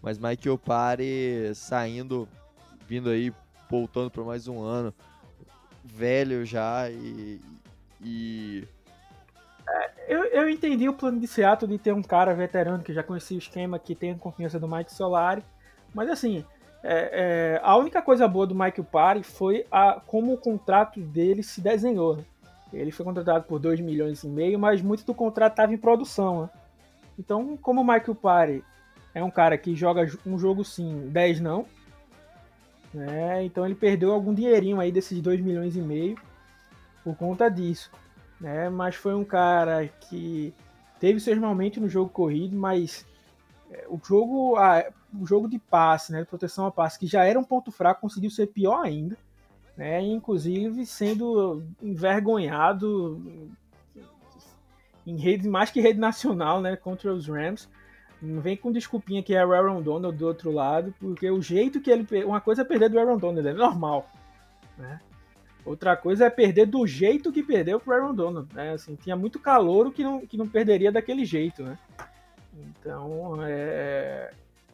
Mas 0.00 0.18
Michael 0.18 0.58
Party 0.58 1.54
saindo, 1.54 2.28
vindo 2.86 3.08
aí, 3.08 3.32
voltando 3.70 4.10
para 4.10 4.24
mais 4.24 4.48
um 4.48 4.60
ano, 4.60 4.92
velho 5.84 6.44
já 6.44 6.90
e, 6.90 7.40
e... 8.00 8.68
É, 9.66 9.90
eu, 10.08 10.24
eu 10.24 10.50
entendi 10.50 10.88
o 10.88 10.92
plano 10.92 11.20
de 11.20 11.28
Seattle 11.28 11.70
de 11.70 11.78
ter 11.78 11.92
um 11.92 12.02
cara 12.02 12.34
veterano 12.34 12.82
que 12.82 12.92
já 12.92 13.02
conhecia 13.02 13.36
o 13.36 13.38
esquema, 13.38 13.78
que 13.78 13.94
tem 13.94 14.10
a 14.10 14.18
confiança 14.18 14.58
do 14.58 14.68
Mike 14.68 14.92
Solari, 14.92 15.44
mas 15.94 16.10
assim, 16.10 16.44
é, 16.82 17.58
é, 17.58 17.60
a 17.62 17.76
única 17.76 18.02
coisa 18.02 18.26
boa 18.26 18.46
do 18.46 18.54
Mike 18.54 18.82
Parry 18.82 19.22
foi 19.22 19.64
a, 19.70 20.00
como 20.04 20.32
o 20.32 20.38
contrato 20.38 21.00
dele 21.00 21.42
se 21.42 21.60
desenhou. 21.60 22.16
Né? 22.16 22.24
Ele 22.72 22.90
foi 22.90 23.04
contratado 23.04 23.44
por 23.44 23.58
2 23.60 23.80
milhões 23.80 24.24
e 24.24 24.28
meio, 24.28 24.58
mas 24.58 24.82
muito 24.82 25.04
do 25.04 25.14
contrato 25.14 25.52
estava 25.52 25.72
em 25.72 25.78
produção. 25.78 26.42
Né? 26.42 26.50
Então, 27.18 27.56
como 27.56 27.80
o 27.80 27.84
Michael 27.84 28.14
Parry 28.14 28.64
é 29.14 29.22
um 29.22 29.30
cara 29.30 29.56
que 29.56 29.76
joga 29.76 30.10
um 30.26 30.38
jogo 30.38 30.64
sim, 30.64 31.08
10 31.08 31.40
não, 31.40 31.66
né? 32.92 33.44
então 33.44 33.64
ele 33.64 33.74
perdeu 33.74 34.12
algum 34.12 34.34
dinheirinho 34.34 34.80
aí 34.80 34.90
desses 34.90 35.20
2 35.20 35.40
milhões 35.40 35.76
e 35.76 35.80
meio 35.80 36.16
por 37.04 37.14
conta 37.16 37.48
disso. 37.48 37.90
Né? 38.40 38.68
Mas 38.68 38.96
foi 38.96 39.14
um 39.14 39.24
cara 39.24 39.86
que 39.86 40.52
teve 40.98 41.20
seus 41.20 41.38
momentos 41.38 41.80
no 41.80 41.88
jogo 41.88 42.10
corrido, 42.10 42.56
mas 42.56 43.06
o 43.88 43.98
jogo, 44.04 44.56
a, 44.56 44.84
o 45.18 45.26
jogo 45.26 45.48
de 45.48 45.58
passe, 45.58 46.12
né, 46.12 46.20
de 46.20 46.26
proteção 46.26 46.66
a 46.66 46.70
passe, 46.70 46.98
que 46.98 47.06
já 47.06 47.24
era 47.24 47.38
um 47.38 47.44
ponto 47.44 47.70
fraco, 47.70 48.00
conseguiu 48.00 48.30
ser 48.30 48.48
pior 48.48 48.84
ainda, 48.84 49.16
né, 49.76 50.00
inclusive 50.00 50.84
sendo 50.86 51.62
envergonhado 51.80 53.50
em 55.06 55.16
rede, 55.16 55.48
mais 55.48 55.70
que 55.70 55.80
rede 55.80 55.98
nacional, 55.98 56.60
né, 56.60 56.76
contra 56.76 57.12
os 57.12 57.26
Rams. 57.26 57.68
Não 58.20 58.40
vem 58.40 58.56
com 58.56 58.70
desculpinha 58.70 59.22
que 59.22 59.34
é 59.34 59.44
o 59.44 59.52
Aaron 59.52 59.82
Donald 59.82 60.16
do 60.16 60.26
outro 60.26 60.52
lado, 60.52 60.94
porque 61.00 61.28
o 61.28 61.42
jeito 61.42 61.80
que 61.80 61.90
ele. 61.90 62.06
Uma 62.24 62.40
coisa 62.40 62.62
é 62.62 62.64
perder 62.64 62.88
do 62.88 62.98
Aaron 62.98 63.18
Donald, 63.18 63.46
é 63.46 63.52
normal. 63.52 64.08
Né? 64.78 65.00
Outra 65.64 65.96
coisa 65.96 66.26
é 66.26 66.30
perder 66.30 66.66
do 66.66 66.86
jeito 66.86 67.32
que 67.32 67.42
perdeu 67.42 67.80
pro 67.80 67.92
Aaron 67.92 68.14
Donald, 68.14 68.48
né? 68.54 68.72
Assim, 68.72 68.94
tinha 68.94 69.16
muito 69.16 69.40
calor 69.40 69.92
que 69.92 70.04
não, 70.04 70.24
que 70.24 70.36
não 70.36 70.48
perderia 70.48 70.92
daquele 70.92 71.24
jeito, 71.24 71.64
né? 71.64 71.76
Então, 72.52 73.36
é, 73.42 74.32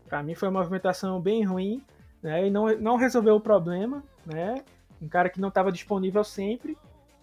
para 0.09 0.23
mim 0.23 0.35
foi 0.35 0.49
uma 0.49 0.61
movimentação 0.61 1.21
bem 1.21 1.45
ruim, 1.45 1.83
né? 2.23 2.47
E 2.47 2.51
não, 2.51 2.77
não 2.79 2.97
resolveu 2.97 3.37
o 3.37 3.41
problema, 3.41 4.03
né? 4.27 4.65
Um 5.01 5.09
cara 5.09 5.29
que 5.29 5.41
não 5.41 5.49
estava 5.49 5.71
disponível 5.71 6.25
sempre, 6.25 6.77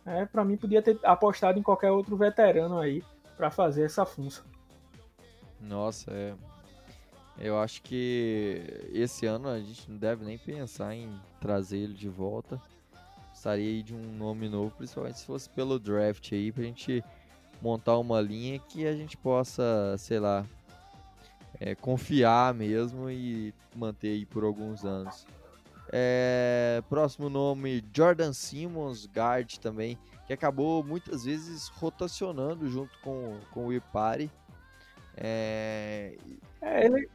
né? 0.05 0.27
Para 0.31 0.45
mim 0.45 0.57
podia 0.57 0.81
ter 0.81 0.97
apostado 1.03 1.59
em 1.59 1.63
qualquer 1.63 1.91
outro 1.91 2.15
veterano 2.15 2.79
aí 2.79 3.03
para 3.35 3.51
fazer 3.51 3.83
essa 3.83 4.05
função. 4.05 4.45
Nossa, 5.59 6.11
é. 6.11 6.33
Eu 7.37 7.59
acho 7.59 7.81
que 7.81 8.61
esse 8.93 9.25
ano 9.25 9.49
a 9.49 9.59
gente 9.59 9.91
não 9.91 9.97
deve 9.97 10.23
nem 10.23 10.37
pensar 10.37 10.95
em 10.95 11.19
trazer 11.41 11.79
ele 11.79 11.93
de 11.93 12.07
volta 12.07 12.61
gostaria 13.45 13.83
de 13.83 13.93
um 13.93 14.17
nome 14.17 14.49
novo, 14.49 14.73
principalmente 14.75 15.19
se 15.19 15.25
fosse 15.25 15.47
pelo 15.49 15.77
draft 15.77 16.31
aí, 16.31 16.51
pra 16.51 16.63
gente 16.63 17.03
montar 17.65 17.97
uma 17.97 18.21
linha 18.21 18.59
que 18.59 18.85
a 18.85 18.95
gente 18.95 19.17
possa, 19.17 19.95
sei 19.97 20.19
lá, 20.19 20.45
é, 21.59 21.73
confiar 21.73 22.53
mesmo 22.53 23.09
e 23.09 23.51
manter 23.75 24.09
aí 24.09 24.23
por 24.23 24.43
alguns 24.43 24.85
anos. 24.85 25.25
É, 25.91 26.83
próximo 26.87 27.27
nome, 27.27 27.83
Jordan 27.91 28.33
Simmons, 28.33 29.07
guard 29.07 29.57
também, 29.57 29.97
que 30.27 30.33
acabou 30.33 30.83
muitas 30.83 31.25
vezes 31.25 31.67
rotacionando 31.69 32.69
junto 32.69 32.95
com, 32.99 33.39
com 33.49 33.65
o 33.65 33.73
Ipari. 33.73 34.29
É... 35.17 36.15
é, 36.61 36.85
ele 36.85 37.09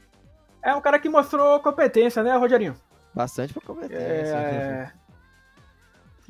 é 0.64 0.74
um 0.74 0.80
cara 0.80 0.98
que 0.98 1.08
mostrou 1.08 1.60
competência, 1.60 2.24
né, 2.24 2.36
Rogerinho? 2.36 2.74
Bastante 3.14 3.52
pra 3.52 3.62
competência. 3.62 4.34
É, 4.34 4.92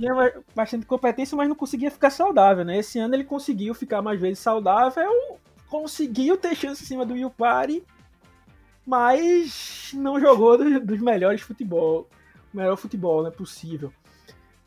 tinha 0.00 0.42
bastante 0.54 0.86
competência, 0.86 1.36
mas 1.36 1.48
não 1.48 1.54
conseguia 1.54 1.90
ficar 1.90 2.08
saudável, 2.08 2.64
né? 2.64 2.78
Esse 2.78 2.98
ano 2.98 3.14
ele 3.14 3.24
conseguiu 3.24 3.74
ficar 3.74 4.00
mais 4.00 4.18
vezes 4.18 4.38
saudável, 4.38 5.38
conseguiu 5.68 6.38
ter 6.38 6.56
chance 6.56 6.82
em 6.82 6.86
cima 6.86 7.04
do 7.04 7.30
Party, 7.30 7.84
mas 8.86 9.92
não 9.94 10.18
jogou 10.18 10.56
dos, 10.80 11.00
melhores 11.00 11.42
futebol, 11.42 12.08
melhor 12.52 12.76
futebol, 12.76 13.22
né, 13.22 13.30
possível. 13.30 13.92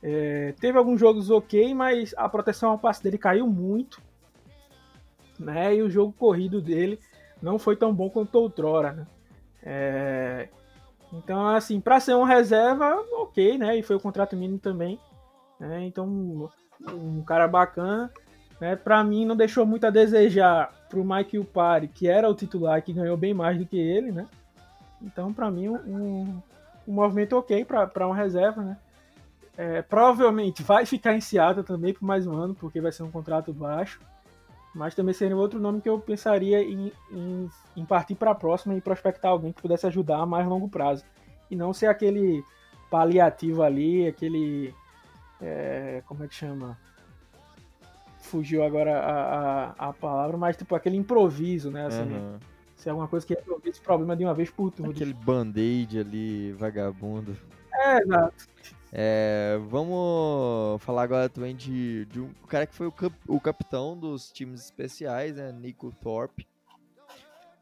É, 0.03 0.53
teve 0.59 0.77
alguns 0.77 0.99
jogos 0.99 1.31
ok, 1.31 1.73
mas 1.73 2.13
a 2.15 2.29
proteção 2.29 2.69
ao 2.69 2.77
passe 2.77 3.01
dele 3.01 3.17
caiu 3.17 3.47
muito, 3.47 4.01
né? 5.39 5.75
E 5.75 5.81
o 5.81 5.89
jogo 5.89 6.13
corrido 6.13 6.61
dele 6.61 6.99
não 7.41 7.57
foi 7.57 7.75
tão 7.75 7.93
bom 7.93 8.09
quanto 8.09 8.36
outrora, 8.36 8.91
né? 8.91 9.07
É, 9.63 10.49
então, 11.11 11.47
assim, 11.47 11.79
para 11.79 11.99
ser 11.99 12.15
um 12.15 12.23
reserva, 12.23 12.95
ok, 13.13 13.57
né? 13.57 13.77
E 13.77 13.81
foi 13.81 13.95
o 13.95 13.99
contrato 13.99 14.36
mínimo 14.36 14.59
também. 14.59 14.99
Né? 15.60 15.86
Então, 15.86 16.49
um 16.91 17.22
cara 17.24 17.47
bacana. 17.47 18.12
Né? 18.60 18.76
Para 18.76 19.04
mim, 19.04 19.26
não 19.26 19.36
deixou 19.36 19.66
muito 19.66 19.86
a 19.86 19.89
desejar 19.89 20.72
para 20.89 20.99
o 20.99 21.06
Mike 21.06 21.38
Upari, 21.38 21.88
que 21.88 22.08
era 22.08 22.30
o 22.30 22.36
titular, 22.36 22.82
que 22.82 22.93
ganhou 22.93 23.18
bem 23.18 23.34
mais 23.34 23.58
do 23.58 23.66
que 23.66 23.78
ele. 23.78 24.12
Né? 24.12 24.28
Então, 25.01 25.34
para 25.34 25.49
mim, 25.51 25.70
um, 25.70 26.41
um 26.88 26.93
movimento 26.93 27.34
ok 27.34 27.66
para 27.66 28.08
uma 28.08 28.16
reserva. 28.16 28.62
Né? 28.62 28.78
É, 29.58 29.82
provavelmente 29.82 30.64
vai 30.64 30.86
ficar 30.86 31.16
em 31.16 31.22
Seattle 31.22 31.66
também 31.66 31.93
por 31.93 32.04
mais 32.04 32.26
um 32.26 32.36
ano, 32.36 32.56
porque 32.56 32.82
vai 32.82 32.91
ser 32.91 33.04
um 33.04 33.12
contrato 33.12 33.54
baixo. 33.54 33.99
Mas 34.74 34.95
também 34.95 35.14
seria 35.14 35.38
outro 35.38 35.60
nome 35.60 35.82
que 35.82 35.89
eu 35.89 35.99
pensaria 35.99 36.64
em, 36.64 36.91
em, 37.12 37.49
em 37.78 37.86
partir 37.86 38.16
para 38.16 38.32
a 38.32 38.36
próxima 38.36 38.74
e 38.76 38.82
prospectar 38.82 39.30
alguém 39.30 39.51
que 39.51 39.62
pudesse 39.62 39.86
ajudar 39.86 40.18
a 40.18 40.26
mais 40.26 40.47
longo 40.47 40.68
prazo. 40.68 41.04
E 41.51 41.56
não 41.56 41.74
ser 41.74 41.86
aquele 41.86 42.43
paliativo 42.89 43.62
ali, 43.62 44.08
aquele 44.08 44.74
é, 45.44 46.04
como 46.06 46.24
é 46.24 46.28
que 46.28 46.36
chama? 46.36 46.78
Fugiu 48.20 48.64
agora 48.64 49.00
a, 49.00 49.74
a, 49.78 49.89
a, 49.89 49.94
palavra, 49.94 50.38
mas 50.38 50.56
tipo 50.56 50.74
aquele 50.76 50.96
improviso, 50.96 51.70
né? 51.70 51.86
Assim, 51.86 52.04
uhum. 52.04 52.39
Se 52.76 52.89
é 52.89 52.91
alguma 52.91 53.08
coisa 53.08 53.26
que 53.26 53.34
resolve 53.34 53.70
esse 53.70 53.82
problema 53.82 54.16
de 54.16 54.24
uma 54.24 54.34
vez 54.34 54.50
por 54.50 54.72
tudo. 54.72 54.91
Aquele 54.91 55.14
band-aid 55.14 56.00
ali, 56.00 56.52
vagabundo. 56.54 57.38
É, 57.74 57.98
exato. 58.00 58.48
É, 58.91 59.60
vamos 59.70 60.82
falar 60.84 61.04
agora 61.04 61.28
também 61.28 61.56
de, 61.56 62.06
de 62.06 62.22
um 62.22 62.32
cara 62.48 62.68
que 62.68 62.76
foi 62.76 62.88
o, 62.88 62.91
cap, 62.91 63.16
o 63.28 63.39
capitão 63.39 63.98
dos 63.98 64.32
times 64.32 64.64
especiais, 64.64 65.36
né? 65.36 65.52
Nico 65.52 65.91
Thorpe. 66.02 66.48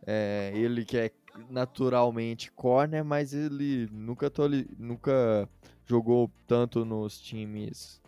É, 0.05 0.51
ele 0.53 0.83
que 0.83 0.97
é 0.97 1.11
naturalmente 1.49 2.51
corner, 2.51 3.03
mas 3.03 3.33
ele 3.33 3.87
nunca, 3.91 4.29
tole, 4.29 4.67
nunca 4.77 5.47
jogou 5.85 6.31
tanto 6.47 6.85
nos 6.85 7.19
times 7.19 8.01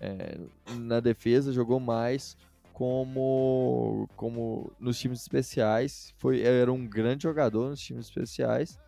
é, 0.00 0.38
na 0.76 1.00
defesa, 1.00 1.52
jogou 1.52 1.80
mais 1.80 2.36
como, 2.72 4.08
como 4.16 4.70
nos 4.78 4.98
times 4.98 5.20
especiais. 5.20 6.12
Foi, 6.18 6.42
era 6.42 6.72
um 6.72 6.86
grande 6.86 7.22
jogador 7.22 7.70
nos 7.70 7.80
times 7.80 8.06
especiais. 8.06 8.78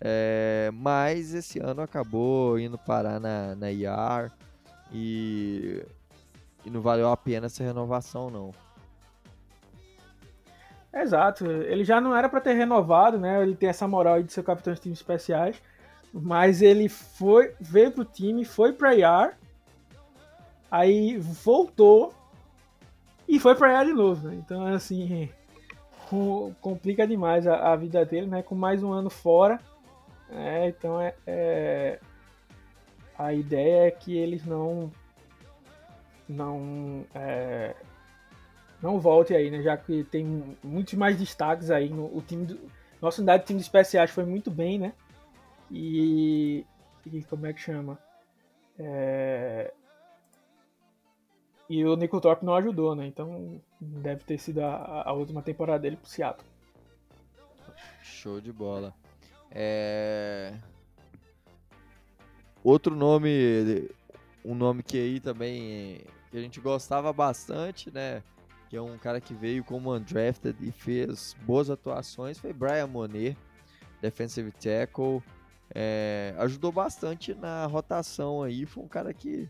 É, 0.00 0.70
mas 0.74 1.32
esse 1.32 1.60
ano 1.60 1.80
acabou 1.80 2.58
indo 2.58 2.76
parar 2.76 3.20
na, 3.20 3.54
na 3.54 3.68
IAR 3.70 4.36
e, 4.92 5.84
e 6.64 6.70
não 6.70 6.80
valeu 6.80 7.08
a 7.08 7.16
pena 7.16 7.46
essa 7.46 7.62
renovação, 7.62 8.28
não. 8.28 8.50
Exato, 10.94 11.44
ele 11.44 11.82
já 11.82 12.00
não 12.00 12.16
era 12.16 12.28
para 12.28 12.40
ter 12.40 12.52
renovado, 12.52 13.18
né? 13.18 13.42
Ele 13.42 13.56
tem 13.56 13.68
essa 13.68 13.88
moral 13.88 14.22
de 14.22 14.32
ser 14.32 14.44
capitão 14.44 14.72
de 14.72 14.80
times 14.80 14.98
especiais, 14.98 15.60
mas 16.12 16.62
ele 16.62 16.88
foi 16.88 17.52
veio 17.60 17.90
pro 17.90 18.04
time, 18.04 18.44
foi 18.44 18.72
para 18.72 18.94
IAR, 18.94 19.36
aí 20.70 21.18
voltou 21.18 22.14
e 23.26 23.40
foi 23.40 23.56
para 23.56 23.72
IAR 23.72 23.86
de 23.86 23.92
novo. 23.92 24.28
Né? 24.28 24.36
Então, 24.36 24.64
assim, 24.66 25.28
complica 26.60 27.06
demais 27.06 27.44
a, 27.44 27.72
a, 27.72 27.76
vida 27.76 28.04
dele, 28.04 28.28
né? 28.28 28.42
Com 28.42 28.54
mais 28.54 28.80
um 28.82 28.92
ano 28.92 29.10
fora. 29.10 29.58
É, 30.30 30.68
então, 30.68 31.00
é, 31.00 31.14
é, 31.26 31.98
a 33.18 33.32
ideia 33.32 33.88
é 33.88 33.90
que 33.90 34.16
eles 34.16 34.44
não 34.46 34.92
não 36.28 37.04
é, 37.14 37.74
não 38.84 39.00
volte 39.00 39.34
aí, 39.34 39.50
né? 39.50 39.62
Já 39.62 39.76
que 39.76 40.04
tem 40.04 40.56
muitos 40.62 40.92
mais 40.94 41.18
destaques 41.18 41.70
aí 41.70 41.88
no 41.88 42.04
o 42.16 42.22
time 42.22 42.44
do, 42.44 42.60
nossa 43.00 43.20
unidade 43.20 43.42
de 43.42 43.46
times 43.48 43.62
especiais 43.62 44.10
foi 44.10 44.24
muito 44.24 44.50
bem, 44.50 44.78
né? 44.78 44.92
E, 45.70 46.64
e 47.06 47.22
como 47.24 47.46
é 47.46 47.52
que 47.54 47.60
chama? 47.60 47.98
É, 48.78 49.72
e 51.68 51.82
o 51.84 51.96
Nico 51.96 52.20
Thorpe 52.20 52.44
não 52.44 52.54
ajudou, 52.56 52.94
né? 52.94 53.06
Então 53.06 53.60
deve 53.80 54.22
ter 54.24 54.38
sido 54.38 54.60
a, 54.60 55.08
a 55.08 55.12
última 55.12 55.42
temporada 55.42 55.78
dele 55.80 55.96
pro 55.96 56.08
Seattle. 56.08 56.46
Show 58.02 58.40
de 58.40 58.52
bola. 58.52 58.94
É... 59.50 60.52
Outro 62.62 62.94
nome, 62.94 63.88
um 64.44 64.54
nome 64.54 64.82
que 64.82 64.98
aí 64.98 65.20
também 65.20 66.04
que 66.30 66.36
a 66.36 66.40
gente 66.40 66.60
gostava 66.60 67.12
bastante, 67.12 67.90
né? 67.90 68.22
Que 68.74 68.78
é 68.78 68.82
um 68.82 68.98
cara 68.98 69.20
que 69.20 69.32
veio 69.32 69.62
como 69.62 69.94
undrafted 69.94 70.56
e 70.60 70.72
fez 70.72 71.36
boas 71.42 71.70
atuações, 71.70 72.40
foi 72.40 72.52
Brian 72.52 72.88
Monet, 72.88 73.38
defensive 74.02 74.50
tackle. 74.50 75.22
É... 75.72 76.34
ajudou 76.38 76.72
bastante 76.72 77.34
na 77.34 77.66
rotação 77.66 78.42
aí, 78.42 78.66
foi 78.66 78.82
um 78.82 78.88
cara 78.88 79.14
que 79.14 79.48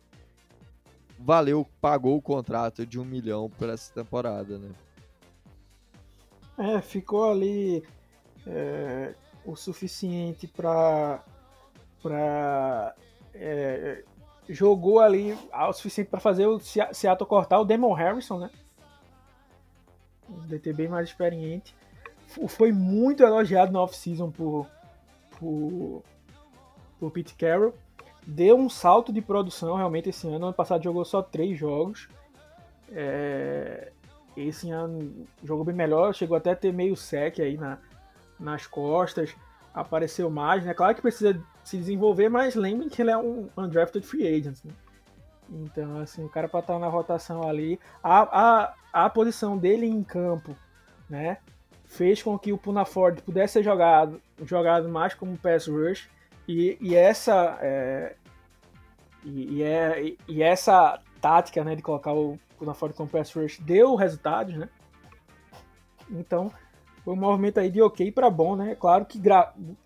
valeu, 1.18 1.66
pagou 1.80 2.18
o 2.18 2.20
contrato 2.20 2.84
de 2.84 3.00
um 3.00 3.04
milhão 3.06 3.48
por 3.48 3.70
essa 3.70 3.90
temporada, 3.94 4.58
né? 4.58 4.70
É, 6.58 6.82
ficou 6.82 7.30
ali 7.30 7.82
é, 8.46 9.14
o 9.46 9.56
suficiente 9.56 10.46
para 10.46 11.24
para 12.02 12.94
é, 13.32 14.04
jogou 14.50 15.00
ali 15.00 15.32
o 15.50 15.72
suficiente 15.72 16.10
para 16.10 16.20
fazer 16.20 16.46
o 16.46 16.60
Seattle 16.60 17.26
cortar 17.26 17.58
o 17.58 17.64
Demon 17.64 17.94
Harrison, 17.94 18.38
né? 18.38 18.50
Um 20.28 20.46
DT 20.46 20.72
bem 20.72 20.88
mais 20.88 21.08
experiente. 21.08 21.74
Foi 22.48 22.72
muito 22.72 23.22
elogiado 23.22 23.72
na 23.72 23.82
off-season 23.82 24.30
por, 24.30 24.66
por, 25.38 26.02
por 26.98 27.10
Pete 27.10 27.34
Carroll 27.34 27.74
deu 28.26 28.56
um 28.56 28.68
salto 28.68 29.12
de 29.12 29.20
produção 29.20 29.76
realmente 29.76 30.08
esse 30.08 30.26
ano. 30.26 30.46
Ano 30.46 30.54
passado 30.54 30.82
jogou 30.82 31.04
só 31.04 31.22
três 31.22 31.58
jogos. 31.58 32.08
É, 32.92 33.92
esse 34.36 34.70
ano 34.70 35.26
jogou 35.42 35.64
bem 35.64 35.74
melhor, 35.74 36.14
chegou 36.14 36.36
até 36.36 36.52
a 36.52 36.56
ter 36.56 36.72
meio 36.72 36.96
sec 36.96 37.40
aí 37.40 37.56
na, 37.56 37.78
nas 38.38 38.66
costas, 38.66 39.34
apareceu 39.72 40.30
mais, 40.30 40.64
né? 40.64 40.74
Claro 40.74 40.94
que 40.94 41.02
precisa 41.02 41.40
se 41.62 41.76
desenvolver, 41.76 42.28
mas 42.28 42.54
lembrem 42.54 42.88
que 42.88 43.00
ele 43.00 43.10
é 43.10 43.16
um 43.16 43.48
undrafted 43.56 44.04
free 44.06 44.26
agent, 44.26 44.58
né? 44.64 44.72
Então, 45.54 45.98
assim, 45.98 46.24
o 46.24 46.28
cara 46.28 46.48
para 46.48 46.60
estar 46.60 46.78
na 46.78 46.88
rotação 46.88 47.48
ali, 47.48 47.78
a, 48.02 48.22
a, 48.22 48.74
a 48.92 49.10
posição 49.10 49.56
dele 49.56 49.86
em 49.86 50.02
campo, 50.02 50.56
né? 51.08 51.38
Fez 51.84 52.22
com 52.22 52.36
que 52.38 52.52
o 52.52 52.58
Puna 52.58 52.84
Ford 52.84 53.20
pudesse 53.22 53.54
ser 53.54 53.62
jogado, 53.62 54.20
jogado 54.42 54.88
mais 54.88 55.14
como 55.14 55.38
pass 55.38 55.68
rush 55.68 56.08
e, 56.48 56.76
e 56.80 56.96
essa 56.96 57.56
é, 57.60 58.16
e, 59.22 59.58
e, 59.58 59.62
é, 59.62 60.16
e, 60.26 60.42
essa 60.42 61.00
tática 61.20 61.62
né, 61.62 61.76
de 61.76 61.82
colocar 61.82 62.12
o 62.12 62.38
Ford 62.74 62.94
como 62.94 63.08
pass 63.08 63.32
rush 63.32 63.60
deu 63.60 63.94
resultados, 63.94 64.56
né? 64.56 64.68
Então 66.10 66.50
foi 67.04 67.14
um 67.14 67.18
movimento 67.18 67.60
aí 67.60 67.70
de 67.70 67.80
ok 67.80 68.10
para 68.10 68.28
bom, 68.28 68.56
né? 68.56 68.74
Claro 68.74 69.04
que 69.04 69.20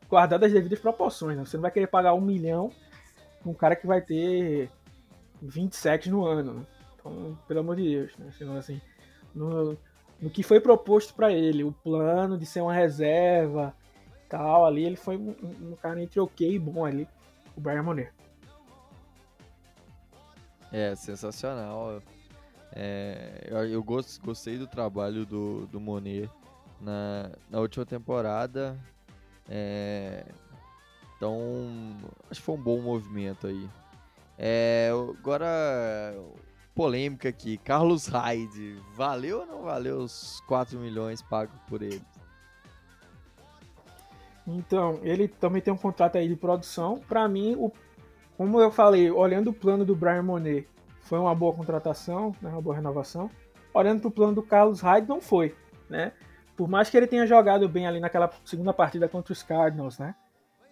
guardado 0.08 0.44
as 0.44 0.52
devidas 0.52 0.78
proporções, 0.78 1.36
né? 1.36 1.44
Você 1.44 1.56
não 1.56 1.62
vai 1.62 1.70
querer 1.70 1.88
pagar 1.88 2.14
um 2.14 2.20
milhão 2.20 2.72
um 3.44 3.54
cara 3.54 3.76
que 3.76 3.86
vai 3.86 4.00
ter 4.00 4.70
27 5.40 6.10
no 6.10 6.24
ano, 6.24 6.54
né? 6.54 6.66
Então, 6.94 7.38
pelo 7.46 7.60
amor 7.60 7.76
de 7.76 7.84
Deus, 7.84 8.16
né? 8.18 8.30
Senão, 8.36 8.56
assim, 8.56 8.80
no, 9.34 9.76
no 10.20 10.30
que 10.30 10.42
foi 10.42 10.60
proposto 10.60 11.14
para 11.14 11.32
ele, 11.32 11.64
o 11.64 11.72
plano 11.72 12.36
de 12.36 12.44
ser 12.46 12.60
uma 12.60 12.74
reserva, 12.74 13.74
tal, 14.28 14.66
ali 14.66 14.84
ele 14.84 14.96
foi 14.96 15.16
um, 15.16 15.34
um 15.62 15.76
cara 15.76 16.02
entre 16.02 16.20
ok 16.20 16.54
e 16.54 16.58
bom 16.58 16.84
ali, 16.84 17.08
o 17.56 17.60
Brian 17.60 17.82
Monet. 17.82 18.12
É, 20.72 20.94
sensacional. 20.94 22.02
É, 22.72 23.46
eu, 23.48 23.66
eu 23.66 23.82
gost, 23.82 24.20
gostei 24.20 24.58
do 24.58 24.66
trabalho 24.66 25.24
do, 25.24 25.66
do 25.66 25.80
Monet 25.80 26.28
na, 26.80 27.30
na 27.48 27.60
última 27.60 27.86
temporada. 27.86 28.78
É, 29.48 30.26
então, 31.16 31.36
acho 32.30 32.40
que 32.40 32.46
foi 32.46 32.54
um 32.54 32.62
bom 32.62 32.80
movimento 32.80 33.46
aí. 33.46 33.68
É, 34.38 34.90
agora, 35.18 36.14
polêmica 36.74 37.28
aqui. 37.28 37.58
Carlos 37.58 38.06
Hyde, 38.06 38.80
valeu 38.94 39.40
ou 39.40 39.46
não 39.46 39.62
valeu 39.62 39.98
os 39.98 40.40
4 40.46 40.78
milhões 40.78 41.20
pagos 41.20 41.58
por 41.68 41.82
ele? 41.82 42.00
Então, 44.46 45.00
ele 45.02 45.26
também 45.26 45.60
tem 45.60 45.74
um 45.74 45.76
contrato 45.76 46.16
aí 46.16 46.28
de 46.28 46.36
produção. 46.36 47.00
Para 47.08 47.28
mim, 47.28 47.56
o, 47.58 47.72
como 48.36 48.60
eu 48.60 48.70
falei, 48.70 49.10
olhando 49.10 49.50
o 49.50 49.52
plano 49.52 49.84
do 49.84 49.96
Brian 49.96 50.22
Monet, 50.22 50.68
foi 51.00 51.18
uma 51.18 51.34
boa 51.34 51.52
contratação, 51.52 52.32
né, 52.40 52.48
uma 52.48 52.62
boa 52.62 52.76
renovação. 52.76 53.28
Olhando 53.74 54.00
para 54.00 54.08
o 54.08 54.12
plano 54.12 54.34
do 54.36 54.42
Carlos 54.42 54.80
Hyde, 54.80 55.08
não 55.08 55.20
foi, 55.20 55.54
né? 55.90 56.12
Por 56.56 56.68
mais 56.68 56.88
que 56.88 56.96
ele 56.96 57.06
tenha 57.06 57.26
jogado 57.26 57.68
bem 57.68 57.86
ali 57.86 58.00
naquela 58.00 58.30
segunda 58.44 58.72
partida 58.72 59.08
contra 59.08 59.32
os 59.32 59.42
Cardinals, 59.42 59.98
né? 59.98 60.14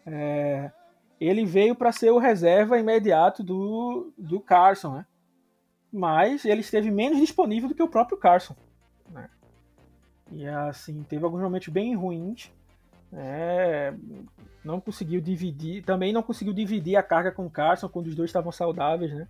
É, 0.06 0.70
ele 1.20 1.44
veio 1.44 1.74
para 1.74 1.92
ser 1.92 2.10
o 2.10 2.18
reserva 2.18 2.78
imediato 2.78 3.42
do, 3.42 4.12
do 4.16 4.40
Carson, 4.40 4.94
né? 4.94 5.06
Mas 5.92 6.44
ele 6.44 6.60
esteve 6.60 6.90
menos 6.90 7.18
disponível 7.18 7.68
do 7.68 7.74
que 7.74 7.82
o 7.82 7.88
próprio 7.88 8.18
Carson, 8.18 8.54
né? 9.10 9.30
E 10.32 10.46
assim, 10.46 11.02
teve 11.04 11.24
alguns 11.24 11.40
momentos 11.40 11.68
bem 11.68 11.94
ruins 11.94 12.50
é, 13.12 13.94
não 14.64 14.80
conseguiu 14.80 15.20
dividir, 15.20 15.82
também 15.84 16.12
não 16.12 16.22
conseguiu 16.22 16.52
dividir 16.52 16.96
a 16.96 17.02
carga 17.02 17.30
com 17.30 17.46
o 17.46 17.50
Carson 17.50 17.88
quando 17.88 18.08
os 18.08 18.14
dois 18.14 18.30
estavam 18.30 18.52
saudáveis, 18.52 19.12
né? 19.12 19.28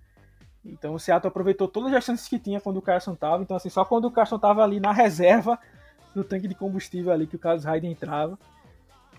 Então 0.64 0.94
o 0.94 0.98
Seattle 0.98 1.28
aproveitou 1.28 1.68
todas 1.68 1.92
as 1.92 2.04
chances 2.04 2.26
que 2.26 2.38
tinha 2.38 2.60
quando 2.60 2.78
o 2.78 2.82
Carson 2.82 3.12
estava. 3.12 3.42
Então, 3.42 3.56
assim, 3.56 3.68
só 3.68 3.84
quando 3.84 4.06
o 4.06 4.10
Carson 4.10 4.36
estava 4.36 4.64
ali 4.64 4.80
na 4.80 4.92
reserva 4.92 5.58
do 6.14 6.24
tanque 6.24 6.48
de 6.48 6.54
combustível 6.54 7.12
ali 7.12 7.26
que 7.26 7.36
o 7.36 7.38
Carlos 7.38 7.64
Hyde 7.64 7.86
entrava. 7.86 8.38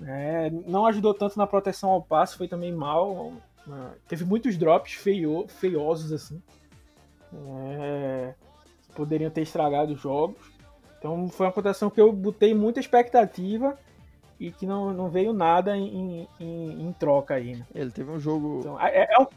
É, 0.06 0.50
não 0.66 0.86
ajudou 0.86 1.14
tanto 1.14 1.38
na 1.38 1.48
proteção 1.48 1.90
ao 1.90 2.02
passe, 2.02 2.38
foi 2.38 2.48
também 2.48 2.72
mal. 2.72 3.34
Né? 3.66 3.92
Teve 4.08 4.26
muitos 4.26 4.58
drops 4.58 4.94
feio, 4.94 5.48
feiosos, 5.48 6.12
assim. 6.12 6.42
É, 7.34 8.34
poderiam 8.96 9.30
ter 9.30 9.42
estragado 9.42 9.94
os 9.94 10.02
jogos. 10.02 10.38
Então 10.98 11.28
foi 11.30 11.46
uma 11.46 11.52
proteção 11.52 11.90
que 11.90 12.02
eu 12.02 12.12
botei 12.12 12.54
muita 12.54 12.80
expectativa 12.80 13.78
e 14.40 14.52
que 14.52 14.66
não, 14.66 14.94
não 14.94 15.10
veio 15.10 15.34
nada 15.34 15.76
em, 15.76 16.28
em, 16.40 16.88
em 16.88 16.94
troca 16.94 17.36
aí. 17.36 17.56
Né? 17.56 17.66
Ele 17.74 17.92
teve 17.92 18.10
um 18.10 18.20
jogo. 18.20 18.60
Então, 18.60 18.82
é, 18.82 19.08
é, 19.14 19.20
um, 19.20 19.28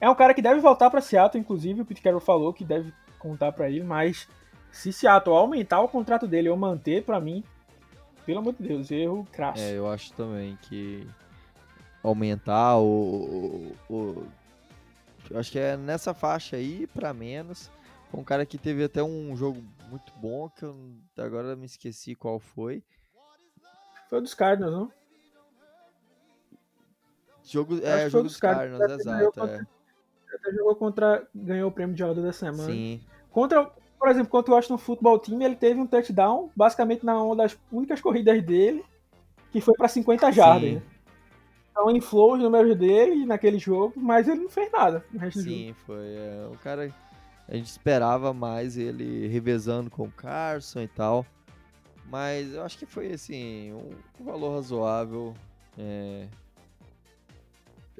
é 0.00 0.10
um 0.10 0.14
cara 0.14 0.34
que 0.34 0.42
deve 0.42 0.60
voltar 0.60 0.90
para 0.90 1.00
Seattle, 1.00 1.40
inclusive. 1.40 1.82
O 1.82 1.84
Pete 1.84 2.02
Carroll 2.02 2.20
falou 2.20 2.52
que 2.52 2.64
deve 2.64 2.92
contar 3.18 3.52
para 3.52 3.68
ele, 3.68 3.82
mas 3.82 4.28
se 4.70 4.92
Seattle 4.92 5.36
aumentar 5.36 5.80
o 5.80 5.88
contrato 5.88 6.26
dele 6.26 6.48
ou 6.48 6.56
manter, 6.56 7.02
para 7.02 7.20
mim, 7.20 7.42
pelo 8.26 8.40
amor 8.40 8.54
de 8.54 8.66
Deus, 8.66 8.90
erro 8.90 9.26
crasso. 9.32 9.62
É, 9.62 9.72
eu 9.72 9.88
acho 9.88 10.12
também 10.12 10.58
que 10.62 11.08
aumentar 12.02 12.76
o, 12.78 13.72
o, 13.88 13.94
o 13.94 14.26
acho 15.34 15.52
que 15.52 15.58
é 15.58 15.76
nessa 15.76 16.12
faixa 16.12 16.56
aí 16.56 16.86
para 16.88 17.14
menos. 17.14 17.70
Um 18.12 18.24
cara 18.24 18.44
que 18.46 18.58
teve 18.58 18.84
até 18.84 19.02
um 19.02 19.36
jogo 19.36 19.62
muito 19.88 20.12
bom 20.16 20.48
que 20.48 20.64
eu 20.64 20.76
agora 21.18 21.54
me 21.54 21.66
esqueci 21.66 22.14
qual 22.14 22.38
foi. 22.38 22.82
Foi 24.08 24.18
o 24.18 24.22
dos 24.22 24.34
Cardinals, 24.34 24.72
não? 24.72 24.92
Jogo, 27.44 27.78
é, 27.84 28.08
jogo 28.08 28.24
dos 28.24 28.38
Cardinals, 28.38 29.00
exato. 29.00 29.32
Contra, 29.32 29.56
é. 29.56 30.34
Até 30.34 30.52
jogou 30.52 30.76
contra. 30.76 31.28
Ganhou 31.34 31.68
o 31.68 31.72
prêmio 31.72 31.94
de 31.94 32.00
jogador 32.00 32.22
da 32.22 32.32
semana. 32.32 32.72
Sim. 32.72 33.00
Contra, 33.30 33.70
por 33.98 34.08
exemplo, 34.08 34.28
contra 34.28 34.52
o 34.52 34.54
Washington 34.54 34.78
Football 34.78 35.18
Team, 35.18 35.42
ele 35.42 35.56
teve 35.56 35.80
um 35.80 35.86
touchdown, 35.86 36.50
basicamente 36.54 37.04
na 37.04 37.22
uma 37.22 37.36
das 37.36 37.58
únicas 37.72 38.00
corridas 38.00 38.42
dele, 38.42 38.84
que 39.50 39.60
foi 39.60 39.74
para 39.74 39.88
50 39.88 40.30
jardas. 40.32 40.74
Né? 40.74 40.82
então 41.76 41.90
inflou 41.90 42.34
os 42.34 42.40
números 42.40 42.74
dele 42.76 43.26
naquele 43.26 43.58
jogo, 43.58 43.92
mas 43.96 44.26
ele 44.26 44.40
não 44.40 44.48
fez 44.48 44.72
nada 44.72 45.04
no 45.12 45.20
resto 45.20 45.40
Sim, 45.42 45.74
foi. 45.84 46.14
É, 46.14 46.48
o 46.50 46.56
cara. 46.58 46.90
A 47.48 47.54
gente 47.54 47.66
esperava 47.66 48.32
mais 48.32 48.76
ele 48.76 49.28
revezando 49.28 49.88
com 49.88 50.04
o 50.04 50.10
Carson 50.10 50.80
e 50.80 50.88
tal. 50.88 51.24
Mas 52.06 52.54
eu 52.54 52.64
acho 52.64 52.76
que 52.78 52.86
foi 52.86 53.12
assim, 53.12 53.72
um, 53.72 53.90
um 54.20 54.24
valor 54.24 54.56
razoável. 54.56 55.34
É, 55.78 56.26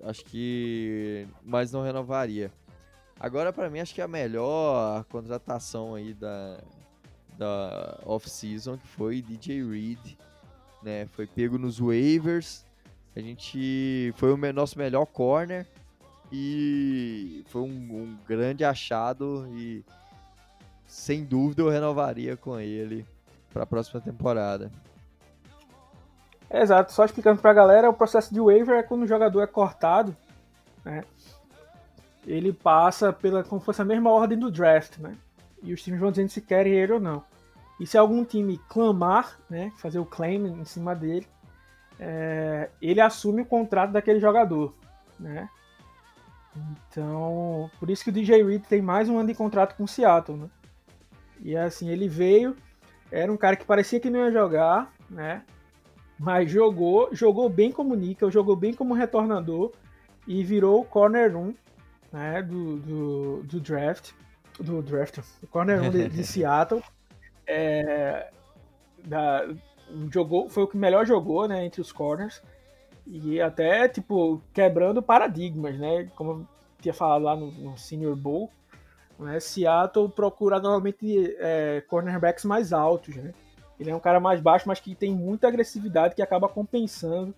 acho 0.03 0.25
que. 0.25 1.29
Mas 1.45 1.71
não 1.71 1.83
renovaria. 1.83 2.51
Agora, 3.19 3.53
para 3.53 3.71
mim, 3.71 3.81
acho 3.81 3.95
que 3.95 4.03
a 4.03 4.09
melhor 4.09 5.05
contratação 5.05 5.95
aí 5.95 6.13
da, 6.13 6.59
da 7.39 7.99
off-season 8.05 8.77
que 8.77 8.87
foi 8.87 9.23
DJ 9.23 9.65
Reed. 9.69 10.17
Né? 10.83 11.07
Foi 11.13 11.27
pego 11.27 11.59
nos 11.59 11.79
waivers. 11.79 12.65
A 13.15 13.21
gente. 13.21 14.13
Foi 14.17 14.33
o 14.33 14.53
nosso 14.53 14.79
melhor 14.79 15.07
corner. 15.07 15.67
E 16.31 17.45
foi 17.49 17.63
um, 17.63 17.67
um 17.67 18.19
grande 18.27 18.65
achado. 18.65 19.47
E 19.57 19.85
sem 20.87 21.25
dúvida 21.25 21.63
eu 21.63 21.71
renovaria 21.71 22.37
com 22.37 22.61
ele 22.61 23.07
para 23.53 23.63
a 23.63 23.67
próxima 23.67 24.01
temporada. 24.01 24.71
Exato, 26.51 26.93
só 26.93 27.05
explicando 27.05 27.41
para 27.41 27.51
a 27.51 27.55
galera, 27.55 27.91
o 27.91 27.95
processo 27.95 28.33
de 28.33 28.41
waiver 28.41 28.79
é 28.79 28.83
quando 28.83 29.03
o 29.03 29.07
jogador 29.07 29.43
é 29.43 29.47
cortado, 29.47 30.17
né? 30.85 31.03
Ele 32.27 32.53
passa 32.53 33.13
pela 33.13 33.45
como 33.45 33.61
fosse 33.61 33.81
a 33.81 33.85
mesma 33.85 34.11
ordem 34.11 34.39
do 34.39 34.51
draft, 34.51 34.99
né? 34.99 35.17
E 35.63 35.73
os 35.73 35.83
times 35.83 36.01
vão 36.01 36.11
dizendo 36.11 36.29
se 36.29 36.41
querem 36.41 36.75
ele 36.75 36.93
ou 36.93 37.01
não. 37.01 37.25
E 37.79 37.87
se 37.87 37.97
algum 37.97 38.25
time 38.25 38.59
clamar, 38.69 39.39
né, 39.49 39.71
fazer 39.77 39.99
o 39.99 40.07
claim 40.07 40.47
em 40.47 40.65
cima 40.65 40.95
dele, 40.95 41.27
é, 42.01 42.71
ele 42.81 43.01
assume 43.01 43.43
o 43.43 43.47
contrato 43.47 43.93
daquele 43.93 44.19
jogador, 44.19 44.75
né? 45.21 45.49
Então, 46.89 47.71
por 47.79 47.91
isso 47.91 48.03
que 48.03 48.11
o 48.11 48.13
DJ 48.13 48.43
Reed 48.43 48.63
tem 48.65 48.81
mais 48.81 49.09
um 49.09 49.19
ano 49.19 49.29
de 49.29 49.35
contrato 49.35 49.77
com 49.77 49.85
o 49.85 49.89
Seattle, 49.89 50.39
né? 50.39 50.49
E 51.43 51.55
assim, 51.55 51.91
ele 51.91 52.09
veio, 52.09 52.57
era 53.11 53.31
um 53.31 53.37
cara 53.37 53.57
que 53.57 53.65
parecia 53.65 54.01
que 54.01 54.09
não 54.09 54.21
ia 54.21 54.33
jogar, 54.33 54.91
né? 55.11 55.43
Mas 56.19 56.51
jogou, 56.51 57.11
jogou 57.13 57.49
bem 57.49 57.71
como 57.71 57.95
níquel, 57.95 58.31
jogou 58.31 58.57
bem 58.57 58.73
como 58.73 58.95
retornador 58.95 59.73
e 60.27 60.43
virou 60.43 60.81
o 60.81 60.85
corner 60.85 61.37
1 61.37 61.55
né, 62.13 62.43
do, 62.43 62.77
do, 62.79 63.43
do 63.43 63.61
draft, 63.61 64.13
do 64.59 64.83
draft, 64.83 65.19
o 65.43 65.47
corner 65.47 65.83
1 65.83 65.91
de, 65.91 66.09
de 66.09 66.25
Seattle. 66.27 66.83
É, 67.47 68.31
da, 69.05 69.47
jogou, 70.13 70.49
foi 70.49 70.65
o 70.65 70.67
que 70.67 70.77
melhor 70.77 71.07
jogou, 71.07 71.47
né, 71.47 71.65
entre 71.65 71.81
os 71.81 71.93
corners. 71.93 72.43
E 73.07 73.41
até, 73.41 73.89
tipo, 73.89 74.43
quebrando 74.53 75.01
paradigmas, 75.01 75.79
né? 75.79 76.11
Como 76.17 76.31
eu 76.33 76.47
tinha 76.81 76.93
falado 76.93 77.23
lá 77.23 77.37
no, 77.37 77.53
no 77.53 77.79
Senior 77.79 78.17
Bowl, 78.17 78.51
né? 79.17 79.39
Seattle 79.39 80.09
procura 80.09 80.59
normalmente 80.59 81.37
é, 81.39 81.83
cornerbacks 81.89 82.45
mais 82.45 82.73
altos, 82.73 83.15
né? 83.15 83.33
Ele 83.79 83.91
é 83.91 83.95
um 83.95 84.01
cara 84.01 84.19
mais 84.19 84.41
baixo, 84.41 84.67
mas 84.67 84.81
que 84.81 84.95
tem 84.95 85.15
muita 85.15 85.47
agressividade 85.47 86.17
que 86.17 86.23
acaba 86.23 86.49
compensando 86.49 87.33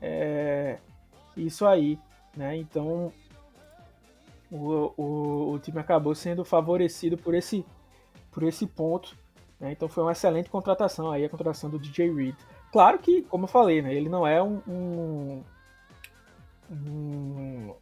é, 0.00 0.78
isso 1.36 1.66
aí, 1.66 1.98
né? 2.34 2.56
Então 2.56 3.12
o, 4.50 4.92
o, 4.96 5.52
o, 5.52 5.58
time 5.58 5.78
acabou 5.78 6.14
sendo 6.14 6.44
favorecido 6.44 7.16
por 7.16 7.34
esse, 7.34 7.64
por 8.30 8.42
esse 8.42 8.66
ponto. 8.66 9.16
Né? 9.58 9.72
Então 9.72 9.88
foi 9.88 10.04
uma 10.04 10.12
excelente 10.12 10.50
contratação 10.50 11.10
aí 11.10 11.24
a 11.24 11.28
contratação 11.28 11.70
do 11.70 11.78
DJ 11.78 12.12
Reed. 12.12 12.34
Claro 12.72 12.98
que, 12.98 13.22
como 13.22 13.44
eu 13.44 13.48
falei, 13.48 13.80
né, 13.82 13.94
ele 13.94 14.08
não 14.08 14.26
é 14.26 14.42
um, 14.42 14.60
um, 14.66 15.42
um 16.70 17.74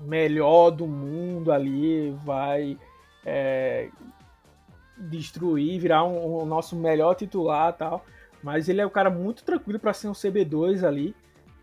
melhor 0.00 0.70
do 0.70 0.86
mundo 0.86 1.52
ali, 1.52 2.10
vai 2.24 2.76
é, 3.24 3.88
destruir, 4.96 5.80
virar 5.80 6.04
um, 6.04 6.42
um, 6.42 6.44
nosso 6.44 6.76
melhor 6.76 7.14
titular 7.14 7.72
tal. 7.72 8.04
Mas 8.42 8.68
ele 8.68 8.80
é 8.80 8.86
um 8.86 8.90
cara 8.90 9.10
muito 9.10 9.44
tranquilo 9.44 9.78
para 9.78 9.92
ser 9.92 10.08
um 10.08 10.12
CB2 10.12 10.86
ali, 10.86 11.14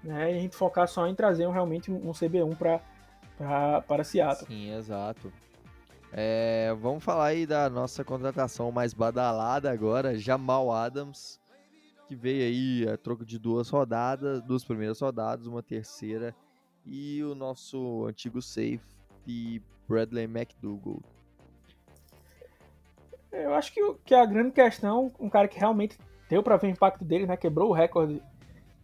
né? 0.04 0.34
E 0.34 0.38
a 0.38 0.42
gente 0.42 0.56
focar 0.56 0.88
só 0.88 1.08
em 1.08 1.16
trazer 1.16 1.48
um, 1.48 1.52
realmente 1.52 1.92
um 1.92 2.12
CB1 2.12 2.58
para 2.58 2.82
para 3.38 4.04
Seattle. 4.04 4.48
Sim, 4.48 4.74
exato. 4.76 5.32
É, 6.12 6.76
vamos 6.80 7.04
falar 7.04 7.28
aí 7.28 7.46
da 7.46 7.70
nossa 7.70 8.04
contratação 8.04 8.72
mais 8.72 8.94
badalada 8.94 9.72
agora, 9.72 10.18
Jamal 10.18 10.72
Adams 10.72 11.42
que 12.08 12.16
veio 12.16 12.44
aí 12.44 12.94
a 12.94 12.98
troco 12.98 13.26
de 13.26 13.40
duas 13.40 13.70
rodadas, 13.70 14.42
duas 14.44 14.64
primeiras 14.64 15.00
rodadas, 15.00 15.48
uma 15.48 15.64
terceira 15.64 16.36
e 16.86 17.24
o 17.24 17.34
nosso 17.34 18.06
antigo 18.06 18.42
safety 18.42 19.62
Bradley 19.88 20.26
McDougall. 20.26 21.02
Eu 23.32 23.54
acho 23.56 23.74
que, 23.74 23.82
que 24.06 24.14
a 24.14 24.26
grande 24.26 24.52
questão, 24.52 25.12
um 25.20 25.30
cara 25.30 25.48
que 25.48 25.58
realmente 25.58 25.98
deu 26.30 26.44
para 26.44 26.58
ver 26.58 26.68
o 26.68 26.70
impacto 26.70 27.04
dele, 27.04 27.26
né, 27.26 27.36
quebrou 27.36 27.70
o 27.70 27.74
recorde 27.74 28.22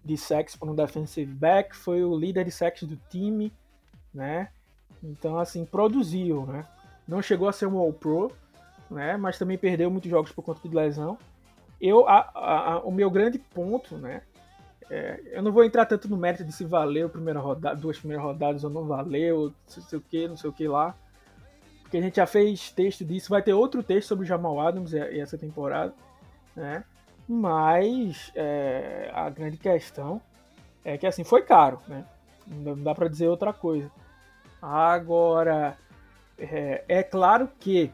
de 0.03 0.17
sacks 0.17 0.55
por 0.55 0.67
um 0.67 0.75
defensive 0.75 1.31
back, 1.31 1.75
foi 1.75 2.03
o 2.03 2.17
líder 2.17 2.45
de 2.45 2.51
sacks 2.51 2.83
do 2.83 2.97
time, 3.09 3.53
né? 4.13 4.49
Então 5.03 5.37
assim, 5.37 5.65
produziu, 5.65 6.45
né? 6.45 6.65
Não 7.07 7.21
chegou 7.21 7.47
a 7.47 7.53
ser 7.53 7.65
um 7.65 7.77
All-Pro, 7.77 8.31
né, 8.89 9.17
mas 9.17 9.37
também 9.37 9.57
perdeu 9.57 9.89
muitos 9.89 10.09
jogos 10.09 10.31
por 10.31 10.43
conta 10.43 10.67
de 10.67 10.75
lesão 10.75 11.17
eu 11.81 12.07
a, 12.07 12.29
a, 12.33 12.79
o 12.79 12.91
meu 12.91 13.09
grande 13.09 13.39
ponto, 13.39 13.97
né? 13.97 14.21
É, 14.89 15.21
eu 15.31 15.43
não 15.43 15.51
vou 15.51 15.63
entrar 15.63 15.85
tanto 15.85 16.09
no 16.09 16.17
mérito 16.17 16.43
de 16.43 16.51
se 16.51 16.65
valeu 16.65 17.09
primeira 17.09 17.39
rodada, 17.39 17.79
duas 17.79 17.97
primeiras 17.97 18.25
rodadas 18.25 18.63
ou 18.63 18.69
não 18.69 18.85
valeu, 18.85 19.53
não 19.77 19.83
sei 19.83 19.99
o 19.99 20.01
que, 20.01 20.27
não 20.27 20.35
sei 20.35 20.49
o 20.49 20.53
que 20.53 20.67
lá. 20.67 20.95
Porque 21.81 21.97
a 21.97 22.01
gente 22.01 22.17
já 22.17 22.25
fez 22.25 22.71
texto 22.71 23.05
disso, 23.05 23.29
vai 23.29 23.41
ter 23.41 23.53
outro 23.53 23.81
texto 23.81 24.09
sobre 24.09 24.25
o 24.25 24.27
Jamal 24.27 24.59
Adams 24.59 24.93
essa 24.93 25.37
temporada, 25.37 25.93
né? 26.55 26.83
Mas 27.27 28.31
é, 28.35 29.11
a 29.13 29.29
grande 29.29 29.57
questão 29.57 30.19
é 30.83 30.97
que 30.97 31.05
assim, 31.05 31.23
foi 31.23 31.43
caro, 31.43 31.79
né? 31.87 32.03
Não 32.47 32.75
dá 32.81 32.95
para 32.95 33.07
dizer 33.07 33.27
outra 33.27 33.53
coisa. 33.53 33.91
Agora, 34.61 35.77
é, 36.37 36.83
é 36.87 37.03
claro 37.03 37.49
que 37.59 37.91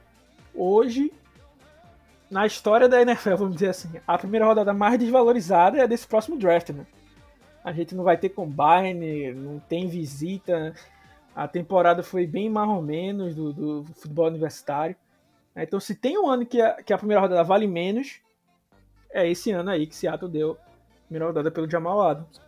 hoje 0.53 1.11
na 2.29 2.45
história 2.45 2.89
da 2.89 3.01
NFL, 3.01 3.35
vamos 3.35 3.53
dizer 3.55 3.69
assim, 3.69 3.89
a 4.05 4.17
primeira 4.17 4.45
rodada 4.45 4.73
mais 4.73 4.99
desvalorizada 4.99 5.77
é 5.77 5.87
desse 5.87 6.07
próximo 6.07 6.37
draft, 6.37 6.69
né? 6.69 6.85
A 7.63 7.71
gente 7.71 7.95
não 7.95 8.03
vai 8.03 8.17
ter 8.17 8.29
combine, 8.29 9.33
não 9.33 9.59
tem 9.59 9.87
visita. 9.87 10.73
A 11.35 11.47
temporada 11.47 12.03
foi 12.03 12.27
bem 12.27 12.49
mais 12.49 12.69
ou 12.69 12.81
menos 12.81 13.33
do, 13.35 13.53
do 13.53 13.85
futebol 13.95 14.27
universitário. 14.27 14.95
Então, 15.55 15.79
se 15.79 15.95
tem 15.95 16.17
um 16.17 16.29
ano 16.29 16.45
que 16.45 16.61
a, 16.61 16.73
que 16.83 16.93
a 16.93 16.97
primeira 16.97 17.21
rodada 17.21 17.43
vale 17.43 17.65
menos, 17.65 18.19
é 19.09 19.27
esse 19.29 19.51
ano 19.51 19.69
aí 19.71 19.87
que 19.87 19.95
Seattle 19.95 20.29
deu 20.29 20.51
a 20.51 21.03
primeira 21.05 21.27
rodada 21.27 21.49
pelo 21.49 21.69
Jamal 21.69 22.01
Adams. 22.01 22.41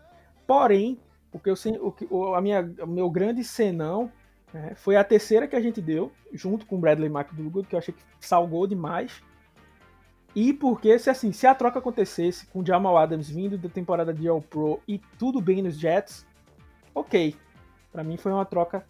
Porém, 0.46 1.00
o 1.38 1.92
que 1.92 2.04
eu, 2.04 2.10
o, 2.10 2.36
a 2.36 2.42
minha, 2.42 2.62
o 2.82 2.88
meu 2.88 3.10
grande 3.10 3.44
senão 3.44 4.12
né, 4.54 4.74
foi 4.76 4.96
a 4.96 5.04
terceira 5.04 5.48
que 5.48 5.56
a 5.56 5.62
gente 5.62 5.82
deu, 5.82 6.12
junto 6.34 6.66
com 6.66 6.76
o 6.76 6.80
Bradley 6.80 7.10
McDougall, 7.10 7.64
que 7.64 7.76
eu 7.76 7.80
achei 7.80 7.94
que 7.94 8.04
salgou 8.20 8.68
demais. 8.68 9.22
E 10.36 10.54
porque, 10.54 10.98
se 11.00 11.10
assim, 11.10 11.32
se 11.32 11.48
a 11.48 11.56
troca 11.56 11.80
acontecesse 11.80 12.46
com 12.48 12.60
o 12.60 12.66
Jamal 12.66 12.98
Adams 12.98 13.30
vindo 13.30 13.58
da 13.58 13.70
temporada 13.70 14.14
de 14.14 14.28
All 14.28 14.42
Pro 14.42 14.80
e 14.88 15.00
tudo 15.18 15.42
bem 15.42 15.62
nos 15.62 15.78
Jets, 15.78 16.26
ok. 16.94 17.36
Para 17.92 18.04
mim 18.04 18.18
foi 18.18 18.32
uma 18.32 18.46
troca. 18.46 18.86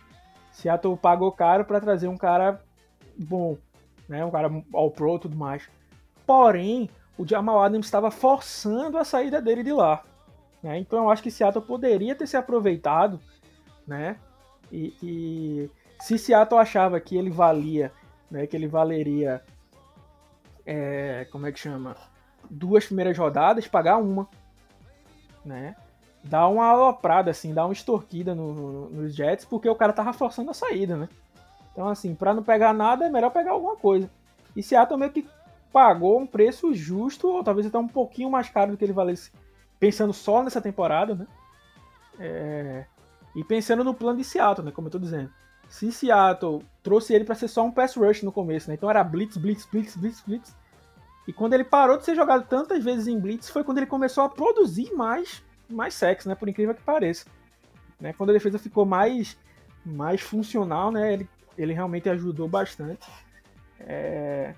Seattle 0.51 0.97
pagou 0.97 1.31
caro 1.31 1.63
para 1.63 1.79
trazer 1.79 2.07
um 2.07 2.17
cara 2.17 2.61
bom, 3.17 3.57
né? 4.09 4.25
Um 4.25 4.31
cara 4.31 4.51
All 4.73 4.91
Pro 4.91 5.15
e 5.15 5.19
tudo 5.19 5.37
mais. 5.37 5.69
Porém, 6.25 6.89
o 7.17 7.25
Jamal 7.25 7.61
Adams 7.61 7.85
estava 7.85 8.11
forçando 8.11 8.97
a 8.97 9.05
saída 9.05 9.41
dele 9.41 9.63
de 9.63 9.71
lá. 9.71 10.03
Né? 10.67 10.79
Então 10.79 10.99
eu 10.99 11.09
acho 11.09 11.23
que 11.23 11.31
Seattle 11.31 11.63
poderia 11.63 12.13
ter 12.13 12.27
se 12.27 12.35
aproveitado, 12.35 13.21
né? 13.87 14.17
E, 14.69 14.93
e 15.01 15.71
se 16.01 16.17
Seattle 16.17 16.59
achava 16.59 16.99
que 16.99 17.15
ele 17.15 17.29
valia, 17.29 17.89
né? 18.29 18.45
Que 18.45 18.57
ele 18.57 18.67
valeria 18.67 19.41
é, 20.65 21.25
como 21.31 21.47
é 21.47 21.53
que 21.53 21.59
chama? 21.59 21.95
Duas 22.49 22.85
primeiras 22.85 23.17
rodadas, 23.17 23.65
pagar 23.65 23.95
uma. 23.95 24.27
Né? 25.45 25.73
Dá 26.21 26.45
uma 26.49 26.65
aloprada, 26.65 27.31
assim, 27.31 27.53
dá 27.53 27.65
uma 27.65 27.71
extorquida 27.71 28.35
no, 28.35 28.53
no, 28.53 28.89
nos 28.89 29.15
Jets, 29.15 29.45
porque 29.45 29.69
o 29.69 29.75
cara 29.75 29.93
tava 29.93 30.11
forçando 30.11 30.51
a 30.51 30.53
saída, 30.53 30.97
né? 30.97 31.07
Então, 31.71 31.87
assim, 31.87 32.13
para 32.13 32.33
não 32.33 32.43
pegar 32.43 32.73
nada, 32.73 33.05
é 33.05 33.09
melhor 33.09 33.29
pegar 33.29 33.51
alguma 33.51 33.77
coisa. 33.77 34.09
E 34.53 34.61
Seattle 34.61 34.99
meio 34.99 35.13
que 35.13 35.25
pagou 35.71 36.19
um 36.19 36.27
preço 36.27 36.73
justo, 36.73 37.29
ou 37.29 37.41
talvez 37.41 37.67
até 37.67 37.77
um 37.77 37.87
pouquinho 37.87 38.29
mais 38.29 38.49
caro 38.49 38.71
do 38.71 38.77
que 38.77 38.83
ele 38.83 38.91
valesse, 38.91 39.31
pensando 39.79 40.13
só 40.13 40.43
nessa 40.43 40.61
temporada, 40.61 41.15
né? 41.15 41.27
É... 42.19 42.85
E 43.35 43.43
pensando 43.43 43.83
no 43.83 43.93
plano 43.93 44.17
de 44.17 44.23
Seattle, 44.23 44.65
né? 44.65 44.71
Como 44.71 44.87
eu 44.87 44.91
tô 44.91 44.99
dizendo 44.99 45.31
se 45.69 45.91
Seattle 45.91 46.63
trouxe 46.81 47.13
ele 47.13 47.25
para 47.25 47.35
ser 47.35 47.47
só 47.47 47.65
um 47.65 47.71
pass 47.71 47.95
rush 47.95 48.23
no 48.23 48.31
começo, 48.31 48.69
né? 48.69 48.75
Então 48.75 48.89
era 48.89 49.03
blitz, 49.03 49.37
blitz, 49.37 49.65
blitz, 49.65 49.95
blitz, 49.95 50.21
blitz. 50.21 50.55
E 51.27 51.33
quando 51.33 51.53
ele 51.53 51.63
parou 51.63 51.97
de 51.97 52.05
ser 52.05 52.15
jogado 52.15 52.47
tantas 52.47 52.83
vezes 52.83 53.07
em 53.07 53.19
blitz, 53.19 53.49
foi 53.49 53.63
quando 53.63 53.79
ele 53.79 53.85
começou 53.85 54.23
a 54.23 54.29
produzir 54.29 54.93
mais, 54.93 55.43
mais 55.69 55.93
sexo, 55.93 56.29
né? 56.29 56.35
Por 56.35 56.47
incrível 56.47 56.73
que 56.73 56.81
pareça. 56.81 57.25
Né? 57.99 58.13
Quando 58.13 58.29
a 58.29 58.33
defesa 58.33 58.57
ficou 58.57 58.85
mais, 58.85 59.37
mais 59.85 60.21
funcional, 60.21 60.91
né? 60.91 61.13
ele, 61.13 61.29
ele 61.57 61.73
realmente 61.73 62.09
ajudou 62.09 62.47
bastante. 62.47 63.05
É... 63.79 64.53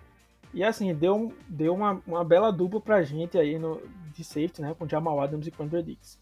E 0.53 0.63
assim, 0.63 0.93
deu, 0.93 1.33
deu 1.47 1.73
uma, 1.73 2.01
uma 2.05 2.23
bela 2.23 2.51
dupla 2.51 2.79
pra 2.79 3.03
gente 3.03 3.37
aí 3.37 3.57
no, 3.57 3.81
de 4.19 4.25
safety, 4.25 4.61
né? 4.61 4.75
Com 4.77 4.87
Jamal 4.87 5.19
Adams 5.19 5.47
e 5.47 5.51
Quandre 5.51 5.81
Dix. 5.81 6.19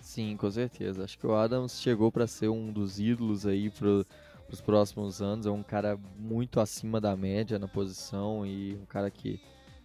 Sim, 0.00 0.36
com 0.36 0.50
certeza. 0.50 1.04
Acho 1.04 1.18
que 1.18 1.26
o 1.26 1.34
Adams 1.34 1.80
chegou 1.80 2.10
para 2.10 2.26
ser 2.26 2.48
um 2.48 2.72
dos 2.72 2.98
ídolos 2.98 3.46
aí 3.46 3.70
pro, 3.70 4.06
pros 4.46 4.60
próximos 4.60 5.20
anos. 5.20 5.46
É 5.46 5.50
um 5.50 5.62
cara 5.62 5.98
muito 6.18 6.58
acima 6.58 7.00
da 7.00 7.14
média 7.16 7.58
na 7.58 7.68
posição 7.68 8.46
e 8.46 8.74
um 8.74 8.86
cara 8.86 9.10
que 9.10 9.40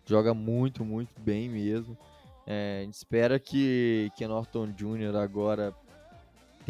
joga 0.06 0.34
muito, 0.34 0.86
muito 0.86 1.20
bem 1.20 1.50
mesmo. 1.50 1.98
É, 2.48 2.80
a 2.82 2.86
gente 2.86 2.94
espera 2.94 3.40
que, 3.40 4.12
que 4.16 4.26
Norton 4.26 4.68
Jr. 4.72 5.16
agora 5.18 5.76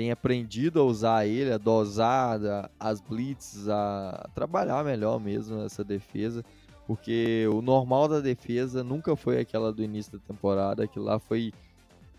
tenha 0.02 0.14
aprendido 0.14 0.82
a 0.82 0.84
usar 0.84 1.28
ele, 1.28 1.54
a 1.54 1.60
dosar 1.60 2.40
as 2.80 3.00
blitzes, 3.00 3.70
a 3.70 4.28
trabalhar 4.34 4.84
melhor 4.84 5.20
mesmo 5.20 5.58
nessa 5.58 5.84
defesa, 5.84 6.44
porque 6.88 7.46
o 7.54 7.62
normal 7.62 8.08
da 8.08 8.20
defesa 8.20 8.84
nunca 8.84 9.16
foi 9.16 9.40
aquela 9.40 9.72
do 9.72 9.84
início 9.84 10.14
da 10.14 10.18
temporada, 10.18 10.88
que 10.88 10.98
lá 10.98 11.20
foi 11.20 11.54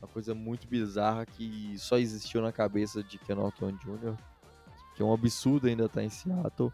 uma 0.00 0.06
coisa 0.06 0.32
muito 0.32 0.68
bizarra 0.68 1.26
que 1.26 1.74
só 1.76 1.98
existiu 1.98 2.40
na 2.40 2.52
cabeça 2.52 3.02
de 3.02 3.18
Ken 3.18 3.34
Norton 3.34 3.72
Jr., 3.72 4.14
que 4.94 5.02
é 5.02 5.04
um 5.04 5.12
absurdo 5.12 5.66
ainda 5.66 5.86
estar 5.86 6.02
tá 6.02 6.04
em 6.04 6.08
Seattle. 6.08 6.72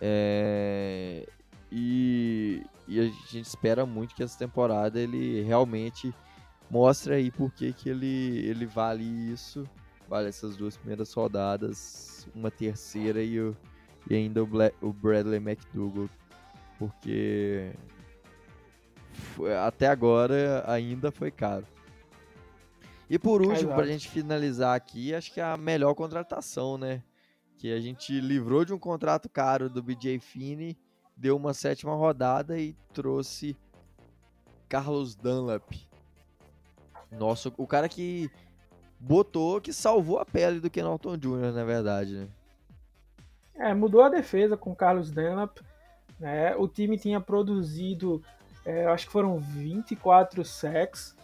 É... 0.00 1.28
E, 1.70 2.64
e, 2.88 3.00
a 3.00 3.04
gente 3.04 3.42
espera 3.42 3.84
muito 3.84 4.14
que 4.14 4.22
essa 4.22 4.38
temporada 4.38 4.98
ele 4.98 5.42
realmente 5.42 6.12
mostre 6.70 7.12
aí 7.12 7.30
por 7.30 7.52
que 7.52 7.74
ele, 7.84 8.46
ele 8.46 8.64
vale 8.64 9.04
isso 9.04 9.68
vale 10.08 10.28
essas 10.28 10.56
duas 10.56 10.76
primeiras 10.76 11.12
rodadas, 11.12 12.28
uma 12.34 12.50
terceira 12.50 13.22
e, 13.22 13.40
o, 13.40 13.56
e 14.08 14.14
ainda 14.14 14.42
o, 14.42 14.46
Black, 14.46 14.76
o 14.80 14.92
Bradley 14.92 15.38
McDougall, 15.38 16.08
porque 16.78 17.72
até 19.64 19.86
agora 19.86 20.64
ainda 20.66 21.10
foi 21.10 21.30
caro. 21.30 21.66
E 23.08 23.18
por 23.18 23.42
último, 23.42 23.74
para 23.74 23.82
a 23.82 23.86
gente 23.86 24.08
finalizar 24.08 24.74
aqui, 24.74 25.14
acho 25.14 25.32
que 25.32 25.40
é 25.40 25.44
a 25.44 25.56
melhor 25.56 25.94
contratação, 25.94 26.78
né? 26.78 27.02
Que 27.58 27.72
a 27.72 27.80
gente 27.80 28.18
livrou 28.20 28.64
de 28.64 28.72
um 28.72 28.78
contrato 28.78 29.28
caro 29.28 29.68
do 29.68 29.82
BJ 29.82 30.18
Finney, 30.18 30.78
deu 31.16 31.36
uma 31.36 31.52
sétima 31.52 31.94
rodada 31.94 32.58
e 32.58 32.74
trouxe 32.92 33.56
Carlos 34.68 35.14
Dunlap. 35.14 35.70
Nossa, 37.10 37.52
o 37.58 37.66
cara 37.66 37.88
que 37.88 38.30
botou 39.02 39.60
que 39.60 39.72
salvou 39.72 40.18
a 40.18 40.24
pele 40.24 40.60
do 40.60 40.70
Kenalton 40.70 41.16
Jr., 41.16 41.52
na 41.52 41.64
verdade, 41.64 42.14
né? 42.14 42.28
É, 43.54 43.74
mudou 43.74 44.02
a 44.02 44.08
defesa 44.08 44.56
com 44.56 44.70
o 44.70 44.76
Carlos 44.76 45.10
Dunlap. 45.10 45.58
Né? 46.18 46.54
O 46.56 46.68
time 46.68 46.96
tinha 46.96 47.20
produzido, 47.20 48.22
é, 48.64 48.86
acho 48.86 49.06
que 49.06 49.12
foram 49.12 49.38
24 49.38 50.44
sacks 50.44 51.16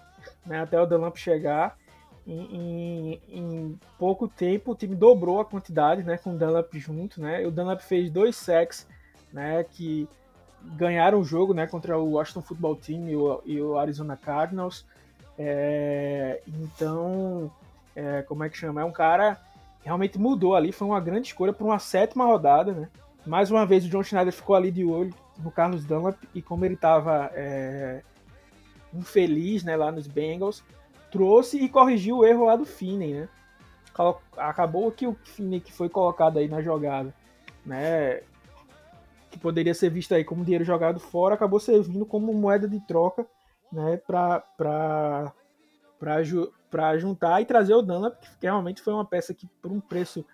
né, 0.44 0.60
até 0.60 0.80
o 0.80 0.86
Dunlap 0.86 1.16
chegar. 1.16 1.78
Em, 2.26 2.40
em, 2.40 3.22
em, 3.30 3.80
pouco 3.98 4.28
tempo, 4.28 4.72
o 4.72 4.74
time 4.74 4.94
dobrou 4.94 5.40
a 5.40 5.44
quantidade 5.44 6.02
né, 6.02 6.18
com 6.18 6.34
o 6.34 6.38
Dunlap 6.38 6.74
junto. 6.74 7.20
Né? 7.20 7.46
O 7.46 7.50
Dunlap 7.50 7.80
fez 7.80 8.10
dois 8.10 8.36
sacks 8.36 8.86
né, 9.32 9.64
que 9.64 10.08
ganharam 10.76 11.20
o 11.20 11.24
jogo 11.24 11.54
né, 11.54 11.66
contra 11.66 11.96
o 11.96 12.12
Washington 12.12 12.42
Football 12.42 12.76
Team 12.76 13.08
e 13.08 13.16
o, 13.16 13.42
e 13.46 13.60
o 13.60 13.78
Arizona 13.78 14.16
Cardinals. 14.16 14.84
É, 15.38 16.42
então, 16.46 17.50
é, 17.94 18.22
como 18.22 18.44
é 18.44 18.48
que 18.48 18.56
chama? 18.56 18.80
É 18.80 18.84
um 18.84 18.92
cara 18.92 19.34
que 19.80 19.86
realmente 19.86 20.18
mudou 20.18 20.54
ali, 20.54 20.72
foi 20.72 20.86
uma 20.86 21.00
grande 21.00 21.28
escolha 21.28 21.52
para 21.52 21.64
uma 21.64 21.78
sétima 21.78 22.24
rodada, 22.24 22.72
né? 22.72 22.88
Mais 23.26 23.50
uma 23.50 23.66
vez 23.66 23.84
o 23.84 23.88
John 23.88 24.02
Schneider 24.02 24.32
ficou 24.32 24.56
ali 24.56 24.70
de 24.70 24.84
olho 24.84 25.12
no 25.38 25.50
Carlos 25.50 25.84
Dunlap 25.84 26.16
e 26.34 26.40
como 26.40 26.64
ele 26.64 26.74
estava 26.74 27.30
é, 27.34 28.02
infeliz 28.92 29.62
né, 29.62 29.76
lá 29.76 29.92
nos 29.92 30.06
Bengals, 30.06 30.64
trouxe 31.10 31.58
e 31.58 31.68
corrigiu 31.68 32.18
o 32.18 32.24
erro 32.24 32.46
lá 32.46 32.56
do 32.56 32.64
Finney, 32.64 33.14
né? 33.14 33.28
Acabou 34.36 34.90
que 34.92 35.06
o 35.06 35.16
Finney 35.24 35.60
que 35.60 35.72
foi 35.72 35.88
colocado 35.88 36.38
aí 36.38 36.48
na 36.48 36.62
jogada, 36.62 37.12
né? 37.66 38.20
Que 39.30 39.38
poderia 39.38 39.74
ser 39.74 39.90
visto 39.90 40.14
aí 40.14 40.24
como 40.24 40.44
dinheiro 40.44 40.64
jogado 40.64 41.00
fora, 41.00 41.34
acabou 41.34 41.58
servindo 41.58 42.06
como 42.06 42.32
moeda 42.32 42.68
de 42.68 42.78
troca, 42.80 43.26
né? 43.72 43.96
Para 44.06 45.32
para 46.70 46.96
juntar 46.98 47.40
e 47.40 47.46
trazer 47.46 47.74
o 47.74 47.82
Dunlap, 47.82 48.20
que 48.20 48.28
realmente 48.42 48.82
foi 48.82 48.92
uma 48.92 49.04
peça 49.04 49.34
que, 49.34 49.46
por 49.60 49.72
um 49.72 49.80
preço 49.80 50.24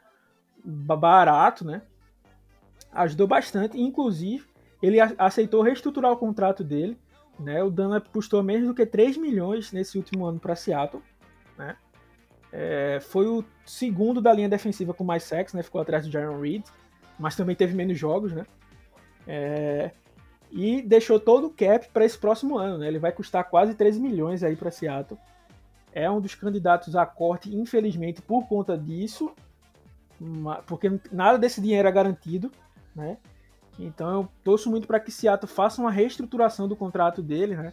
barato, 0.64 1.64
né, 1.64 1.82
ajudou 2.92 3.26
bastante. 3.26 3.80
Inclusive, 3.80 4.46
ele 4.82 4.98
aceitou 5.00 5.62
reestruturar 5.62 6.12
o 6.12 6.16
contrato 6.16 6.62
dele. 6.64 6.98
Né, 7.38 7.62
o 7.62 7.70
Dunlap 7.70 8.06
custou 8.08 8.42
menos 8.42 8.68
do 8.68 8.74
que 8.74 8.86
3 8.86 9.16
milhões 9.16 9.72
nesse 9.72 9.98
último 9.98 10.24
ano 10.24 10.38
para 10.38 10.54
Seattle. 10.54 11.02
Né, 11.58 11.76
é, 12.52 12.98
foi 13.00 13.26
o 13.26 13.44
segundo 13.66 14.20
da 14.20 14.32
linha 14.32 14.48
defensiva 14.48 14.94
com 14.94 15.04
mais 15.04 15.24
sacks, 15.24 15.54
né, 15.54 15.62
ficou 15.62 15.80
atrás 15.80 16.04
do 16.06 16.12
Jaron 16.12 16.40
Reed, 16.40 16.64
mas 17.18 17.34
também 17.34 17.56
teve 17.56 17.74
menos 17.74 17.98
jogos. 17.98 18.32
Né, 18.32 18.46
é, 19.26 19.90
e 20.50 20.80
deixou 20.82 21.18
todo 21.18 21.48
o 21.48 21.50
cap 21.50 21.88
para 21.92 22.04
esse 22.04 22.16
próximo 22.16 22.56
ano. 22.56 22.78
Né, 22.78 22.88
ele 22.88 22.98
vai 22.98 23.12
custar 23.12 23.44
quase 23.44 23.74
13 23.74 24.00
milhões 24.00 24.42
aí 24.42 24.54
para 24.54 24.70
Seattle 24.70 25.18
é 25.94 26.10
um 26.10 26.20
dos 26.20 26.34
candidatos 26.34 26.96
a 26.96 27.06
corte, 27.06 27.54
infelizmente, 27.54 28.20
por 28.20 28.46
conta 28.48 28.76
disso, 28.76 29.30
porque 30.66 30.98
nada 31.12 31.38
desse 31.38 31.60
dinheiro 31.60 31.86
é 31.86 31.92
garantido, 31.92 32.50
né? 32.94 33.16
Então 33.78 34.10
eu 34.10 34.28
torço 34.42 34.70
muito 34.70 34.86
para 34.86 35.00
que 35.00 35.10
Seattle 35.10 35.50
faça 35.50 35.80
uma 35.80 35.90
reestruturação 35.90 36.66
do 36.66 36.76
contrato 36.76 37.22
dele, 37.22 37.56
né? 37.56 37.72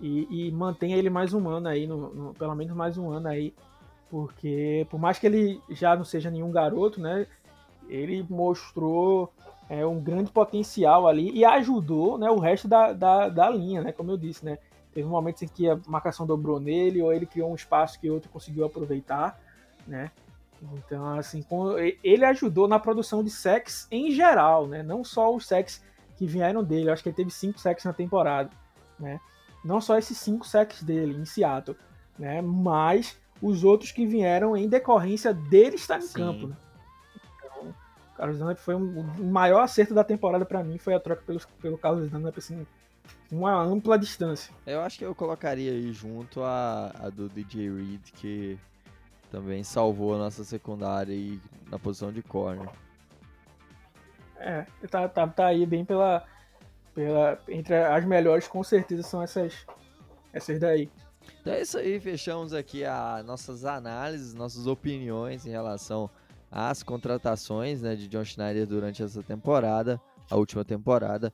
E, 0.00 0.48
e 0.48 0.50
mantenha 0.50 0.96
ele 0.96 1.10
mais 1.10 1.32
um 1.32 1.48
ano 1.48 1.68
aí, 1.68 1.86
no, 1.86 2.12
no, 2.12 2.34
pelo 2.34 2.54
menos 2.54 2.74
mais 2.74 2.98
um 2.98 3.10
ano 3.10 3.28
aí, 3.28 3.54
porque 4.08 4.86
por 4.90 4.98
mais 4.98 5.18
que 5.18 5.26
ele 5.26 5.60
já 5.70 5.94
não 5.94 6.04
seja 6.04 6.30
nenhum 6.30 6.50
garoto, 6.50 7.00
né? 7.00 7.26
Ele 7.88 8.24
mostrou 8.28 9.32
é, 9.68 9.86
um 9.86 10.00
grande 10.00 10.32
potencial 10.32 11.06
ali 11.06 11.30
e 11.32 11.44
ajudou 11.44 12.18
né, 12.18 12.30
o 12.30 12.38
resto 12.38 12.66
da, 12.66 12.92
da, 12.92 13.28
da 13.28 13.50
linha, 13.50 13.82
né? 13.82 13.92
Como 13.92 14.10
eu 14.10 14.16
disse, 14.16 14.44
né? 14.44 14.58
Teve 14.92 15.08
momentos 15.08 15.42
em 15.42 15.48
que 15.48 15.68
a 15.68 15.78
marcação 15.86 16.26
dobrou 16.26 16.58
nele, 16.58 17.00
ou 17.00 17.12
ele 17.12 17.26
criou 17.26 17.50
um 17.50 17.54
espaço 17.54 17.98
que 18.00 18.10
outro 18.10 18.30
conseguiu 18.30 18.64
aproveitar, 18.64 19.38
né? 19.86 20.10
Então, 20.74 21.06
assim, 21.18 21.44
ele 22.04 22.24
ajudou 22.24 22.68
na 22.68 22.78
produção 22.78 23.24
de 23.24 23.30
sex 23.30 23.86
em 23.90 24.10
geral, 24.10 24.66
né? 24.66 24.82
Não 24.82 25.02
só 25.02 25.34
os 25.34 25.46
sex 25.46 25.82
que 26.16 26.26
vieram 26.26 26.62
dele. 26.62 26.88
Eu 26.88 26.92
acho 26.92 27.02
que 27.02 27.08
ele 27.08 27.16
teve 27.16 27.30
cinco 27.30 27.58
sex 27.58 27.84
na 27.84 27.92
temporada, 27.92 28.50
né? 28.98 29.18
Não 29.64 29.80
só 29.80 29.96
esses 29.96 30.18
cinco 30.18 30.46
sex 30.46 30.82
dele 30.82 31.16
em 31.18 31.24
Seattle, 31.24 31.76
né? 32.18 32.42
Mas 32.42 33.16
os 33.40 33.64
outros 33.64 33.90
que 33.90 34.04
vieram 34.04 34.56
em 34.56 34.68
decorrência 34.68 35.32
dele 35.32 35.76
estar 35.76 35.98
em 35.98 36.02
Sim. 36.02 36.14
campo. 36.14 36.46
Né? 36.48 36.56
Então, 37.36 37.68
o 37.68 38.16
Carlos 38.16 38.38
Dunlap 38.38 38.58
foi 38.58 38.74
um, 38.74 39.00
o 39.00 39.24
maior 39.24 39.62
acerto 39.62 39.94
da 39.94 40.04
temporada 40.04 40.44
para 40.44 40.62
mim 40.62 40.76
foi 40.76 40.94
a 40.94 41.00
troca 41.00 41.22
pelo, 41.22 41.40
pelo 41.60 41.78
Carlos 41.78 42.10
Dunlap, 42.10 42.36
assim, 42.36 42.66
uma 43.30 43.62
ampla 43.62 43.98
distância. 43.98 44.52
Eu 44.66 44.80
acho 44.80 44.98
que 44.98 45.04
eu 45.04 45.14
colocaria 45.14 45.72
aí 45.72 45.92
junto 45.92 46.42
a, 46.42 46.92
a 46.98 47.10
do 47.10 47.28
DJ 47.28 47.70
Reed, 47.70 48.10
que 48.14 48.58
também 49.30 49.62
salvou 49.62 50.14
a 50.14 50.18
nossa 50.18 50.42
secundária 50.44 51.14
aí 51.14 51.40
na 51.70 51.78
posição 51.78 52.12
de 52.12 52.22
corner. 52.22 52.68
É, 54.36 54.66
tá, 54.90 55.08
tá, 55.08 55.26
tá 55.28 55.46
aí 55.46 55.64
bem 55.66 55.84
pela, 55.84 56.24
pela. 56.94 57.38
Entre 57.48 57.76
as 57.76 58.04
melhores, 58.04 58.48
com 58.48 58.64
certeza, 58.64 59.02
são 59.02 59.22
essas, 59.22 59.66
essas 60.32 60.58
daí. 60.58 60.90
Então 61.40 61.52
é 61.52 61.60
isso 61.60 61.78
aí, 61.78 62.00
fechamos 62.00 62.52
aqui 62.52 62.84
as 62.84 63.24
nossas 63.24 63.64
análises, 63.64 64.34
nossas 64.34 64.66
opiniões 64.66 65.46
em 65.46 65.50
relação 65.50 66.10
às 66.50 66.82
contratações 66.82 67.82
né, 67.82 67.94
de 67.94 68.08
John 68.08 68.24
Schneider 68.24 68.66
durante 68.66 69.02
essa 69.02 69.22
temporada, 69.22 70.00
a 70.28 70.36
última 70.36 70.64
temporada. 70.64 71.32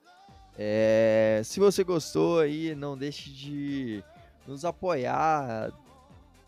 É, 0.59 1.43
se 1.45 1.61
você 1.61 1.85
gostou 1.85 2.41
aí, 2.41 2.75
não 2.75 2.97
deixe 2.97 3.31
de 3.31 4.03
nos 4.47 4.65
apoiar 4.65 5.71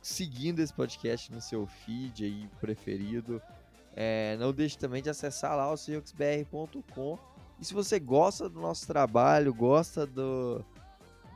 seguindo 0.00 0.60
esse 0.60 0.72
podcast 0.72 1.30
no 1.30 1.40
seu 1.40 1.66
feed 1.66 2.24
aí 2.24 2.48
preferido. 2.60 3.42
É, 3.94 4.36
não 4.38 4.52
deixe 4.52 4.78
também 4.78 5.02
de 5.02 5.10
acessar 5.10 5.56
lá 5.56 5.70
o 5.70 5.76
seahawksbr.com. 5.76 7.18
E 7.60 7.64
se 7.64 7.74
você 7.74 7.98
gosta 7.98 8.48
do 8.48 8.60
nosso 8.60 8.86
trabalho, 8.86 9.52
gosta 9.52 10.06
do, 10.06 10.64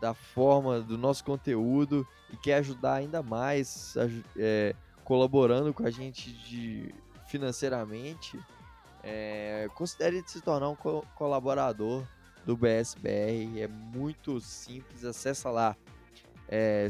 da 0.00 0.14
forma 0.14 0.80
do 0.80 0.96
nosso 0.96 1.24
conteúdo 1.24 2.06
e 2.32 2.36
quer 2.36 2.54
ajudar 2.58 2.94
ainda 2.94 3.22
mais, 3.22 3.94
é, 4.36 4.74
colaborando 5.04 5.74
com 5.74 5.84
a 5.84 5.90
gente 5.90 6.32
de, 6.32 6.94
financeiramente, 7.26 8.38
é, 9.02 9.68
considere 9.74 10.22
se 10.26 10.40
tornar 10.40 10.70
um 10.70 10.76
co 10.76 11.04
colaborador 11.16 12.06
do 12.44 12.56
BSBR. 12.56 13.60
É 13.60 13.68
muito 13.68 14.40
simples, 14.40 15.04
acessa 15.04 15.50
lá 15.50 15.76
é, 16.48 16.88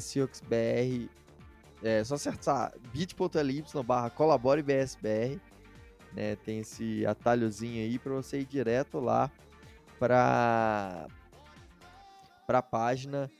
É 1.82 2.04
só 2.04 2.14
acessar 2.14 2.72
bit.ly 2.92 3.64
barra 3.84 4.10
colaborebsbr. 4.10 5.40
Né, 6.12 6.36
tem 6.36 6.58
esse 6.58 7.06
atalhozinho 7.06 7.82
aí 7.82 7.98
para 7.98 8.12
você 8.12 8.40
ir 8.40 8.44
direto 8.44 9.00
lá 9.00 9.30
para 9.98 11.06
para 12.46 12.58
a 12.58 12.62
página 12.62 13.30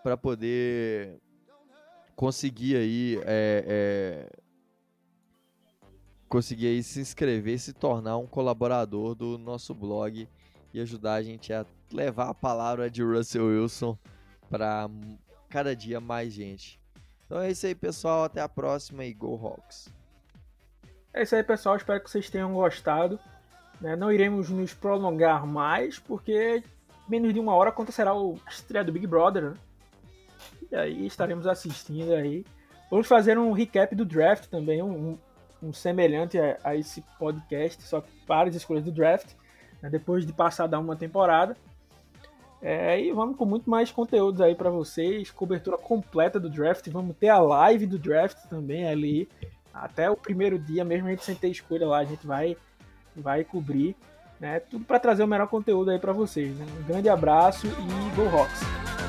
para 0.00 0.16
poder 0.16 1.18
conseguir 2.14 2.76
aí 2.76 3.18
é, 3.24 3.64
é, 3.66 4.42
conseguir 6.28 6.68
aí 6.68 6.82
se 6.82 7.00
inscrever, 7.00 7.58
se 7.58 7.72
tornar 7.72 8.18
um 8.18 8.26
colaborador 8.26 9.14
do 9.14 9.38
nosso 9.38 9.74
blog 9.74 10.28
e 10.74 10.80
ajudar 10.80 11.14
a 11.14 11.22
gente 11.22 11.52
a 11.52 11.64
levar 11.92 12.28
a 12.28 12.34
palavra 12.34 12.90
de 12.90 13.00
Russell 13.00 13.46
Wilson 13.46 13.96
para 14.50 14.90
cada 15.48 15.74
dia 15.74 16.00
mais 16.00 16.32
gente. 16.32 16.80
Então 17.24 17.40
é 17.40 17.50
isso 17.50 17.64
aí, 17.64 17.74
pessoal. 17.74 18.24
Até 18.24 18.40
a 18.40 18.48
próxima 18.48 19.04
e 19.04 19.14
Go 19.14 19.34
Hawks! 19.34 19.88
É 21.12 21.22
isso 21.22 21.36
aí, 21.36 21.44
pessoal. 21.44 21.76
Espero 21.76 22.02
que 22.02 22.10
vocês 22.10 22.28
tenham 22.28 22.52
gostado. 22.52 23.20
Né? 23.80 23.94
Não 23.94 24.10
iremos 24.10 24.50
nos 24.50 24.74
prolongar 24.74 25.46
mais, 25.46 25.98
porque 25.98 26.62
menos 27.08 27.32
de 27.32 27.38
uma 27.38 27.54
hora 27.54 27.70
acontecerá 27.70 28.12
o 28.12 28.38
estreia 28.48 28.84
do 28.84 28.92
Big 28.92 29.06
Brother. 29.06 29.50
Né? 29.50 29.54
E 30.72 30.76
aí 30.76 31.06
estaremos 31.06 31.46
assistindo 31.46 32.12
aí. 32.12 32.44
Vamos 32.90 33.06
fazer 33.06 33.38
um 33.38 33.52
recap 33.52 33.94
do 33.94 34.04
draft 34.04 34.46
também, 34.46 34.82
um, 34.82 35.16
um 35.62 35.72
semelhante 35.72 36.38
a, 36.38 36.58
a, 36.64 36.76
esse 36.76 37.00
podcast, 37.18 37.82
só 37.82 38.04
para 38.26 38.48
as 38.48 38.56
escolhas 38.56 38.84
do 38.84 38.92
draft, 38.92 39.32
né? 39.84 39.90
depois 39.90 40.24
de 40.24 40.32
passar 40.32 40.66
da 40.66 40.78
uma 40.78 40.96
temporada. 40.96 41.54
É, 42.62 42.98
e 42.98 43.12
vamos 43.12 43.36
com 43.36 43.44
muito 43.44 43.68
mais 43.68 43.90
conteúdos 43.90 44.40
aí 44.40 44.54
para 44.54 44.70
vocês, 44.70 45.30
cobertura 45.30 45.76
completa 45.76 46.40
do 46.40 46.48
draft. 46.48 46.88
Vamos 46.88 47.14
ter 47.16 47.28
a 47.28 47.38
live 47.38 47.86
do 47.86 47.98
draft 47.98 48.38
também 48.48 48.88
ali. 48.88 49.28
Até 49.72 50.10
o 50.10 50.16
primeiro 50.16 50.58
dia, 50.58 50.84
mesmo 50.84 51.08
a 51.08 51.10
gente 51.10 51.24
sem 51.24 51.34
ter 51.34 51.48
escolha 51.48 51.86
lá, 51.86 51.98
a 51.98 52.04
gente 52.04 52.26
vai, 52.26 52.56
vai 53.14 53.44
cobrir. 53.44 53.94
Né? 54.40 54.60
Tudo 54.60 54.86
para 54.86 54.98
trazer 54.98 55.22
o 55.22 55.28
melhor 55.28 55.48
conteúdo 55.48 55.90
aí 55.90 55.98
para 55.98 56.12
vocês. 56.12 56.56
Né? 56.56 56.64
Um 56.80 56.86
grande 56.86 57.10
abraço 57.10 57.66
e 57.66 58.16
Go 58.16 58.26
Rocks! 58.28 59.03